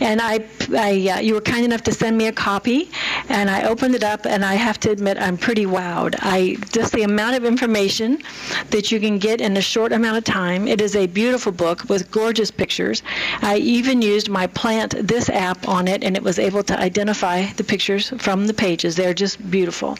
and 0.00 0.20
I, 0.20 0.40
I 0.74 1.08
uh, 1.08 1.20
you 1.20 1.34
were 1.34 1.40
kind 1.40 1.64
enough 1.64 1.82
to 1.84 1.92
send 1.92 2.16
me 2.16 2.26
a 2.26 2.32
copy, 2.32 2.90
and 3.28 3.50
I 3.50 3.64
opened 3.64 3.94
it 3.94 4.04
up, 4.04 4.26
and 4.26 4.44
I 4.44 4.54
have 4.54 4.78
to 4.80 4.90
admit 4.90 5.18
I'm 5.18 5.36
pretty 5.36 5.66
wowed. 5.66 6.16
I 6.20 6.56
just 6.72 6.92
the 6.92 7.02
amount 7.02 7.36
of 7.36 7.44
information 7.44 8.22
that 8.70 8.90
you 8.90 9.00
can 9.00 9.18
get 9.18 9.40
in 9.40 9.56
a 9.56 9.60
short 9.60 9.92
amount 9.92 10.16
of 10.16 10.24
time. 10.24 10.66
It 10.68 10.80
is 10.80 10.96
a 10.96 11.06
beautiful 11.06 11.52
book 11.52 11.88
with 11.88 12.10
gorgeous 12.10 12.50
pictures. 12.50 13.02
I 13.42 13.56
even 13.58 14.02
used 14.02 14.28
my 14.28 14.46
Plant 14.46 14.94
This 15.06 15.28
app 15.28 15.68
on 15.68 15.88
it, 15.88 16.02
and 16.02 16.16
it 16.16 16.22
was 16.22 16.38
able 16.38 16.62
to 16.64 16.78
identify 16.78 17.46
the 17.52 17.64
pictures 17.64 18.12
from 18.18 18.46
the 18.46 18.54
pages. 18.54 18.96
They're 18.96 19.14
just 19.14 19.50
beautiful. 19.50 19.98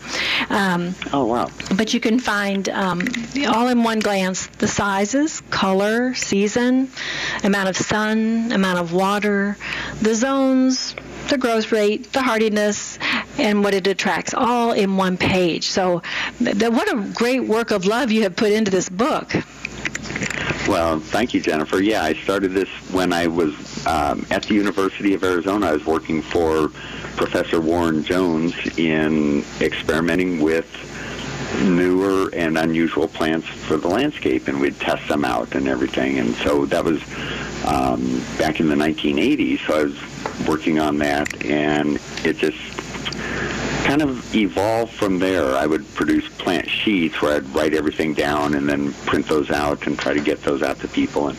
Um, 0.51 0.95
oh 1.13 1.25
wow! 1.25 1.51
But 1.77 1.95
you 1.95 2.01
can 2.01 2.19
find 2.19 2.69
um, 2.69 3.03
all 3.49 3.69
in 3.69 3.83
one 3.83 4.01
glance 4.01 4.47
the 4.59 4.69
sizes, 4.69 5.41
color, 5.51 6.15
season, 6.15 6.91
amount 7.45 7.69
of 7.69 7.77
sun, 7.77 8.53
amount 8.53 8.79
of 8.79 8.93
water, 8.93 9.57
the 10.03 10.15
the 11.29 11.39
growth 11.39 11.73
rate, 11.73 12.13
the 12.13 12.23
hardiness, 12.23 12.99
and 13.39 13.63
what 13.63 13.75
it 13.75 13.87
attracts, 13.87 14.35
all 14.35 14.73
in 14.73 14.97
one 14.97 15.17
page. 15.17 15.67
So, 15.69 16.03
what 16.39 16.93
a 16.93 17.13
great 17.15 17.41
work 17.41 17.71
of 17.71 17.85
love 17.85 18.11
you 18.11 18.23
have 18.23 18.37
put 18.37 18.53
into 18.53 18.71
this 18.71 18.89
book. 18.89 19.35
Well, 20.69 20.99
thank 20.99 21.35
you, 21.35 21.41
Jennifer. 21.41 21.81
Yeah, 21.81 22.03
I 22.03 22.15
started 22.15 22.53
this 22.53 22.69
when 22.91 23.13
I 23.13 23.27
was 23.27 23.55
um, 23.87 24.27
at 24.31 24.43
the 24.45 24.55
University 24.55 25.15
of 25.15 25.23
Arizona. 25.23 25.67
I 25.67 25.73
was 25.73 25.87
working 25.87 26.23
for 26.23 26.69
Professor 27.17 27.61
Warren 27.61 28.03
Jones 28.03 28.55
in 28.77 29.45
experimenting 29.61 30.41
with 30.43 30.67
newer 31.63 32.31
and 32.35 32.59
unusual 32.59 33.09
plants 33.09 33.47
for 33.47 33.77
the 33.77 33.89
landscape, 33.89 34.49
and 34.49 34.61
we'd 34.61 34.79
test 34.81 35.07
them 35.09 35.25
out 35.25 35.55
and 35.55 35.69
everything. 35.69 36.19
And 36.19 36.35
so 36.37 36.67
that 36.67 36.85
was 36.85 37.01
um, 37.65 38.21
back 38.39 38.61
in 38.61 38.69
the 38.69 38.75
1980s. 38.75 39.67
So 39.67 39.81
I 39.81 39.85
was 39.85 39.99
working 40.47 40.79
on 40.79 40.99
that, 40.99 41.45
and 41.45 41.99
it 42.25 42.39
just 42.39 42.59
kind 43.87 44.03
of 44.03 44.35
evolved 44.35 44.93
from 44.93 45.21
there. 45.21 45.55
I 45.55 45.65
would 45.65 45.87
produce 45.95 46.29
plant 46.39 46.69
sheets 46.69 47.23
where 47.23 47.37
I'd 47.37 47.49
write 47.55 47.73
everything 47.73 48.15
down 48.15 48.55
and 48.55 48.69
then 48.69 48.93
print 48.93 49.29
those 49.29 49.51
out 49.51 49.87
and 49.87 49.97
try 49.97 50.13
to 50.13 50.21
get 50.21 50.43
those 50.43 50.63
out 50.63 50.81
to 50.81 50.89
people. 50.89 51.29
And 51.29 51.39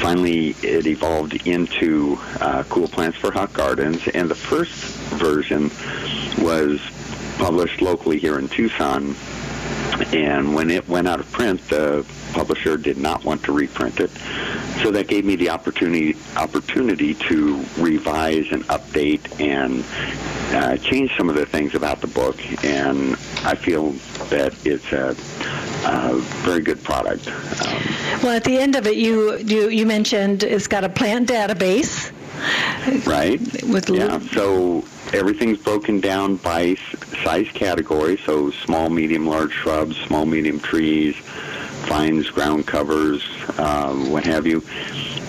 finally, 0.00 0.50
it 0.62 0.86
evolved 0.86 1.46
into 1.46 2.18
uh, 2.40 2.64
Cool 2.68 2.88
Plants 2.88 3.16
for 3.16 3.32
Hot 3.32 3.54
Gardens. 3.54 4.06
And 4.08 4.30
the 4.30 4.34
first 4.34 4.74
version 5.14 5.70
was 6.44 6.78
published 7.38 7.80
locally 7.80 8.18
here 8.18 8.38
in 8.38 8.48
Tucson. 8.48 9.14
And 10.14 10.54
when 10.54 10.70
it 10.70 10.88
went 10.88 11.08
out 11.08 11.20
of 11.20 11.30
print, 11.32 11.66
the 11.68 12.06
publisher 12.32 12.76
did 12.76 12.98
not 12.98 13.24
want 13.24 13.42
to 13.44 13.52
reprint 13.52 14.00
it. 14.00 14.10
So 14.82 14.90
that 14.92 15.08
gave 15.08 15.24
me 15.24 15.36
the 15.36 15.50
opportunity 15.50 16.16
opportunity 16.36 17.14
to 17.14 17.64
revise 17.78 18.46
and 18.52 18.62
update 18.64 19.40
and 19.40 19.84
uh, 20.54 20.76
change 20.78 21.16
some 21.16 21.28
of 21.28 21.34
the 21.34 21.46
things 21.46 21.74
about 21.74 22.00
the 22.00 22.06
book. 22.06 22.36
And 22.64 23.14
I 23.44 23.54
feel 23.54 23.92
that 24.30 24.54
it's 24.64 24.92
a, 24.92 25.16
a 25.86 26.18
very 26.44 26.62
good 26.62 26.82
product. 26.82 27.26
Um, 27.28 27.82
well, 28.22 28.36
at 28.36 28.44
the 28.44 28.58
end 28.58 28.76
of 28.76 28.86
it, 28.86 28.96
you 28.96 29.36
you, 29.38 29.68
you 29.68 29.86
mentioned 29.86 30.42
it's 30.42 30.66
got 30.66 30.84
a 30.84 30.88
plant 30.88 31.28
database. 31.28 32.12
Right. 33.06 33.40
With 33.64 33.90
yeah. 33.90 34.20
So 34.32 34.84
everything's 35.12 35.58
broken 35.58 36.00
down 36.00 36.36
by 36.36 36.76
size 37.24 37.48
category. 37.54 38.16
So 38.24 38.50
small, 38.50 38.90
medium, 38.90 39.26
large 39.26 39.52
shrubs, 39.52 39.96
small, 39.96 40.26
medium 40.26 40.60
trees 40.60 41.16
vines, 41.88 42.28
ground 42.28 42.66
covers, 42.66 43.26
um, 43.58 44.10
what 44.10 44.24
have 44.24 44.46
you. 44.46 44.62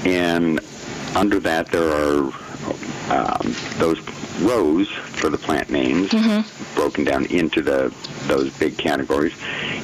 And 0.05 0.59
under 1.15 1.39
that, 1.39 1.67
there 1.67 1.89
are 1.89 2.31
um, 3.09 3.55
those 3.77 3.99
rows 4.41 4.87
for 4.89 5.29
the 5.29 5.37
plant 5.37 5.69
names 5.69 6.09
mm-hmm. 6.09 6.75
broken 6.75 7.03
down 7.03 7.25
into 7.25 7.61
the 7.61 7.93
those 8.27 8.55
big 8.57 8.77
categories. 8.77 9.33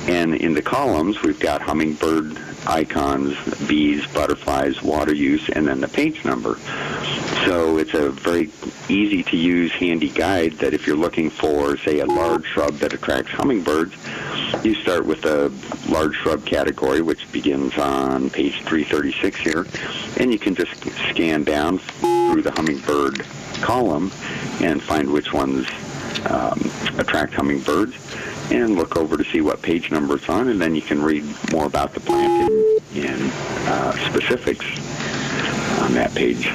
And 0.07 0.35
in 0.35 0.53
the 0.53 0.61
columns, 0.61 1.21
we've 1.23 1.39
got 1.39 1.61
hummingbird 1.61 2.37
icons, 2.67 3.35
bees, 3.67 4.05
butterflies, 4.07 4.81
water 4.83 5.13
use, 5.15 5.49
and 5.49 5.67
then 5.67 5.81
the 5.81 5.87
page 5.87 6.23
number. 6.25 6.57
So 7.43 7.77
it's 7.77 7.93
a 7.93 8.09
very 8.09 8.49
easy 8.87 9.21
to 9.23 9.37
use, 9.37 9.71
handy 9.73 10.09
guide 10.09 10.53
that 10.53 10.73
if 10.73 10.87
you're 10.87 10.95
looking 10.95 11.29
for, 11.29 11.77
say, 11.77 11.99
a 11.99 12.05
large 12.05 12.45
shrub 12.45 12.75
that 12.75 12.93
attracts 12.93 13.31
hummingbirds, 13.31 13.93
you 14.63 14.73
start 14.75 15.05
with 15.05 15.21
the 15.21 15.51
large 15.89 16.15
shrub 16.15 16.45
category, 16.45 17.01
which 17.01 17.31
begins 17.31 17.77
on 17.77 18.29
page 18.29 18.61
336 18.63 19.39
here, 19.39 19.65
and 20.17 20.31
you 20.31 20.39
can 20.39 20.55
just 20.55 20.73
scan 21.09 21.43
down 21.43 21.77
through 21.77 22.41
the 22.41 22.51
hummingbird 22.51 23.23
column 23.61 24.11
and 24.61 24.81
find 24.81 25.11
which 25.11 25.33
ones 25.33 25.67
um, 26.29 26.59
attract 26.97 27.33
hummingbirds 27.33 27.95
and 28.51 28.75
look 28.75 28.95
over 28.97 29.17
to 29.17 29.23
see 29.25 29.41
what 29.41 29.61
page 29.61 29.91
number 29.91 30.15
it's 30.15 30.29
on, 30.29 30.49
and 30.49 30.61
then 30.61 30.75
you 30.75 30.81
can 30.81 31.01
read 31.01 31.23
more 31.51 31.65
about 31.65 31.93
the 31.93 31.99
plant 31.99 32.51
in, 32.93 33.03
in 33.03 33.29
uh, 33.67 33.91
specifics 34.09 34.65
on 35.81 35.93
that 35.93 36.13
page. 36.15 36.49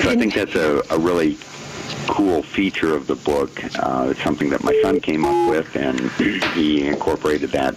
So 0.00 0.08
I 0.08 0.16
think 0.16 0.32
that's 0.32 0.54
a, 0.54 0.82
a 0.90 0.98
really 0.98 1.36
cool 2.10 2.42
feature 2.42 2.94
of 2.94 3.06
the 3.06 3.14
book. 3.14 3.62
Uh, 3.78 4.08
it's 4.10 4.22
something 4.22 4.50
that 4.50 4.64
my 4.64 4.76
son 4.82 5.00
came 5.00 5.24
up 5.24 5.48
with, 5.48 5.76
and 5.76 6.00
he 6.54 6.86
incorporated 6.86 7.50
that 7.50 7.76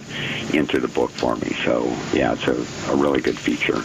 into 0.52 0.80
the 0.80 0.88
book 0.88 1.10
for 1.10 1.36
me. 1.36 1.54
So 1.64 1.84
yeah, 2.12 2.32
it's 2.32 2.48
a, 2.48 2.92
a 2.92 2.96
really 2.96 3.20
good 3.20 3.38
feature. 3.38 3.80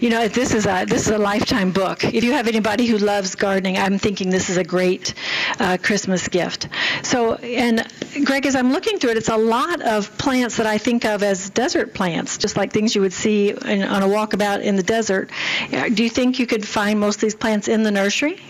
You 0.00 0.10
know, 0.10 0.28
this 0.28 0.52
is 0.52 0.66
a 0.66 0.84
this 0.84 1.06
is 1.06 1.10
a 1.10 1.18
lifetime 1.18 1.70
book. 1.70 2.04
If 2.04 2.24
you 2.24 2.32
have 2.32 2.46
anybody 2.46 2.84
who 2.86 2.98
loves 2.98 3.34
gardening, 3.34 3.78
I'm 3.78 3.98
thinking 3.98 4.28
this 4.28 4.50
is 4.50 4.58
a 4.58 4.64
great 4.64 5.14
uh, 5.58 5.78
Christmas 5.82 6.28
gift. 6.28 6.68
So, 7.02 7.34
and 7.36 7.86
Greg, 8.24 8.44
as 8.44 8.56
I'm 8.56 8.70
looking 8.70 8.98
through 8.98 9.12
it, 9.12 9.16
it's 9.16 9.30
a 9.30 9.36
lot 9.36 9.80
of 9.80 10.16
plants 10.18 10.58
that 10.58 10.66
I 10.66 10.76
think 10.76 11.06
of 11.06 11.22
as 11.22 11.48
desert 11.48 11.94
plants, 11.94 12.36
just 12.36 12.58
like 12.58 12.70
things 12.70 12.94
you 12.94 13.00
would 13.00 13.14
see 13.14 13.50
in, 13.50 13.82
on 13.82 14.02
a 14.02 14.06
walkabout 14.06 14.62
in 14.62 14.76
the 14.76 14.82
desert. 14.82 15.30
Do 15.70 16.02
you 16.02 16.10
think 16.10 16.38
you 16.38 16.46
could 16.46 16.68
find 16.68 17.00
most 17.00 17.16
of 17.16 17.22
these 17.22 17.34
plants 17.34 17.68
in 17.68 17.82
the 17.82 17.90
nursery? 17.90 18.40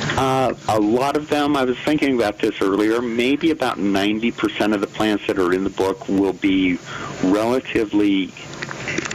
Uh, 0.00 0.54
a 0.68 0.80
lot 0.80 1.16
of 1.16 1.28
them, 1.28 1.56
I 1.56 1.64
was 1.64 1.78
thinking 1.78 2.14
about 2.14 2.38
this 2.38 2.60
earlier, 2.60 3.00
maybe 3.00 3.50
about 3.50 3.78
90% 3.78 4.74
of 4.74 4.80
the 4.80 4.86
plants 4.86 5.26
that 5.26 5.38
are 5.38 5.52
in 5.52 5.64
the 5.64 5.70
book 5.70 6.08
will 6.08 6.32
be 6.32 6.78
relatively 7.22 8.32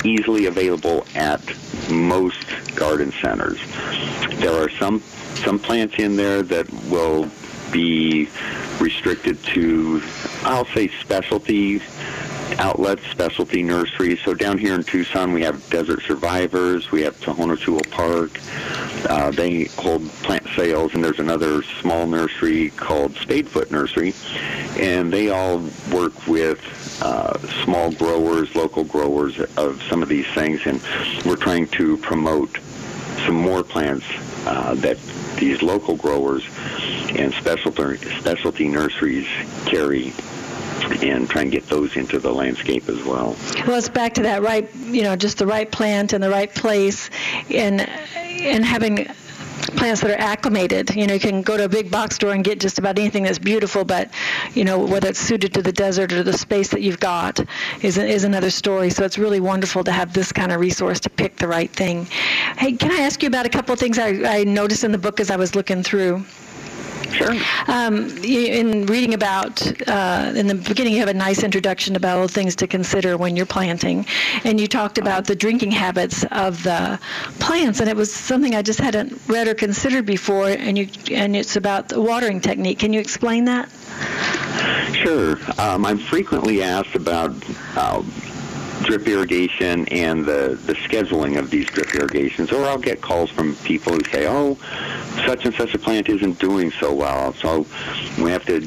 easily 0.04 0.46
available 0.46 1.06
at 1.16 1.42
most 1.90 2.46
garden 2.76 3.12
centers. 3.22 3.60
There 4.40 4.54
are 4.54 4.70
some 4.70 5.02
some 5.44 5.60
plants 5.60 5.96
in 5.98 6.16
there 6.16 6.42
that 6.44 6.72
will 6.90 7.30
be 7.74 8.30
restricted 8.80 9.44
to, 9.44 10.02
I'll 10.44 10.66
say, 10.68 10.88
specialty 11.02 11.82
outlets, 12.60 13.06
specialty 13.08 13.64
nurseries. 13.64 14.22
So 14.22 14.34
down 14.34 14.58
here 14.58 14.76
in 14.76 14.84
Tucson, 14.84 15.34
we 15.34 15.42
have 15.42 15.68
Desert 15.70 16.04
Survivors, 16.04 16.92
we 16.92 17.02
have 17.02 17.20
Tohono 17.20 17.92
Park. 17.92 18.40
Uh, 19.10 19.32
they 19.32 19.66
hold 19.66 20.08
plant 20.24 20.48
sales, 20.56 20.94
and 20.94 21.04
there's 21.04 21.20
another 21.20 21.64
small 21.82 22.06
nursery 22.06 22.70
called 22.72 23.14
Spadefoot 23.16 23.72
Nursery, 23.72 24.14
and 24.78 25.12
they 25.12 25.30
all 25.30 25.64
work 25.92 26.28
with 26.28 26.60
uh, 27.02 27.38
small 27.64 27.92
growers, 27.92 28.56
local 28.56 28.84
growers 28.84 29.40
of 29.58 29.82
some 29.84 30.02
of 30.02 30.10
these 30.10 30.28
things, 30.28 30.62
and 30.66 30.82
we're 31.26 31.36
trying 31.36 31.68
to 31.70 31.98
promote 31.98 32.60
some 33.26 33.36
more 33.36 33.64
plants 33.64 34.06
uh, 34.46 34.76
that 34.76 34.98
these 35.38 35.62
local 35.62 35.96
growers 35.96 36.44
and 37.16 37.34
specialty 37.34 37.98
specialty 38.20 38.68
nurseries 38.68 39.28
carry 39.66 40.14
and 41.02 41.30
try 41.30 41.44
and 41.44 41.52
get 41.52 41.68
those 41.70 41.96
into 41.96 42.20
the 42.20 42.32
landscape 42.32 42.88
as 42.90 43.04
well. 43.04 43.36
Well, 43.66 43.78
it's 43.78 43.90
back 43.90 44.14
to 44.16 44.24
that 44.24 44.42
right, 44.42 44.74
you 44.76 45.04
know, 45.04 45.16
just 45.16 45.38
the 45.38 45.48
right 45.48 45.70
plant 45.72 46.14
in 46.14 46.22
the 46.22 46.30
right 46.30 46.54
place, 46.54 47.10
and 47.50 47.82
and 47.82 48.66
having 48.66 49.08
plants 49.76 50.02
that 50.02 50.12
are 50.12 50.22
acclimated. 50.22 50.96
You 50.96 51.08
know, 51.08 51.14
you 51.14 51.20
can 51.20 51.42
go 51.42 51.58
to 51.58 51.66
a 51.66 51.70
big 51.70 51.92
box 51.92 52.16
store 52.16 52.32
and 52.34 52.44
get 52.44 52.60
just 52.60 52.80
about 52.80 52.98
anything 53.00 53.24
that's 53.24 53.40
beautiful, 53.40 53.84
but 53.84 54.10
you 54.54 54.64
know 54.64 54.80
whether 54.80 55.10
it's 55.10 55.20
suited 55.20 55.54
to 55.54 55.62
the 55.62 55.72
desert 55.72 56.12
or 56.14 56.24
the 56.24 56.34
space 56.34 56.70
that 56.70 56.82
you've 56.82 57.00
got 57.00 57.40
is 57.82 57.98
is 57.98 58.24
another 58.24 58.50
story. 58.50 58.90
So 58.90 59.04
it's 59.04 59.18
really 59.18 59.40
wonderful 59.40 59.84
to 59.84 59.92
have 59.92 60.14
this 60.14 60.32
kind 60.32 60.52
of 60.52 60.60
resource 60.60 61.00
to 61.02 61.10
pick 61.10 61.38
the 61.38 61.48
right 61.48 61.70
thing. 61.70 62.06
Hey, 62.58 62.74
can 62.74 62.92
I 62.92 63.02
ask 63.02 63.22
you 63.22 63.28
about 63.28 63.46
a 63.46 63.50
couple 63.50 63.74
of 63.74 63.80
things 63.80 63.98
I, 64.00 64.40
I 64.40 64.44
noticed 64.44 64.84
in 64.84 64.92
the 64.92 64.98
book 64.98 65.20
as 65.20 65.30
I 65.30 65.36
was 65.36 65.56
looking 65.56 65.84
through? 65.84 66.24
Sure. 67.14 67.34
Um, 67.68 68.10
in 68.24 68.86
reading 68.88 69.14
about, 69.14 69.62
uh, 69.88 70.34
in 70.36 70.48
the 70.48 70.56
beginning, 70.56 70.94
you 70.94 71.00
have 71.00 71.10
a 71.10 71.14
nice 71.14 71.44
introduction 71.44 71.96
about 71.96 72.18
all 72.18 72.28
the 72.28 72.34
things 72.34 72.56
to 72.58 72.68
consider 72.68 73.18
when 73.18 73.36
you're 73.36 73.46
planting, 73.46 74.06
and 74.44 74.60
you 74.60 74.68
talked 74.68 74.98
about 74.98 75.26
the 75.26 75.36
drinking 75.36 75.72
habits 75.72 76.26
of 76.32 76.64
the 76.64 77.00
plants, 77.40 77.80
and 77.80 77.90
it 77.90 77.96
was 77.96 78.12
something 78.14 78.56
I 78.56 78.62
just 78.62 78.80
hadn't 78.80 79.20
read 79.28 79.48
or 79.48 79.54
considered 79.54 80.06
before, 80.06 80.50
and 80.50 80.78
you 80.78 80.88
and 81.12 81.36
it's 81.36 81.56
about 81.56 81.90
the 81.90 82.02
watering 82.02 82.42
technique. 82.42 82.80
Can 82.80 82.94
you 82.94 83.00
explain 83.00 83.46
that? 83.46 83.70
Sure. 84.94 85.38
Um, 85.58 85.86
I'm 85.86 85.98
frequently 85.98 86.64
asked 86.64 86.96
about 86.96 87.32
uh, 87.76 88.02
drip 88.84 89.08
irrigation 89.08 89.88
and 89.90 90.26
the, 90.26 90.60
the 90.66 90.74
scheduling 90.74 91.38
of 91.38 91.50
these 91.50 91.66
drip 91.68 91.94
irrigations, 91.96 92.52
or 92.52 92.66
I'll 92.66 92.78
get 92.78 93.02
calls 93.02 93.30
from 93.30 93.56
people 93.58 93.94
who 93.94 94.04
say, 94.12 94.28
oh, 94.28 94.58
such 95.26 95.46
and 95.46 95.54
such 95.56 95.74
a 95.74 95.80
plant 95.80 96.10
isn't 96.10 96.40
doing 96.40 96.72
so 96.80 96.94
well. 96.94 97.34
So 97.34 97.66
we 98.22 98.32
have 98.32 98.46
to 98.46 98.62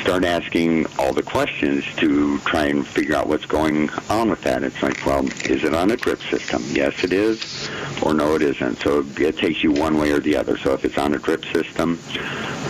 start 0.00 0.24
asking 0.24 0.86
all 0.98 1.12
the 1.12 1.22
questions 1.22 1.84
to 1.96 2.38
try 2.40 2.66
and 2.66 2.86
figure 2.86 3.14
out 3.14 3.28
what's 3.28 3.46
going 3.46 3.90
on 4.08 4.30
with 4.30 4.42
that. 4.42 4.62
It's 4.62 4.82
like, 4.82 5.04
well, 5.06 5.26
is 5.44 5.64
it 5.64 5.74
on 5.74 5.90
a 5.90 5.96
drip 5.96 6.20
system? 6.22 6.62
Yes, 6.68 7.04
it 7.04 7.12
is, 7.12 7.70
or 8.02 8.14
no, 8.14 8.34
it 8.34 8.42
isn't. 8.42 8.80
So 8.80 9.04
it 9.16 9.38
takes 9.38 9.62
you 9.62 9.72
one 9.72 9.98
way 9.98 10.10
or 10.12 10.20
the 10.20 10.36
other. 10.36 10.56
So 10.58 10.72
if 10.72 10.84
it's 10.84 10.98
on 10.98 11.14
a 11.14 11.18
drip 11.18 11.44
system, 11.46 11.98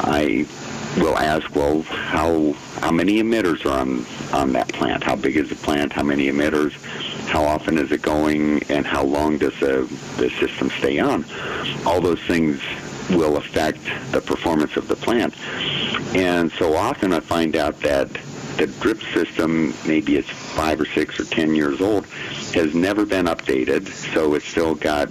I 0.02 0.46
will 0.96 1.16
ask, 1.18 1.55
well, 1.55 1.83
how 1.83 2.53
how 2.81 2.90
many 2.90 3.22
emitters 3.22 3.64
are 3.64 3.81
on 3.81 4.05
on 4.33 4.53
that 4.53 4.68
plant? 4.72 5.03
How 5.03 5.16
big 5.16 5.37
is 5.37 5.48
the 5.48 5.57
plant? 5.57 5.92
How 5.92 6.03
many 6.03 6.29
emitters? 6.29 6.72
How 7.29 7.44
often 7.44 7.79
is 7.79 7.92
it 7.92 8.03
going? 8.03 8.62
And 8.64 8.87
how 8.87 9.05
long 9.05 9.38
does 9.38 9.59
the 9.61 9.88
the 10.16 10.31
system 10.31 10.70
stay 10.70 10.98
on? 10.98 11.24
All 11.87 12.00
those 12.00 12.22
things 12.22 12.61
will 13.11 13.37
affect 13.37 13.81
the 14.12 14.20
performance 14.20 14.76
of 14.76 14.88
the 14.88 14.96
plant. 14.96 15.35
And 16.14 16.50
so 16.53 16.74
often 16.74 17.12
I 17.12 17.20
find 17.20 17.57
out 17.57 17.81
that 17.81 18.09
the 18.61 18.66
drip 18.66 19.01
system, 19.14 19.73
maybe 19.87 20.16
it's 20.16 20.29
five 20.29 20.79
or 20.79 20.85
six 20.85 21.18
or 21.18 21.25
ten 21.25 21.55
years 21.55 21.81
old, 21.81 22.07
has 22.55 22.75
never 22.75 23.07
been 23.07 23.25
updated. 23.25 23.88
So 24.12 24.35
it's 24.35 24.44
still 24.44 24.75
got, 24.75 25.09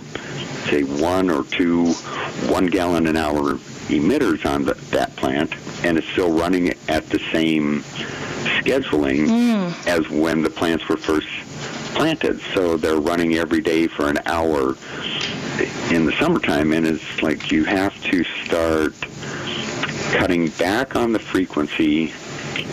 say, 0.69 0.83
one 0.83 1.31
or 1.31 1.43
two 1.45 1.93
one 2.47 2.67
gallon 2.67 3.07
an 3.07 3.17
hour 3.17 3.55
emitters 3.89 4.45
on 4.45 4.65
the, 4.65 4.75
that 4.91 5.15
plant, 5.15 5.55
and 5.83 5.97
it's 5.97 6.07
still 6.09 6.31
running 6.31 6.69
at 6.87 7.09
the 7.09 7.17
same 7.31 7.81
scheduling 8.61 9.27
hmm. 9.27 9.89
as 9.89 10.07
when 10.09 10.43
the 10.43 10.49
plants 10.51 10.87
were 10.87 10.97
first 10.97 11.27
planted. 11.95 12.39
So 12.53 12.77
they're 12.77 13.01
running 13.01 13.35
every 13.35 13.61
day 13.61 13.87
for 13.87 14.07
an 14.07 14.19
hour 14.27 14.75
in 15.91 16.05
the 16.05 16.15
summertime, 16.19 16.71
and 16.71 16.85
it's 16.85 17.23
like 17.23 17.51
you 17.51 17.63
have 17.63 17.99
to 18.11 18.23
start 18.45 18.93
cutting 20.13 20.49
back 20.49 20.95
on 20.95 21.13
the 21.13 21.19
frequency 21.19 22.13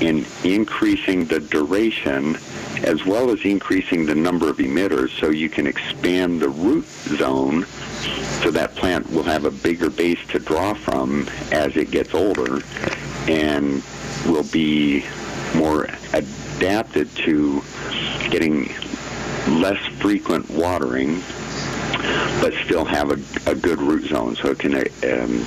and 0.01 0.27
increasing 0.45 1.25
the 1.27 1.41
duration 1.41 2.37
as 2.85 3.05
well 3.05 3.31
as 3.31 3.45
increasing 3.45 4.07
the 4.07 4.15
number 4.15 4.49
of 4.49 4.59
emitters 4.59 5.11
so 5.19 5.31
you 5.31 5.49
can 5.49 5.67
expand 5.67 6.41
the 6.41 6.49
root 6.49 6.85
zone 7.17 7.65
so 8.43 8.51
that 8.51 8.75
plant 8.77 9.11
will 9.11 9.23
have 9.23 9.45
a 9.45 9.51
bigger 9.51 9.91
base 9.91 10.19
to 10.29 10.39
draw 10.39 10.75
from 10.75 11.29
as 11.53 11.77
it 11.77 11.91
gets 11.91 12.15
older 12.15 12.63
and 13.29 13.83
will 14.27 14.45
be 14.45 15.05
more 15.55 15.87
adapted 16.13 17.09
to 17.17 17.63
getting 18.31 18.71
less 19.49 19.85
frequent 20.01 20.49
watering 20.51 21.23
but 22.41 22.53
still 22.65 22.85
have 22.85 23.11
a, 23.11 23.51
a 23.51 23.55
good 23.55 23.81
root 23.81 24.05
zone. 24.09 24.37
So 24.37 24.51
it 24.51 24.59
can 24.59 24.75
um, 24.75 25.47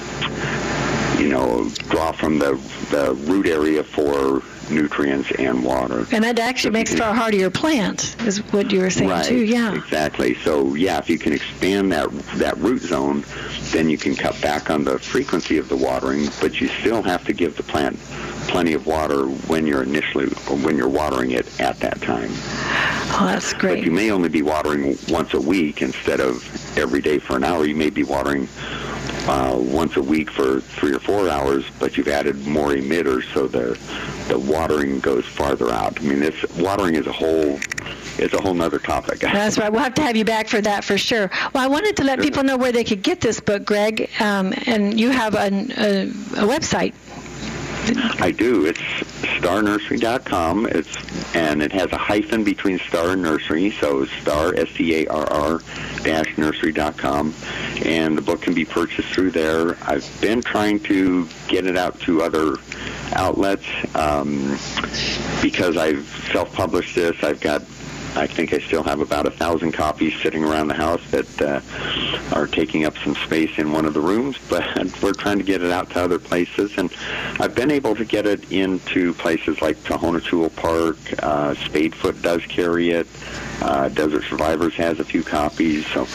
you 1.19 1.29
know 1.29 1.69
draw 1.89 2.11
from 2.11 2.39
the, 2.39 2.53
the 2.91 3.13
root 3.29 3.45
area 3.47 3.83
for 3.83 4.41
nutrients 4.71 5.31
and 5.39 5.63
water 5.65 6.05
And 6.11 6.23
that 6.23 6.37
actually 6.37 6.69
makes 6.69 6.93
for 6.93 7.01
a 7.01 7.13
hardier 7.13 7.49
plant, 7.49 8.15
is 8.27 8.37
what 8.53 8.71
you 8.71 8.81
were 8.81 8.91
saying 8.91 9.09
right, 9.09 9.25
too. 9.25 9.43
Yeah. 9.43 9.73
Exactly. 9.73 10.35
So 10.43 10.75
yeah, 10.75 10.99
if 10.99 11.09
you 11.09 11.17
can 11.17 11.33
expand 11.33 11.91
that 11.91 12.11
that 12.35 12.55
root 12.57 12.83
zone, 12.83 13.23
then 13.71 13.89
you 13.89 13.97
can 13.97 14.15
cut 14.15 14.39
back 14.41 14.69
on 14.69 14.83
the 14.83 14.99
frequency 14.99 15.57
of 15.57 15.69
the 15.69 15.75
watering, 15.75 16.27
but 16.39 16.61
you 16.61 16.67
still 16.67 17.01
have 17.01 17.25
to 17.25 17.33
give 17.33 17.57
the 17.57 17.63
plant 17.63 17.97
plenty 18.47 18.73
of 18.73 18.85
water 18.85 19.25
when 19.47 19.65
you're 19.65 19.83
initially 19.83 20.27
when 20.63 20.77
you're 20.77 20.87
watering 20.87 21.31
it 21.31 21.47
at 21.59 21.79
that 21.79 21.99
time. 22.01 22.29
Oh, 23.11 23.25
that's 23.25 23.53
But 23.53 23.59
great. 23.61 23.83
you 23.83 23.91
may 23.91 24.11
only 24.11 24.29
be 24.29 24.43
watering 24.43 24.97
once 25.09 25.33
a 25.33 25.41
week 25.41 25.81
instead 25.81 26.19
of 26.19 26.43
every 26.77 27.01
day 27.01 27.17
for 27.17 27.35
an 27.37 27.43
hour. 27.43 27.65
You 27.65 27.75
may 27.75 27.89
be 27.89 28.03
watering 28.03 28.47
uh, 29.29 29.55
once 29.55 29.95
a 29.95 30.01
week 30.01 30.31
for 30.31 30.59
three 30.59 30.93
or 30.93 30.99
four 30.99 31.29
hours, 31.29 31.63
but 31.79 31.97
you've 31.97 32.07
added 32.07 32.47
more 32.47 32.69
emitters, 32.69 33.31
so 33.33 33.47
the 33.47 33.79
the 34.27 34.37
watering 34.37 34.99
goes 34.99 35.25
farther 35.25 35.69
out. 35.69 35.99
I 35.99 36.03
mean, 36.03 36.19
this 36.19 36.43
watering 36.57 36.95
is 36.95 37.05
a 37.05 37.11
whole 37.11 37.59
is 38.17 38.33
a 38.33 38.41
whole 38.41 38.55
nother 38.55 38.79
topic. 38.79 39.19
That's 39.19 39.57
right. 39.57 39.71
We'll 39.71 39.81
have 39.81 39.93
to 39.95 40.01
have 40.01 40.15
you 40.15 40.25
back 40.25 40.47
for 40.47 40.61
that 40.61 40.83
for 40.83 40.97
sure. 40.97 41.29
Well, 41.53 41.63
I 41.63 41.67
wanted 41.67 41.95
to 41.97 42.03
let 42.03 42.19
people 42.19 42.43
know 42.43 42.57
where 42.57 42.71
they 42.71 42.83
could 42.83 43.03
get 43.03 43.21
this 43.21 43.39
book, 43.39 43.65
Greg. 43.65 44.09
Um, 44.19 44.53
and 44.65 44.99
you 44.99 45.09
have 45.11 45.35
an, 45.35 45.71
a, 45.77 46.07
a 46.07 46.47
website. 46.47 46.93
I 48.19 48.31
do. 48.31 48.65
It's 48.65 48.81
starr-nursery.com. 49.37 50.67
It's 50.67 51.35
and 51.35 51.61
it 51.61 51.71
has 51.71 51.91
a 51.91 51.97
hyphen 51.97 52.43
between 52.43 52.79
star 52.79 53.11
and 53.11 53.21
nursery, 53.21 53.71
so 53.71 54.05
star 54.05 54.55
s 54.55 54.67
t 54.75 55.03
a 55.03 55.07
r 55.07 55.25
r 55.31 55.61
dash 56.03 56.37
nursery.com, 56.37 57.33
and 57.85 58.17
the 58.17 58.21
book 58.21 58.41
can 58.41 58.53
be 58.53 58.65
purchased 58.65 59.09
through 59.09 59.31
there. 59.31 59.77
I've 59.81 60.07
been 60.21 60.41
trying 60.41 60.79
to 60.81 61.27
get 61.47 61.65
it 61.65 61.77
out 61.77 61.99
to 62.01 62.21
other 62.21 62.55
outlets 63.13 63.65
um, 63.95 64.57
because 65.41 65.77
I've 65.77 66.05
self-published 66.31 66.95
this. 66.95 67.23
I've 67.23 67.41
got 67.41 67.63
I 68.15 68.27
think 68.27 68.53
I 68.53 68.59
still 68.59 68.83
have 68.83 68.99
about 68.99 69.25
a 69.25 69.31
thousand 69.31 69.71
copies 69.73 70.13
sitting 70.21 70.43
around 70.43 70.67
the 70.67 70.73
house 70.73 71.01
that 71.11 71.41
uh, 71.41 72.35
are 72.35 72.47
taking 72.47 72.85
up 72.85 72.97
some 72.99 73.15
space 73.15 73.57
in 73.57 73.71
one 73.71 73.85
of 73.85 73.93
the 73.93 74.01
rooms, 74.01 74.37
but 74.49 74.63
we're 75.01 75.13
trying 75.13 75.37
to 75.37 75.43
get 75.43 75.61
it 75.61 75.71
out 75.71 75.89
to 75.91 76.01
other 76.01 76.19
places. 76.19 76.77
And 76.77 76.91
I've 77.39 77.55
been 77.55 77.71
able 77.71 77.95
to 77.95 78.05
get 78.05 78.25
it 78.25 78.51
into 78.51 79.13
places 79.13 79.61
like 79.61 79.77
Tohono 79.77 80.19
Chul 80.19 80.53
Park. 80.55 80.97
Uh, 81.23 81.53
Spadefoot 81.55 82.21
does 82.21 82.45
carry 82.45 82.89
it. 82.89 83.07
Uh, 83.61 83.89
Desert 83.89 84.23
Survivors 84.23 84.75
has 84.75 84.99
a 84.99 85.03
few 85.03 85.23
copies. 85.23 85.85
So 85.87 86.07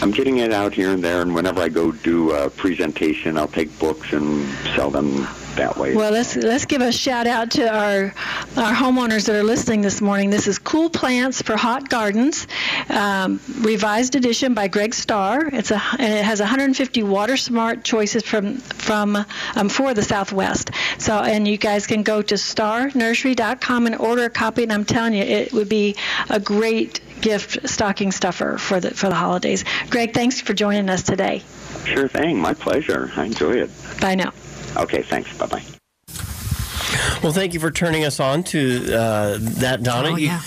I'm 0.00 0.10
getting 0.10 0.38
it 0.38 0.52
out 0.52 0.72
here 0.72 0.90
and 0.90 1.02
there. 1.02 1.22
And 1.22 1.34
whenever 1.34 1.60
I 1.60 1.68
go 1.68 1.92
do 1.92 2.32
a 2.32 2.48
presentation, 2.48 3.36
I'll 3.36 3.48
take 3.48 3.76
books 3.78 4.12
and 4.12 4.48
sell 4.74 4.90
them 4.90 5.26
that 5.56 5.76
way. 5.76 5.94
Well, 5.94 6.12
let's 6.12 6.36
let's 6.36 6.64
give 6.64 6.80
a 6.80 6.92
shout 6.92 7.26
out 7.26 7.50
to 7.52 7.68
our 7.68 8.14
our 8.56 8.72
homeowners 8.72 9.26
that 9.26 9.36
are 9.36 9.42
listening 9.42 9.80
this 9.80 10.00
morning. 10.00 10.30
This 10.30 10.46
is 10.46 10.58
Cool 10.58 10.90
Plants 10.90 11.42
for 11.42 11.56
Hot 11.56 11.88
Gardens, 11.88 12.46
um, 12.88 13.40
revised 13.60 14.14
edition 14.14 14.54
by 14.54 14.68
Greg 14.68 14.94
Starr. 14.94 15.48
It's 15.52 15.70
a 15.70 15.82
and 15.98 16.12
it 16.12 16.24
has 16.24 16.40
150 16.40 17.02
water 17.02 17.36
smart 17.36 17.84
choices 17.84 18.22
from 18.22 18.56
from 18.56 19.24
um, 19.56 19.68
for 19.68 19.94
the 19.94 20.02
Southwest. 20.02 20.70
So 20.98 21.18
and 21.18 21.46
you 21.46 21.56
guys 21.56 21.86
can 21.86 22.02
go 22.02 22.22
to 22.22 22.38
starr-nursery.com 22.38 23.86
and 23.86 23.96
order 23.96 24.24
a 24.24 24.30
copy. 24.30 24.62
And 24.62 24.72
I'm 24.72 24.84
telling 24.84 25.14
you, 25.14 25.22
it 25.22 25.52
would 25.52 25.68
be 25.68 25.96
a 26.30 26.40
great 26.40 26.91
gift 27.22 27.68
stocking 27.68 28.12
stuffer 28.12 28.58
for 28.58 28.80
the 28.80 28.90
for 28.90 29.08
the 29.08 29.14
holidays. 29.14 29.64
Greg, 29.88 30.12
thanks 30.12 30.40
for 30.40 30.52
joining 30.52 30.90
us 30.90 31.02
today. 31.02 31.42
Sure 31.86 32.08
thing. 32.08 32.38
My 32.38 32.52
pleasure. 32.54 33.10
I 33.16 33.24
enjoy 33.24 33.52
it. 33.54 33.70
Bye 34.00 34.14
now. 34.16 34.32
Okay, 34.76 35.02
thanks. 35.02 35.36
Bye-bye. 35.38 35.62
Well, 37.22 37.32
thank 37.32 37.54
you 37.54 37.60
for 37.60 37.70
turning 37.70 38.04
us 38.04 38.20
on 38.20 38.42
to 38.44 38.94
uh, 38.94 39.38
that, 39.40 39.82
Donna. 39.82 40.10
Oh, 40.10 40.16
You- 40.16 40.26
yeah. 40.28 40.40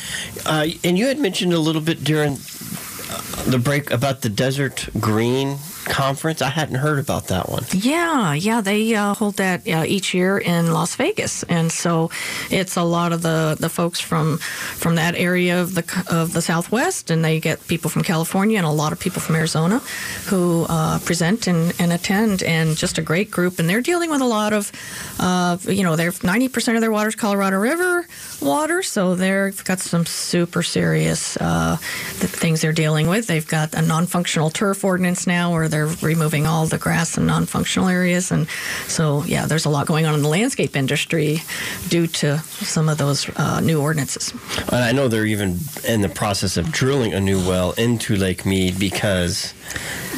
uh, 0.45 0.67
and 0.83 0.97
you 0.97 1.07
had 1.07 1.19
mentioned 1.19 1.53
a 1.53 1.59
little 1.59 1.81
bit 1.81 2.03
during 2.03 2.33
uh, 2.33 3.43
the 3.47 3.59
break 3.59 3.91
about 3.91 4.21
the 4.21 4.29
Desert 4.29 4.89
Green 4.99 5.57
Conference. 5.85 6.41
I 6.41 6.49
hadn't 6.49 6.75
heard 6.75 6.99
about 6.99 7.27
that 7.27 7.49
one. 7.49 7.63
Yeah, 7.71 8.33
yeah, 8.33 8.61
they 8.61 8.95
uh, 8.95 9.13
hold 9.13 9.35
that 9.37 9.67
uh, 9.67 9.83
each 9.87 10.13
year 10.13 10.37
in 10.37 10.71
Las 10.73 10.95
Vegas, 10.95 11.43
and 11.43 11.71
so 11.71 12.09
it's 12.49 12.75
a 12.75 12.83
lot 12.83 13.13
of 13.13 13.21
the, 13.21 13.55
the 13.59 13.69
folks 13.69 13.99
from 13.99 14.37
from 14.37 14.95
that 14.95 15.15
area 15.15 15.61
of 15.61 15.75
the 15.75 16.05
of 16.09 16.33
the 16.33 16.41
Southwest, 16.41 17.11
and 17.11 17.23
they 17.23 17.39
get 17.39 17.65
people 17.67 17.89
from 17.89 18.03
California 18.03 18.57
and 18.57 18.65
a 18.65 18.71
lot 18.71 18.91
of 18.91 18.99
people 18.99 19.21
from 19.21 19.35
Arizona 19.35 19.79
who 20.25 20.65
uh, 20.69 20.99
present 20.99 21.47
and, 21.47 21.73
and 21.79 21.93
attend, 21.93 22.43
and 22.43 22.75
just 22.75 22.97
a 22.97 23.01
great 23.01 23.31
group. 23.31 23.59
And 23.59 23.69
they're 23.69 23.81
dealing 23.81 24.09
with 24.09 24.21
a 24.21 24.25
lot 24.25 24.53
of, 24.53 24.71
uh, 25.19 25.57
you 25.63 25.83
know, 25.83 25.95
they're 25.95 26.13
ninety 26.23 26.49
percent 26.49 26.75
of 26.77 26.81
their 26.81 26.91
water 26.91 27.09
is 27.09 27.15
Colorado 27.15 27.57
River 27.57 28.07
water, 28.41 28.83
so 28.83 29.15
they've 29.15 29.63
got 29.63 29.79
some 29.79 30.05
super 30.05 30.63
serious 30.63 31.37
uh, 31.37 31.77
th- 32.19 32.31
things 32.31 32.61
they're 32.61 32.73
dealing 32.73 33.07
with. 33.07 33.27
They've 33.27 33.47
got 33.47 33.73
a 33.73 33.81
non-functional 33.81 34.49
turf 34.49 34.83
ordinance 34.83 35.25
now, 35.27 35.51
where 35.51 35.69
they're 35.75 35.87
removing 36.01 36.47
all 36.47 36.65
the 36.65 36.77
grass 36.77 37.17
and 37.17 37.27
non-functional 37.27 37.89
areas, 37.89 38.31
and 38.31 38.47
so 38.87 39.23
yeah, 39.25 39.45
there's 39.45 39.65
a 39.65 39.69
lot 39.69 39.85
going 39.85 40.05
on 40.05 40.13
in 40.13 40.21
the 40.21 40.29
landscape 40.29 40.73
industry 40.77 41.41
due 41.89 42.07
to 42.07 42.39
some 42.39 42.87
of 42.87 42.97
those 42.97 43.29
uh, 43.35 43.59
new 43.59 43.81
ordinances. 43.81 44.33
And 44.71 44.83
I 44.83 44.93
know 44.93 45.09
they're 45.09 45.25
even 45.25 45.59
in 45.85 45.99
the 45.99 46.07
process 46.07 46.55
of 46.55 46.71
drilling 46.71 47.13
a 47.13 47.19
new 47.19 47.39
well 47.45 47.73
into 47.73 48.15
Lake 48.15 48.45
Mead 48.45 48.79
because 48.79 49.53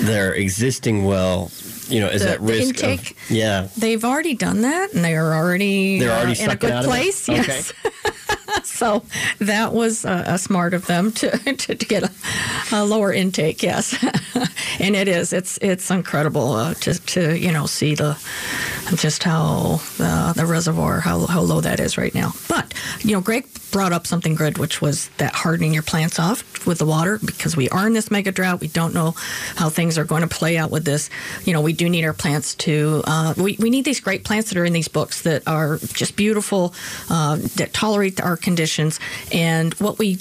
their 0.02 0.32
existing 0.34 1.06
well 1.06 1.50
you 1.89 2.00
know, 2.00 2.08
is 2.08 2.21
the- 2.23 2.32
at 2.32 2.41
risk 2.41 2.82
intake. 2.82 3.12
of 3.12 3.32
yeah. 3.32 3.67
They've 3.78 4.04
already 4.04 4.34
done 4.36 4.62
that, 4.62 4.93
and 4.93 5.04
they 5.04 5.15
are 5.15 5.34
already 5.34 6.00
They're 6.00 6.12
already 6.12 6.39
uh, 6.39 6.45
in 6.45 6.50
a 6.52 6.56
good 6.56 6.71
out 6.71 6.80
of 6.80 6.86
it? 6.86 6.88
place. 6.89 7.28
Okay. 7.30 7.41
Yes. 7.47 7.73
so 8.63 9.04
that 9.39 9.73
was 9.73 10.06
uh, 10.06 10.23
uh, 10.28 10.38
smart 10.38 10.73
of 10.73 10.86
them 10.88 11.12
to, 11.13 11.30
to, 11.54 11.76
to 11.76 11.86
get 11.86 12.04
a, 12.04 12.12
a 12.71 12.84
lower 12.86 13.13
intake. 13.13 13.62
Yes, 13.63 13.95
and 14.80 14.95
it 14.95 15.08
is. 15.08 15.34
It's 15.34 15.58
it's 15.62 15.89
incredible 15.91 16.54
uh, 16.54 16.73
to 16.76 16.93
to 16.93 17.38
you 17.38 17.52
know 17.52 17.65
see 17.65 17.95
the 17.95 18.17
just 18.95 19.23
how 19.23 19.82
uh, 20.00 20.34
the 20.34 20.45
reservoir 20.45 21.00
how 21.02 21.26
how 21.28 21.41
low 21.41 21.62
that 21.62 21.80
is 21.80 21.97
right 21.97 22.13
now. 22.15 22.32
But 22.47 22.73
you 23.02 23.13
know, 23.13 23.21
Greg 23.21 23.45
brought 23.71 23.91
up 23.91 24.08
something 24.08 24.34
good, 24.36 24.58
which 24.58 24.82
was 24.82 25.10
that 25.17 25.34
hardening 25.36 25.73
your 25.73 25.84
plants 25.84 26.19
off 26.19 26.65
with 26.65 26.78
the 26.80 26.86
water 26.86 27.19
because 27.23 27.56
we 27.58 27.67
are 27.69 27.86
in 27.86 27.93
this 27.93 28.10
mega 28.10 28.32
drought. 28.32 28.62
We 28.62 28.69
don't 28.69 28.93
know 28.93 29.12
how 29.56 29.69
things 29.69 29.97
are 29.97 30.06
going 30.06 30.21
to 30.21 30.28
play 30.28 30.58
out 30.58 30.71
with 30.71 30.86
this. 30.86 31.10
You 31.43 31.54
know, 31.54 31.62
we 31.62 31.73
do 31.77 31.89
need 31.89 32.03
our 32.03 32.13
plants 32.13 32.55
to. 32.55 33.01
Uh, 33.05 33.33
we 33.37 33.55
we 33.59 33.69
need 33.69 33.85
these 33.85 33.99
great 33.99 34.23
plants 34.23 34.49
that 34.49 34.57
are 34.57 34.65
in 34.65 34.73
these 34.73 34.87
books 34.87 35.21
that 35.21 35.47
are 35.47 35.77
just 35.77 36.15
beautiful, 36.15 36.73
uh, 37.09 37.37
that 37.55 37.73
tolerate 37.73 38.19
our 38.19 38.37
conditions, 38.37 38.99
and 39.31 39.73
what 39.75 39.97
we 39.99 40.17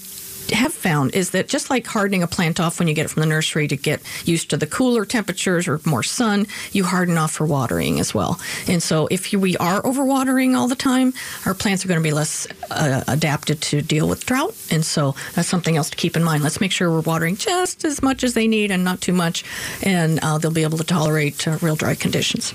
have 0.50 0.72
found 0.72 1.14
is 1.14 1.30
that 1.30 1.48
just 1.48 1.70
like 1.70 1.86
hardening 1.86 2.22
a 2.22 2.26
plant 2.26 2.60
off 2.60 2.78
when 2.78 2.88
you 2.88 2.94
get 2.94 3.06
it 3.06 3.08
from 3.08 3.20
the 3.20 3.26
nursery 3.26 3.68
to 3.68 3.76
get 3.76 4.00
used 4.24 4.50
to 4.50 4.56
the 4.56 4.66
cooler 4.66 5.04
temperatures 5.04 5.68
or 5.68 5.80
more 5.84 6.02
sun, 6.02 6.46
you 6.72 6.84
harden 6.84 7.18
off 7.18 7.32
for 7.32 7.46
watering 7.46 8.00
as 8.00 8.14
well. 8.14 8.40
And 8.68 8.82
so 8.82 9.08
if 9.10 9.32
we 9.32 9.56
are 9.56 9.82
overwatering 9.82 10.56
all 10.56 10.68
the 10.68 10.76
time, 10.76 11.12
our 11.44 11.54
plants 11.54 11.84
are 11.84 11.88
going 11.88 12.00
to 12.00 12.04
be 12.04 12.12
less 12.12 12.46
uh, 12.70 13.04
adapted 13.08 13.60
to 13.62 13.82
deal 13.82 14.08
with 14.08 14.26
drought. 14.26 14.54
And 14.70 14.84
so 14.84 15.14
that's 15.34 15.48
something 15.48 15.76
else 15.76 15.90
to 15.90 15.96
keep 15.96 16.16
in 16.16 16.24
mind. 16.24 16.42
Let's 16.42 16.60
make 16.60 16.72
sure 16.72 16.90
we're 16.90 17.00
watering 17.00 17.36
just 17.36 17.84
as 17.84 18.02
much 18.02 18.24
as 18.24 18.34
they 18.34 18.46
need 18.46 18.70
and 18.70 18.84
not 18.84 19.00
too 19.00 19.12
much, 19.12 19.44
and 19.82 20.18
uh, 20.22 20.38
they'll 20.38 20.50
be 20.50 20.62
able 20.62 20.78
to 20.78 20.84
tolerate 20.84 21.46
uh, 21.46 21.58
real 21.60 21.76
dry 21.76 21.94
conditions. 21.94 22.54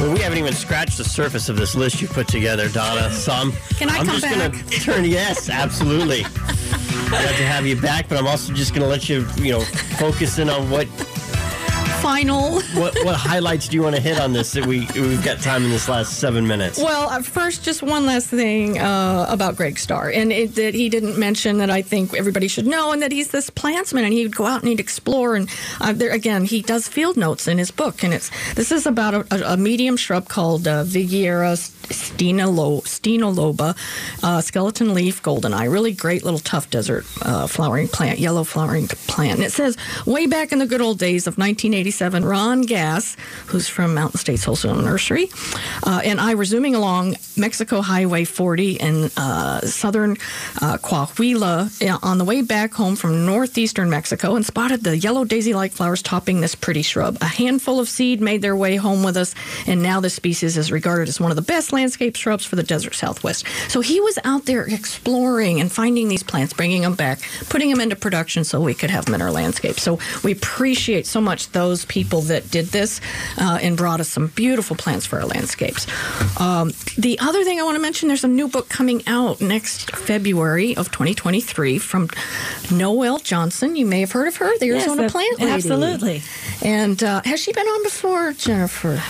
Well, 0.00 0.14
we 0.14 0.20
haven't 0.20 0.38
even 0.38 0.54
scratched 0.54 0.96
the 0.96 1.04
surface 1.04 1.50
of 1.50 1.56
this 1.58 1.74
list 1.74 2.00
you 2.00 2.08
put 2.08 2.26
together, 2.26 2.70
Donna. 2.70 3.10
So 3.10 3.32
I'm, 3.32 3.52
Can 3.76 3.90
I 3.90 3.98
I'm 3.98 4.06
come 4.06 4.18
just 4.18 4.22
back? 4.22 4.52
gonna 4.52 4.64
turn. 4.80 5.04
Yes, 5.04 5.50
absolutely. 5.50 6.22
Glad 7.10 7.36
to 7.36 7.44
have 7.46 7.66
you 7.66 7.78
back, 7.78 8.08
but 8.08 8.16
I'm 8.16 8.26
also 8.26 8.54
just 8.54 8.72
gonna 8.72 8.86
let 8.86 9.10
you, 9.10 9.26
you 9.36 9.52
know, 9.52 9.60
focus 9.60 10.38
in 10.38 10.48
on 10.48 10.70
what 10.70 10.86
Final. 12.02 12.60
what 12.74 12.96
what 13.04 13.14
highlights 13.14 13.68
do 13.68 13.76
you 13.76 13.82
want 13.82 13.96
to 13.96 14.02
hit 14.02 14.18
on 14.18 14.32
this 14.32 14.52
that 14.52 14.66
we 14.66 14.86
we've 14.94 15.24
got 15.24 15.40
time 15.40 15.64
in 15.64 15.70
this 15.70 15.88
last 15.88 16.18
seven 16.18 16.46
minutes. 16.46 16.78
Well, 16.78 17.08
uh, 17.08 17.22
first, 17.22 17.64
just 17.64 17.82
one 17.82 18.06
last 18.06 18.28
thing 18.28 18.78
uh, 18.78 19.26
about 19.28 19.56
Greg 19.56 19.78
Starr, 19.78 20.10
and 20.10 20.32
it, 20.32 20.54
that 20.54 20.74
he 20.74 20.88
didn't 20.88 21.18
mention 21.18 21.58
that 21.58 21.70
I 21.70 21.82
think 21.82 22.14
everybody 22.14 22.48
should 22.48 22.66
know, 22.66 22.92
and 22.92 23.02
that 23.02 23.12
he's 23.12 23.30
this 23.30 23.50
plantsman, 23.50 24.02
and 24.04 24.12
he'd 24.12 24.34
go 24.34 24.46
out 24.46 24.60
and 24.60 24.68
he'd 24.68 24.80
explore, 24.80 25.34
and 25.34 25.48
uh, 25.80 25.92
there 25.92 26.10
again, 26.12 26.44
he 26.44 26.62
does 26.62 26.88
field 26.88 27.16
notes 27.16 27.46
in 27.46 27.58
his 27.58 27.70
book, 27.70 28.02
and 28.02 28.14
it's 28.14 28.30
this 28.54 28.72
is 28.72 28.86
about 28.86 29.14
a, 29.14 29.26
a, 29.30 29.54
a 29.54 29.56
medium 29.56 29.96
shrub 29.96 30.28
called 30.28 30.66
uh, 30.66 30.84
Viguiera 30.84 31.56
stenolo, 31.90 32.82
stenoloba, 32.82 33.76
uh, 34.22 34.40
skeleton 34.40 34.94
leaf 34.94 35.22
goldeneye, 35.22 35.70
really 35.70 35.92
great 35.92 36.24
little 36.24 36.40
tough 36.40 36.70
desert 36.70 37.04
uh, 37.22 37.46
flowering 37.46 37.88
plant, 37.88 38.18
yellow 38.18 38.44
flowering 38.44 38.88
plant. 38.88 39.34
And 39.34 39.42
it 39.42 39.52
says 39.52 39.76
way 40.06 40.26
back 40.26 40.52
in 40.52 40.58
the 40.58 40.66
good 40.66 40.80
old 40.80 40.98
days 40.98 41.26
of 41.26 41.38
1987, 41.38 42.24
Ron 42.24 42.62
Gass, 42.62 43.16
who's 43.46 43.68
from 43.68 43.94
Mountain 43.94 44.18
States 44.18 44.44
Wholesale 44.44 44.76
Nursery, 44.76 45.28
uh, 45.84 46.00
and 46.04 46.20
I 46.20 46.34
were 46.34 46.44
zooming 46.44 46.74
along 46.74 47.16
Mexico 47.36 47.80
Highway 47.80 48.24
40 48.24 48.72
in 48.74 49.10
uh, 49.16 49.60
southern 49.62 50.12
uh, 50.60 50.78
Coahuila 50.78 51.88
uh, 51.88 51.98
on 52.02 52.18
the 52.18 52.24
way 52.24 52.42
back 52.42 52.72
home 52.72 52.96
from 52.96 53.26
northeastern 53.26 53.90
Mexico 53.90 54.36
and 54.36 54.44
spotted 54.44 54.84
the 54.84 54.96
yellow 54.96 55.24
daisy-like 55.24 55.72
flowers 55.72 56.02
topping 56.02 56.40
this 56.40 56.54
pretty 56.54 56.82
shrub. 56.82 57.18
A 57.20 57.26
handful 57.26 57.80
of 57.80 57.88
seed 57.88 58.20
made 58.20 58.42
their 58.42 58.56
way 58.56 58.76
home 58.76 59.02
with 59.02 59.16
us, 59.16 59.34
and 59.66 59.82
now 59.82 60.00
this 60.00 60.14
species 60.14 60.56
is 60.56 60.72
regarded 60.72 61.08
as 61.08 61.20
one 61.20 61.30
of 61.30 61.36
the 61.36 61.42
best 61.42 61.72
landscape 61.80 62.14
shrubs 62.16 62.44
for 62.44 62.56
the 62.56 62.62
desert 62.62 62.94
southwest. 62.94 63.46
So 63.68 63.80
he 63.80 64.00
was 64.00 64.18
out 64.24 64.44
there 64.44 64.64
exploring 64.64 65.60
and 65.60 65.70
finding 65.72 66.08
these 66.08 66.22
plants, 66.22 66.52
bringing 66.52 66.82
them 66.82 66.94
back, 66.94 67.18
putting 67.48 67.70
them 67.70 67.80
into 67.80 67.96
production 67.96 68.44
so 68.44 68.60
we 68.60 68.74
could 68.74 68.90
have 68.90 69.04
them 69.06 69.14
in 69.14 69.22
our 69.22 69.30
landscape. 69.32 69.80
So 69.80 69.98
we 70.22 70.32
appreciate 70.32 71.06
so 71.06 71.20
much 71.20 71.50
those 71.52 71.84
people 71.86 72.20
that 72.22 72.50
did 72.50 72.66
this 72.66 73.00
uh, 73.38 73.58
and 73.62 73.76
brought 73.76 74.00
us 74.00 74.08
some 74.08 74.26
beautiful 74.28 74.76
plants 74.76 75.06
for 75.06 75.18
our 75.20 75.26
landscapes. 75.26 75.86
Um, 76.38 76.72
the 76.98 77.18
other 77.20 77.44
thing 77.44 77.58
I 77.58 77.62
want 77.62 77.76
to 77.76 77.82
mention 77.82 78.08
there's 78.08 78.24
a 78.24 78.28
new 78.28 78.48
book 78.48 78.68
coming 78.68 79.02
out 79.06 79.40
next 79.40 79.90
February 79.96 80.76
of 80.76 80.90
2023 80.92 81.78
from 81.78 82.08
Noelle 82.70 83.18
Johnson. 83.18 83.74
You 83.76 83.86
may 83.86 84.00
have 84.00 84.12
heard 84.12 84.28
of 84.28 84.36
her, 84.36 84.50
the 84.58 84.66
Yes, 84.66 84.86
Arizona 84.86 85.08
plant 85.08 85.38
lady. 85.40 85.52
absolutely. 85.52 86.22
And 86.62 87.02
uh, 87.02 87.22
has 87.24 87.40
she 87.40 87.52
been 87.52 87.66
on 87.66 87.82
before, 87.84 88.32
Jennifer? 88.34 89.00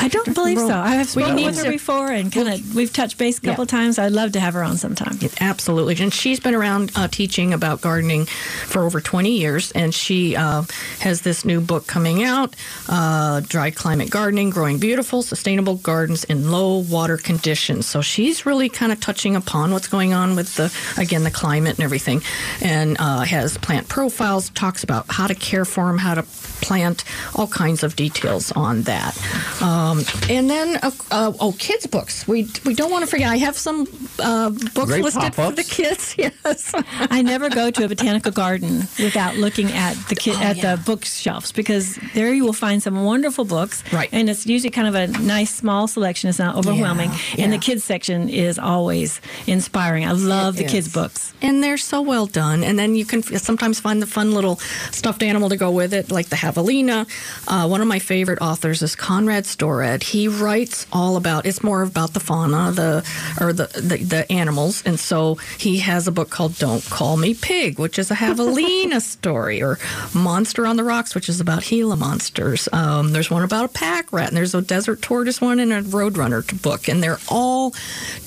I 0.00 0.08
don't 0.08 0.34
believe 0.34 0.58
so. 0.58 0.76
I 0.76 0.94
have 0.96 1.08
spoken 1.08 1.36
with 1.36 1.56
her 1.58 1.64
to- 1.64 1.70
before, 1.70 2.10
and 2.10 2.32
kind 2.32 2.48
of 2.48 2.74
we've 2.74 2.92
touched 2.92 3.18
base 3.18 3.38
a 3.38 3.40
couple 3.40 3.64
Yeah. 3.64 3.68
times. 3.78 3.98
I'd 3.98 4.12
love 4.12 4.32
to 4.32 4.40
have 4.40 4.54
her 4.54 4.62
on 4.62 4.76
sometime. 4.76 5.18
Absolutely. 5.40 5.96
And 6.00 6.12
she's 6.12 6.40
been 6.40 6.54
around 6.54 6.92
uh, 6.96 7.08
teaching 7.08 7.52
about 7.52 7.80
gardening 7.80 8.26
for 8.26 8.84
over 8.84 9.00
20 9.00 9.30
years. 9.30 9.70
And 9.72 9.94
she 9.94 10.36
uh, 10.36 10.62
has 11.00 11.22
this 11.22 11.44
new 11.44 11.60
book 11.60 11.86
coming 11.86 12.22
out 12.24 12.54
uh, 12.88 13.40
Dry 13.40 13.70
Climate 13.70 14.10
Gardening 14.10 14.50
Growing 14.50 14.78
Beautiful, 14.78 15.22
Sustainable 15.22 15.74
Gardens 15.76 16.24
in 16.24 16.50
Low 16.50 16.78
Water 16.78 17.16
Conditions. 17.16 17.86
So 17.86 18.00
she's 18.02 18.46
really 18.46 18.68
kind 18.68 18.92
of 18.92 19.00
touching 19.00 19.36
upon 19.36 19.72
what's 19.72 19.88
going 19.88 20.12
on 20.14 20.36
with 20.36 20.54
the, 20.56 20.72
again, 21.00 21.24
the 21.24 21.30
climate 21.30 21.76
and 21.76 21.84
everything. 21.84 22.22
And 22.62 22.96
uh, 22.98 23.20
has 23.20 23.58
plant 23.58 23.88
profiles, 23.88 24.50
talks 24.50 24.84
about 24.84 25.06
how 25.08 25.26
to 25.26 25.34
care 25.34 25.64
for 25.64 25.86
them, 25.86 25.98
how 25.98 26.14
to 26.14 26.22
plant, 26.60 27.04
all 27.34 27.46
kinds 27.48 27.82
of 27.82 27.96
details 27.96 28.52
on 28.52 28.82
that. 28.82 29.16
Um, 29.62 30.02
and 30.28 30.48
then, 30.50 30.76
uh, 30.82 30.90
uh, 31.10 31.32
oh, 31.40 31.54
kids' 31.58 31.86
books. 31.86 32.26
We, 32.28 32.48
we 32.64 32.74
don't 32.74 32.90
want 32.90 33.04
to 33.04 33.10
forget. 33.10 33.28
I 33.30 33.36
have 33.38 33.56
some 33.56 33.86
uh, 34.18 34.50
books 34.50 34.86
Great 34.86 35.04
listed 35.04 35.34
for 35.34 35.52
the 35.52 35.64
kids. 35.64 36.14
Yes. 36.28 36.72
I 37.10 37.22
never 37.22 37.48
go 37.48 37.70
to 37.70 37.84
a 37.84 37.88
botanical 37.88 38.32
garden 38.32 38.80
without 38.98 39.36
looking 39.36 39.70
at 39.72 39.94
the 40.08 40.14
ki- 40.14 40.32
Oh, 40.34 40.40
at 40.42 40.56
yeah. 40.56 40.76
the 40.76 40.82
bookshelves 40.82 41.52
because 41.52 41.96
there 42.14 42.32
you 42.34 42.44
will 42.44 42.52
find 42.52 42.82
some 42.82 43.04
wonderful 43.04 43.44
books. 43.44 43.82
Right. 43.92 44.08
And 44.12 44.28
it's 44.28 44.46
usually 44.46 44.70
kind 44.70 44.88
of 44.88 44.94
a 44.94 45.06
nice 45.22 45.54
small 45.54 45.86
selection. 45.88 46.28
It's 46.28 46.38
not 46.38 46.56
overwhelming. 46.56 47.10
Yeah, 47.34 47.44
And 47.44 47.52
the 47.52 47.58
kids 47.58 47.82
section 47.84 48.28
is 48.28 48.58
always 48.58 49.20
inspiring. 49.46 50.04
I 50.04 50.12
love 50.12 50.56
It 50.60 50.64
the 50.64 50.68
kids 50.68 50.92
books. 50.92 51.32
And 51.40 51.62
they're 51.62 51.78
so 51.78 52.02
well 52.02 52.26
done. 52.26 52.62
And 52.64 52.78
then 52.78 52.94
you 52.94 53.04
can 53.06 53.20
f- 53.20 53.40
sometimes 53.40 53.80
find 53.80 54.02
the 54.02 54.06
fun 54.06 54.32
little 54.34 54.56
stuffed 54.90 55.22
animal 55.22 55.48
to 55.48 55.56
go 55.56 55.70
with 55.70 55.94
it, 55.94 56.10
like 56.10 56.28
the 56.28 56.36
javelina. 56.48 57.06
Uh, 57.46 57.66
one 57.68 57.80
of 57.80 57.88
my 57.88 57.98
favorite 57.98 58.40
authors 58.40 58.82
is 58.82 58.96
Conrad 58.96 59.46
Storad. 59.46 60.02
He 60.02 60.28
writes 60.28 60.86
all 60.92 61.16
about 61.16 61.46
it's 61.46 61.62
more 61.62 61.82
about 61.82 62.14
the 62.14 62.20
fauna, 62.20 62.72
the 62.72 63.06
or 63.40 63.52
the, 63.52 63.66
the 63.80 63.98
the 63.98 64.32
animals. 64.32 64.82
And 64.84 64.98
so 64.98 65.36
he 65.58 65.78
has 65.78 66.06
a 66.08 66.12
book 66.12 66.30
called 66.30 66.56
Don't 66.58 66.84
Call 66.90 67.16
Me 67.16 67.34
Pig, 67.34 67.78
which 67.78 67.98
is 67.98 68.10
a 68.10 68.14
javelina 68.14 69.00
story, 69.16 69.62
or 69.62 69.78
Monster 70.14 70.66
on 70.66 70.76
the 70.76 70.84
Rocks, 70.84 71.14
which 71.14 71.28
is 71.28 71.40
about 71.40 71.64
Gila 71.64 71.96
monsters. 71.96 72.68
Um, 72.72 73.12
there's 73.12 73.30
one 73.30 73.42
about 73.42 73.66
a 73.66 73.68
pack 73.68 74.12
rat, 74.12 74.28
and 74.28 74.36
there's 74.36 74.54
a 74.54 74.62
desert 74.62 75.02
tortoise 75.02 75.40
one, 75.40 75.60
and 75.60 75.72
a 75.72 75.82
roadrunner 75.82 76.38
book, 76.62 76.88
and 76.88 77.02
they're 77.02 77.18
all 77.28 77.74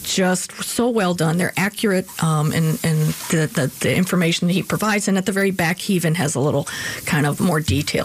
just 0.03 0.51
so 0.63 0.89
well 0.89 1.13
done. 1.13 1.37
They're 1.37 1.53
accurate 1.57 2.07
um, 2.23 2.51
in, 2.51 2.77
in 2.83 2.97
the, 3.29 3.49
the, 3.53 3.71
the 3.79 3.95
information 3.95 4.47
that 4.47 4.53
he 4.53 4.63
provides. 4.63 5.07
And 5.07 5.17
at 5.17 5.25
the 5.25 5.31
very 5.31 5.51
back, 5.51 5.79
he 5.79 5.93
even 5.93 6.15
has 6.15 6.35
a 6.35 6.39
little 6.39 6.67
kind 7.05 7.25
of 7.25 7.39
more 7.39 7.59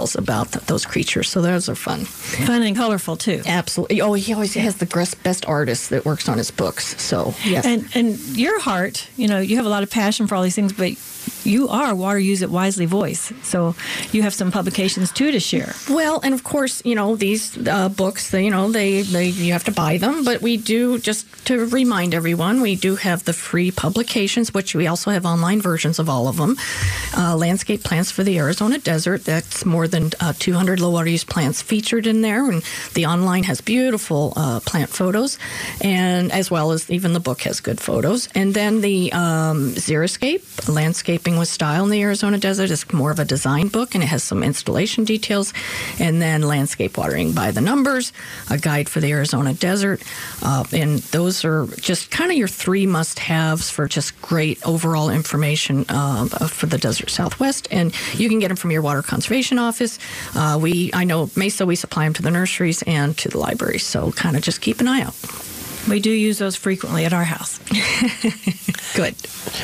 details 0.06 0.16
about 0.16 0.52
th- 0.52 0.64
those 0.66 0.86
creatures. 0.86 1.28
So 1.28 1.42
those 1.42 1.68
are 1.68 1.74
fun. 1.74 2.04
Fun 2.04 2.62
and 2.62 2.76
colorful 2.76 3.16
too. 3.16 3.42
Absolutely. 3.46 4.00
Oh, 4.00 4.14
he 4.14 4.32
always 4.32 4.54
has 4.54 4.76
the 4.76 4.86
best, 4.86 5.22
best 5.22 5.44
artist 5.46 5.90
that 5.90 6.04
works 6.04 6.28
on 6.28 6.38
his 6.38 6.50
books. 6.50 7.00
So, 7.02 7.34
yes. 7.44 7.64
And 7.66 7.88
and 7.94 8.18
your 8.36 8.60
heart, 8.60 9.08
you 9.16 9.28
know, 9.28 9.38
you 9.40 9.56
have 9.56 9.66
a 9.66 9.68
lot 9.70 9.82
of 9.82 9.90
passion 9.90 10.26
for 10.26 10.34
all 10.36 10.42
these 10.42 10.54
things, 10.54 10.72
but 10.72 10.92
you 11.44 11.68
are 11.68 11.94
Water 11.94 12.18
Use 12.18 12.42
It 12.42 12.50
Wisely 12.50 12.86
voice. 12.86 13.32
So 13.42 13.74
you 14.12 14.22
have 14.22 14.34
some 14.34 14.50
publications 14.50 15.12
too 15.12 15.30
to 15.30 15.40
share. 15.40 15.74
Well, 15.88 16.20
and 16.22 16.34
of 16.34 16.44
course, 16.44 16.82
you 16.84 16.94
know 16.94 17.16
these 17.16 17.56
uh, 17.66 17.88
books. 17.88 18.30
They, 18.30 18.44
you 18.44 18.50
know, 18.50 18.70
they, 18.70 19.02
they 19.02 19.26
you 19.28 19.52
have 19.52 19.64
to 19.64 19.72
buy 19.72 19.98
them, 19.98 20.24
but 20.24 20.42
we 20.42 20.56
do 20.56 20.98
just 20.98 21.26
to 21.46 21.66
remind 21.66 22.14
everyone, 22.14 22.60
we 22.60 22.76
do 22.76 22.96
have 22.96 23.24
the 23.24 23.32
free 23.32 23.70
publications, 23.70 24.52
which 24.52 24.74
we 24.74 24.86
also 24.86 25.10
have 25.10 25.24
online 25.24 25.60
versions 25.60 25.98
of 25.98 26.08
all 26.08 26.28
of 26.28 26.36
them. 26.36 26.56
Uh, 27.16 27.36
Landscape 27.36 27.82
plants 27.82 28.10
for 28.10 28.24
the 28.24 28.38
Arizona 28.38 28.78
desert. 28.78 29.24
That's 29.24 29.64
more 29.64 29.88
than 29.88 30.10
uh, 30.20 30.32
200 30.38 30.80
low 30.80 30.90
water 30.90 31.10
use 31.10 31.24
plants 31.24 31.62
featured 31.62 32.06
in 32.06 32.22
there, 32.22 32.48
and 32.50 32.62
the 32.94 33.06
online 33.06 33.44
has 33.44 33.60
beautiful 33.60 34.32
uh, 34.36 34.60
plant 34.60 34.90
photos, 34.90 35.38
and 35.80 36.32
as 36.32 36.50
well 36.50 36.72
as 36.72 36.90
even 36.90 37.12
the 37.12 37.20
book 37.20 37.42
has 37.42 37.60
good 37.60 37.80
photos. 37.80 38.28
And 38.34 38.54
then 38.54 38.80
the 38.80 39.12
um, 39.12 39.72
Xeriscape 39.74 40.68
landscaping 40.68 41.15
Gardening 41.16 41.38
with 41.38 41.48
Style 41.48 41.84
in 41.84 41.90
the 41.90 42.02
Arizona 42.02 42.38
Desert 42.38 42.70
is 42.70 42.92
more 42.92 43.10
of 43.10 43.18
a 43.18 43.24
design 43.24 43.68
book 43.68 43.94
and 43.94 44.02
it 44.02 44.06
has 44.06 44.22
some 44.22 44.42
installation 44.42 45.04
details. 45.04 45.52
And 45.98 46.20
then 46.20 46.42
Landscape 46.42 46.96
Watering 46.96 47.32
by 47.32 47.50
the 47.50 47.60
Numbers, 47.60 48.12
a 48.50 48.58
guide 48.58 48.88
for 48.88 49.00
the 49.00 49.10
Arizona 49.12 49.54
Desert. 49.54 50.02
Uh, 50.42 50.64
and 50.72 50.98
those 51.12 51.44
are 51.44 51.66
just 51.80 52.10
kind 52.10 52.30
of 52.30 52.38
your 52.38 52.48
three 52.48 52.86
must 52.86 53.18
haves 53.18 53.70
for 53.70 53.88
just 53.88 54.20
great 54.22 54.64
overall 54.66 55.10
information 55.10 55.84
uh, 55.88 56.26
for 56.48 56.66
the 56.66 56.78
Desert 56.78 57.10
Southwest. 57.10 57.68
And 57.70 57.94
you 58.14 58.28
can 58.28 58.38
get 58.38 58.48
them 58.48 58.56
from 58.56 58.70
your 58.70 58.82
Water 58.82 59.02
Conservation 59.02 59.58
Office. 59.58 59.98
Uh, 60.34 60.58
we, 60.60 60.90
I 60.94 61.04
know 61.04 61.30
Mesa, 61.36 61.66
we 61.66 61.76
supply 61.76 62.04
them 62.04 62.14
to 62.14 62.22
the 62.22 62.30
nurseries 62.30 62.82
and 62.82 63.16
to 63.18 63.28
the 63.28 63.38
libraries. 63.38 63.84
So 63.84 64.12
kind 64.12 64.36
of 64.36 64.42
just 64.42 64.60
keep 64.60 64.80
an 64.80 64.88
eye 64.88 65.02
out. 65.02 65.14
We 65.88 66.00
do 66.00 66.10
use 66.10 66.38
those 66.38 66.56
frequently 66.56 67.04
at 67.04 67.12
our 67.12 67.24
house. 67.24 67.58
Good. 68.96 69.14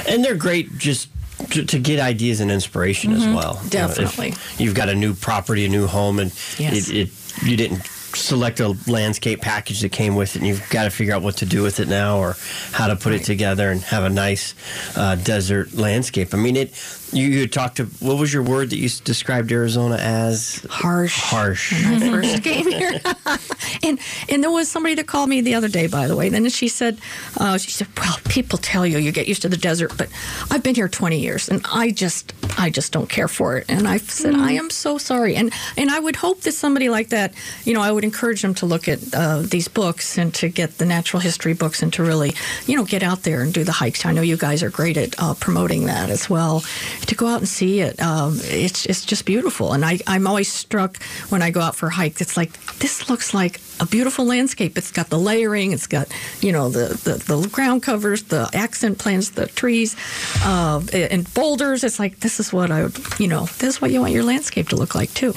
And 0.08 0.24
they're 0.24 0.36
great 0.36 0.78
just 0.78 1.08
to, 1.50 1.64
to 1.64 1.78
get 1.78 2.00
ideas 2.00 2.40
and 2.40 2.50
inspiration 2.50 3.12
as 3.12 3.24
well. 3.26 3.56
You 3.58 3.62
know, 3.64 3.68
Definitely. 3.70 4.34
you've 4.58 4.74
got 4.74 4.88
a 4.88 4.94
new 4.94 5.14
property, 5.14 5.64
a 5.64 5.68
new 5.68 5.86
home, 5.86 6.18
and 6.18 6.32
Yes. 6.58 6.88
it, 6.88 6.96
it 6.96 7.10
you 7.44 7.56
didn't 7.56 7.82
select 8.14 8.60
a 8.60 8.76
landscape 8.86 9.40
package 9.40 9.80
that 9.80 9.90
came 9.90 10.14
with 10.14 10.36
it, 10.36 10.40
and 10.40 10.46
you've 10.46 10.68
got 10.70 10.84
to 10.84 10.90
figure 10.90 11.14
out 11.14 11.22
what 11.22 11.38
to 11.38 11.46
do 11.46 11.62
with 11.62 11.80
it 11.80 11.88
now 11.88 12.18
or 12.18 12.36
how 12.72 12.86
to 12.86 12.94
put 12.96 13.12
it 13.14 13.24
together 13.24 13.70
and 13.70 13.80
have 13.82 14.04
a 14.04 14.10
nice 14.10 14.54
uh, 14.96 15.14
desert 15.16 15.72
landscape. 15.72 16.34
I 16.34 16.36
mean, 16.36 16.56
it. 16.56 16.74
You, 17.12 17.26
you 17.26 17.46
talked 17.46 17.76
to 17.76 17.84
what 18.00 18.18
was 18.18 18.32
your 18.32 18.42
word 18.42 18.70
that 18.70 18.78
you 18.78 18.88
described 19.04 19.52
Arizona 19.52 19.96
as? 19.96 20.66
Harsh. 20.70 21.20
Harsh. 21.20 21.72
when 21.72 22.02
I 22.02 22.10
first 22.10 22.42
came 22.44 22.70
here. 22.70 23.00
and 23.82 23.98
and 24.28 24.42
there 24.42 24.50
was 24.50 24.70
somebody 24.70 24.94
that 24.94 25.06
called 25.06 25.28
me 25.28 25.42
the 25.42 25.54
other 25.54 25.68
day, 25.68 25.86
by 25.86 26.08
the 26.08 26.16
way. 26.16 26.30
Then 26.30 26.48
she 26.48 26.68
said, 26.68 26.98
uh, 27.38 27.58
she 27.58 27.70
said, 27.70 27.88
well, 27.98 28.16
people 28.28 28.58
tell 28.58 28.86
you 28.86 28.98
you 28.98 29.12
get 29.12 29.28
used 29.28 29.42
to 29.42 29.48
the 29.48 29.56
desert, 29.56 29.92
but 29.98 30.08
I've 30.50 30.62
been 30.62 30.74
here 30.74 30.88
20 30.88 31.18
years, 31.18 31.48
and 31.48 31.60
I 31.70 31.90
just 31.90 32.32
I 32.58 32.70
just 32.70 32.92
don't 32.92 33.08
care 33.08 33.28
for 33.28 33.58
it. 33.58 33.66
And 33.68 33.86
I 33.86 33.98
said, 33.98 34.34
I 34.34 34.52
am 34.52 34.70
so 34.70 34.96
sorry. 34.96 35.36
And 35.36 35.52
and 35.76 35.90
I 35.90 35.98
would 35.98 36.16
hope 36.16 36.40
that 36.42 36.52
somebody 36.52 36.88
like 36.88 37.10
that, 37.10 37.34
you 37.64 37.74
know, 37.74 37.82
I 37.82 37.92
would 37.92 38.04
encourage 38.04 38.40
them 38.40 38.54
to 38.54 38.66
look 38.66 38.88
at 38.88 39.00
uh, 39.14 39.42
these 39.42 39.68
books 39.68 40.16
and 40.16 40.32
to 40.34 40.48
get 40.48 40.78
the 40.78 40.86
natural 40.86 41.20
history 41.20 41.52
books 41.52 41.82
and 41.82 41.92
to 41.92 42.02
really, 42.02 42.34
you 42.66 42.76
know, 42.76 42.84
get 42.84 43.02
out 43.02 43.22
there 43.22 43.42
and 43.42 43.52
do 43.52 43.64
the 43.64 43.72
hikes. 43.72 44.06
I 44.06 44.12
know 44.12 44.22
you 44.22 44.36
guys 44.36 44.62
are 44.62 44.70
great 44.70 44.96
at 44.96 45.14
uh, 45.18 45.34
promoting 45.34 45.86
that 45.86 46.08
as 46.08 46.30
well. 46.30 46.62
To 47.06 47.14
go 47.16 47.26
out 47.26 47.38
and 47.40 47.48
see 47.48 47.80
it, 47.80 48.00
um, 48.00 48.38
it's 48.44 48.86
it's 48.86 49.04
just 49.04 49.24
beautiful. 49.26 49.72
And 49.72 49.84
I 49.84 49.98
I'm 50.06 50.26
always 50.26 50.50
struck 50.50 51.02
when 51.30 51.42
I 51.42 51.50
go 51.50 51.60
out 51.60 51.74
for 51.76 51.88
a 51.88 51.92
hike. 51.92 52.20
It's 52.20 52.36
like 52.36 52.52
this 52.78 53.10
looks 53.10 53.34
like 53.34 53.60
a 53.80 53.86
beautiful 53.86 54.24
landscape. 54.24 54.78
It's 54.78 54.90
got 54.92 55.08
the 55.10 55.18
layering. 55.18 55.72
It's 55.72 55.86
got 55.86 56.08
you 56.40 56.52
know 56.52 56.70
the 56.70 56.88
the, 57.04 57.14
the 57.34 57.48
ground 57.48 57.82
covers, 57.82 58.22
the 58.24 58.48
accent 58.54 58.98
plants, 58.98 59.30
the 59.30 59.46
trees, 59.46 59.96
uh, 60.44 60.80
and 60.94 61.32
boulders. 61.34 61.84
It's 61.84 61.98
like 61.98 62.20
this 62.20 62.38
is 62.40 62.52
what 62.52 62.70
I 62.70 62.84
would 62.84 62.96
you 63.18 63.28
know 63.28 63.46
this 63.58 63.74
is 63.76 63.80
what 63.82 63.90
you 63.90 64.00
want 64.00 64.12
your 64.12 64.24
landscape 64.24 64.68
to 64.70 64.76
look 64.76 64.94
like 64.94 65.12
too. 65.12 65.34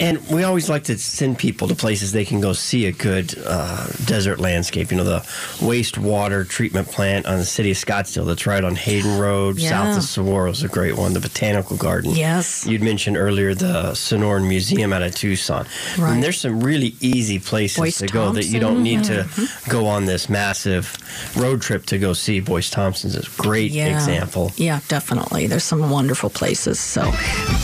And 0.00 0.18
we 0.28 0.42
always 0.42 0.68
like 0.68 0.84
to 0.84 0.98
send 0.98 1.38
people 1.38 1.68
to 1.68 1.74
places 1.74 2.12
they 2.12 2.24
can 2.24 2.40
go 2.40 2.52
see 2.52 2.86
a 2.86 2.92
good 2.92 3.34
uh, 3.46 3.86
desert 4.06 4.38
landscape. 4.40 4.90
You 4.90 4.98
know, 4.98 5.04
the 5.04 5.20
wastewater 5.60 6.46
treatment 6.48 6.88
plant 6.88 7.26
on 7.26 7.38
the 7.38 7.44
city 7.44 7.70
of 7.70 7.76
Scottsdale 7.76 8.26
that's 8.26 8.46
right 8.46 8.62
on 8.64 8.74
Hayden 8.74 9.18
Road, 9.18 9.58
Yeah. 9.58 9.70
south 9.70 9.98
of 9.98 10.02
Saguaro 10.04 10.50
a 10.50 10.68
great 10.80 10.96
one. 10.96 11.12
The 11.12 11.20
Botanical 11.20 11.76
Garden. 11.76 12.12
Yes. 12.14 12.66
You'd 12.66 12.82
mentioned 12.82 13.16
earlier 13.18 13.54
the 13.54 13.92
Sonoran 13.92 14.48
Museum 14.48 14.92
out 14.94 15.02
of 15.02 15.14
Tucson. 15.14 15.66
Right. 15.98 16.14
And 16.14 16.22
there's 16.22 16.40
some 16.40 16.60
really 16.60 16.94
easy 17.00 17.38
places 17.38 17.76
Boyce 17.78 17.98
to 17.98 18.06
go 18.06 18.32
that 18.32 18.46
you 18.46 18.58
don't 18.60 18.82
need 18.82 19.04
to 19.04 19.10
Mm-hmm. 19.20 19.70
go 19.70 19.86
on 19.86 20.06
this 20.06 20.28
massive 20.28 20.96
road 21.36 21.60
trip 21.60 21.84
to 21.86 21.98
go 21.98 22.12
see. 22.14 22.40
Boyce 22.40 22.70
Thompson's 22.70 23.14
is 23.14 23.26
a 23.26 23.42
great 23.42 23.72
Yeah. 23.72 23.94
example. 23.94 24.52
Yeah, 24.56 24.80
definitely. 24.88 25.46
There's 25.46 25.64
some 25.64 25.90
wonderful 25.90 26.30
places. 26.30 26.80
So, 26.80 27.02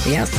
yes. 0.07 0.31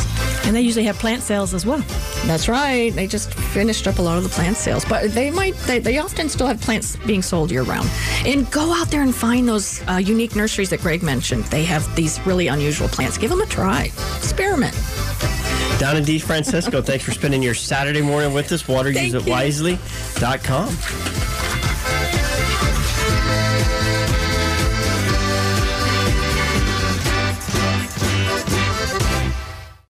And 0.45 0.55
they 0.55 0.61
usually 0.61 0.85
have 0.85 0.97
plant 0.99 1.23
sales 1.23 1.53
as 1.53 1.65
well. 1.65 1.83
That's 2.25 2.47
right. 2.47 2.93
They 2.93 3.07
just 3.07 3.33
finished 3.33 3.87
up 3.87 3.97
a 3.99 4.01
lot 4.01 4.17
of 4.17 4.23
the 4.23 4.29
plant 4.29 4.55
sales, 4.57 4.85
but 4.85 5.11
they 5.13 5.31
might. 5.31 5.55
They, 5.67 5.79
they 5.79 5.97
often 5.97 6.29
still 6.29 6.47
have 6.47 6.61
plants 6.61 6.95
being 7.07 7.21
sold 7.23 7.51
year 7.51 7.63
round. 7.63 7.89
And 8.25 8.49
go 8.51 8.73
out 8.73 8.89
there 8.91 9.01
and 9.01 9.13
find 9.15 9.47
those 9.47 9.81
uh, 9.89 9.93
unique 9.97 10.35
nurseries 10.35 10.69
that 10.69 10.81
Greg 10.81 11.01
mentioned. 11.03 11.43
They 11.45 11.63
have 11.65 11.83
these 11.95 12.19
really 12.25 12.47
unusual 12.57 12.87
plants. 12.87 13.17
Give 13.17 13.29
them 13.29 13.41
a 13.41 13.45
try. 13.45 13.91
Experiment. 14.17 14.73
Donna 15.79 16.01
DiFrancesco, 16.01 16.83
thanks 16.83 17.05
for 17.05 17.11
spending 17.11 17.43
your 17.43 17.53
Saturday 17.53 18.01
morning 18.01 18.33
with 18.33 18.51
us. 18.51 18.63
Thank 18.63 19.13
you. 19.13 19.19
WaterUseItWisely.com. 19.21 21.46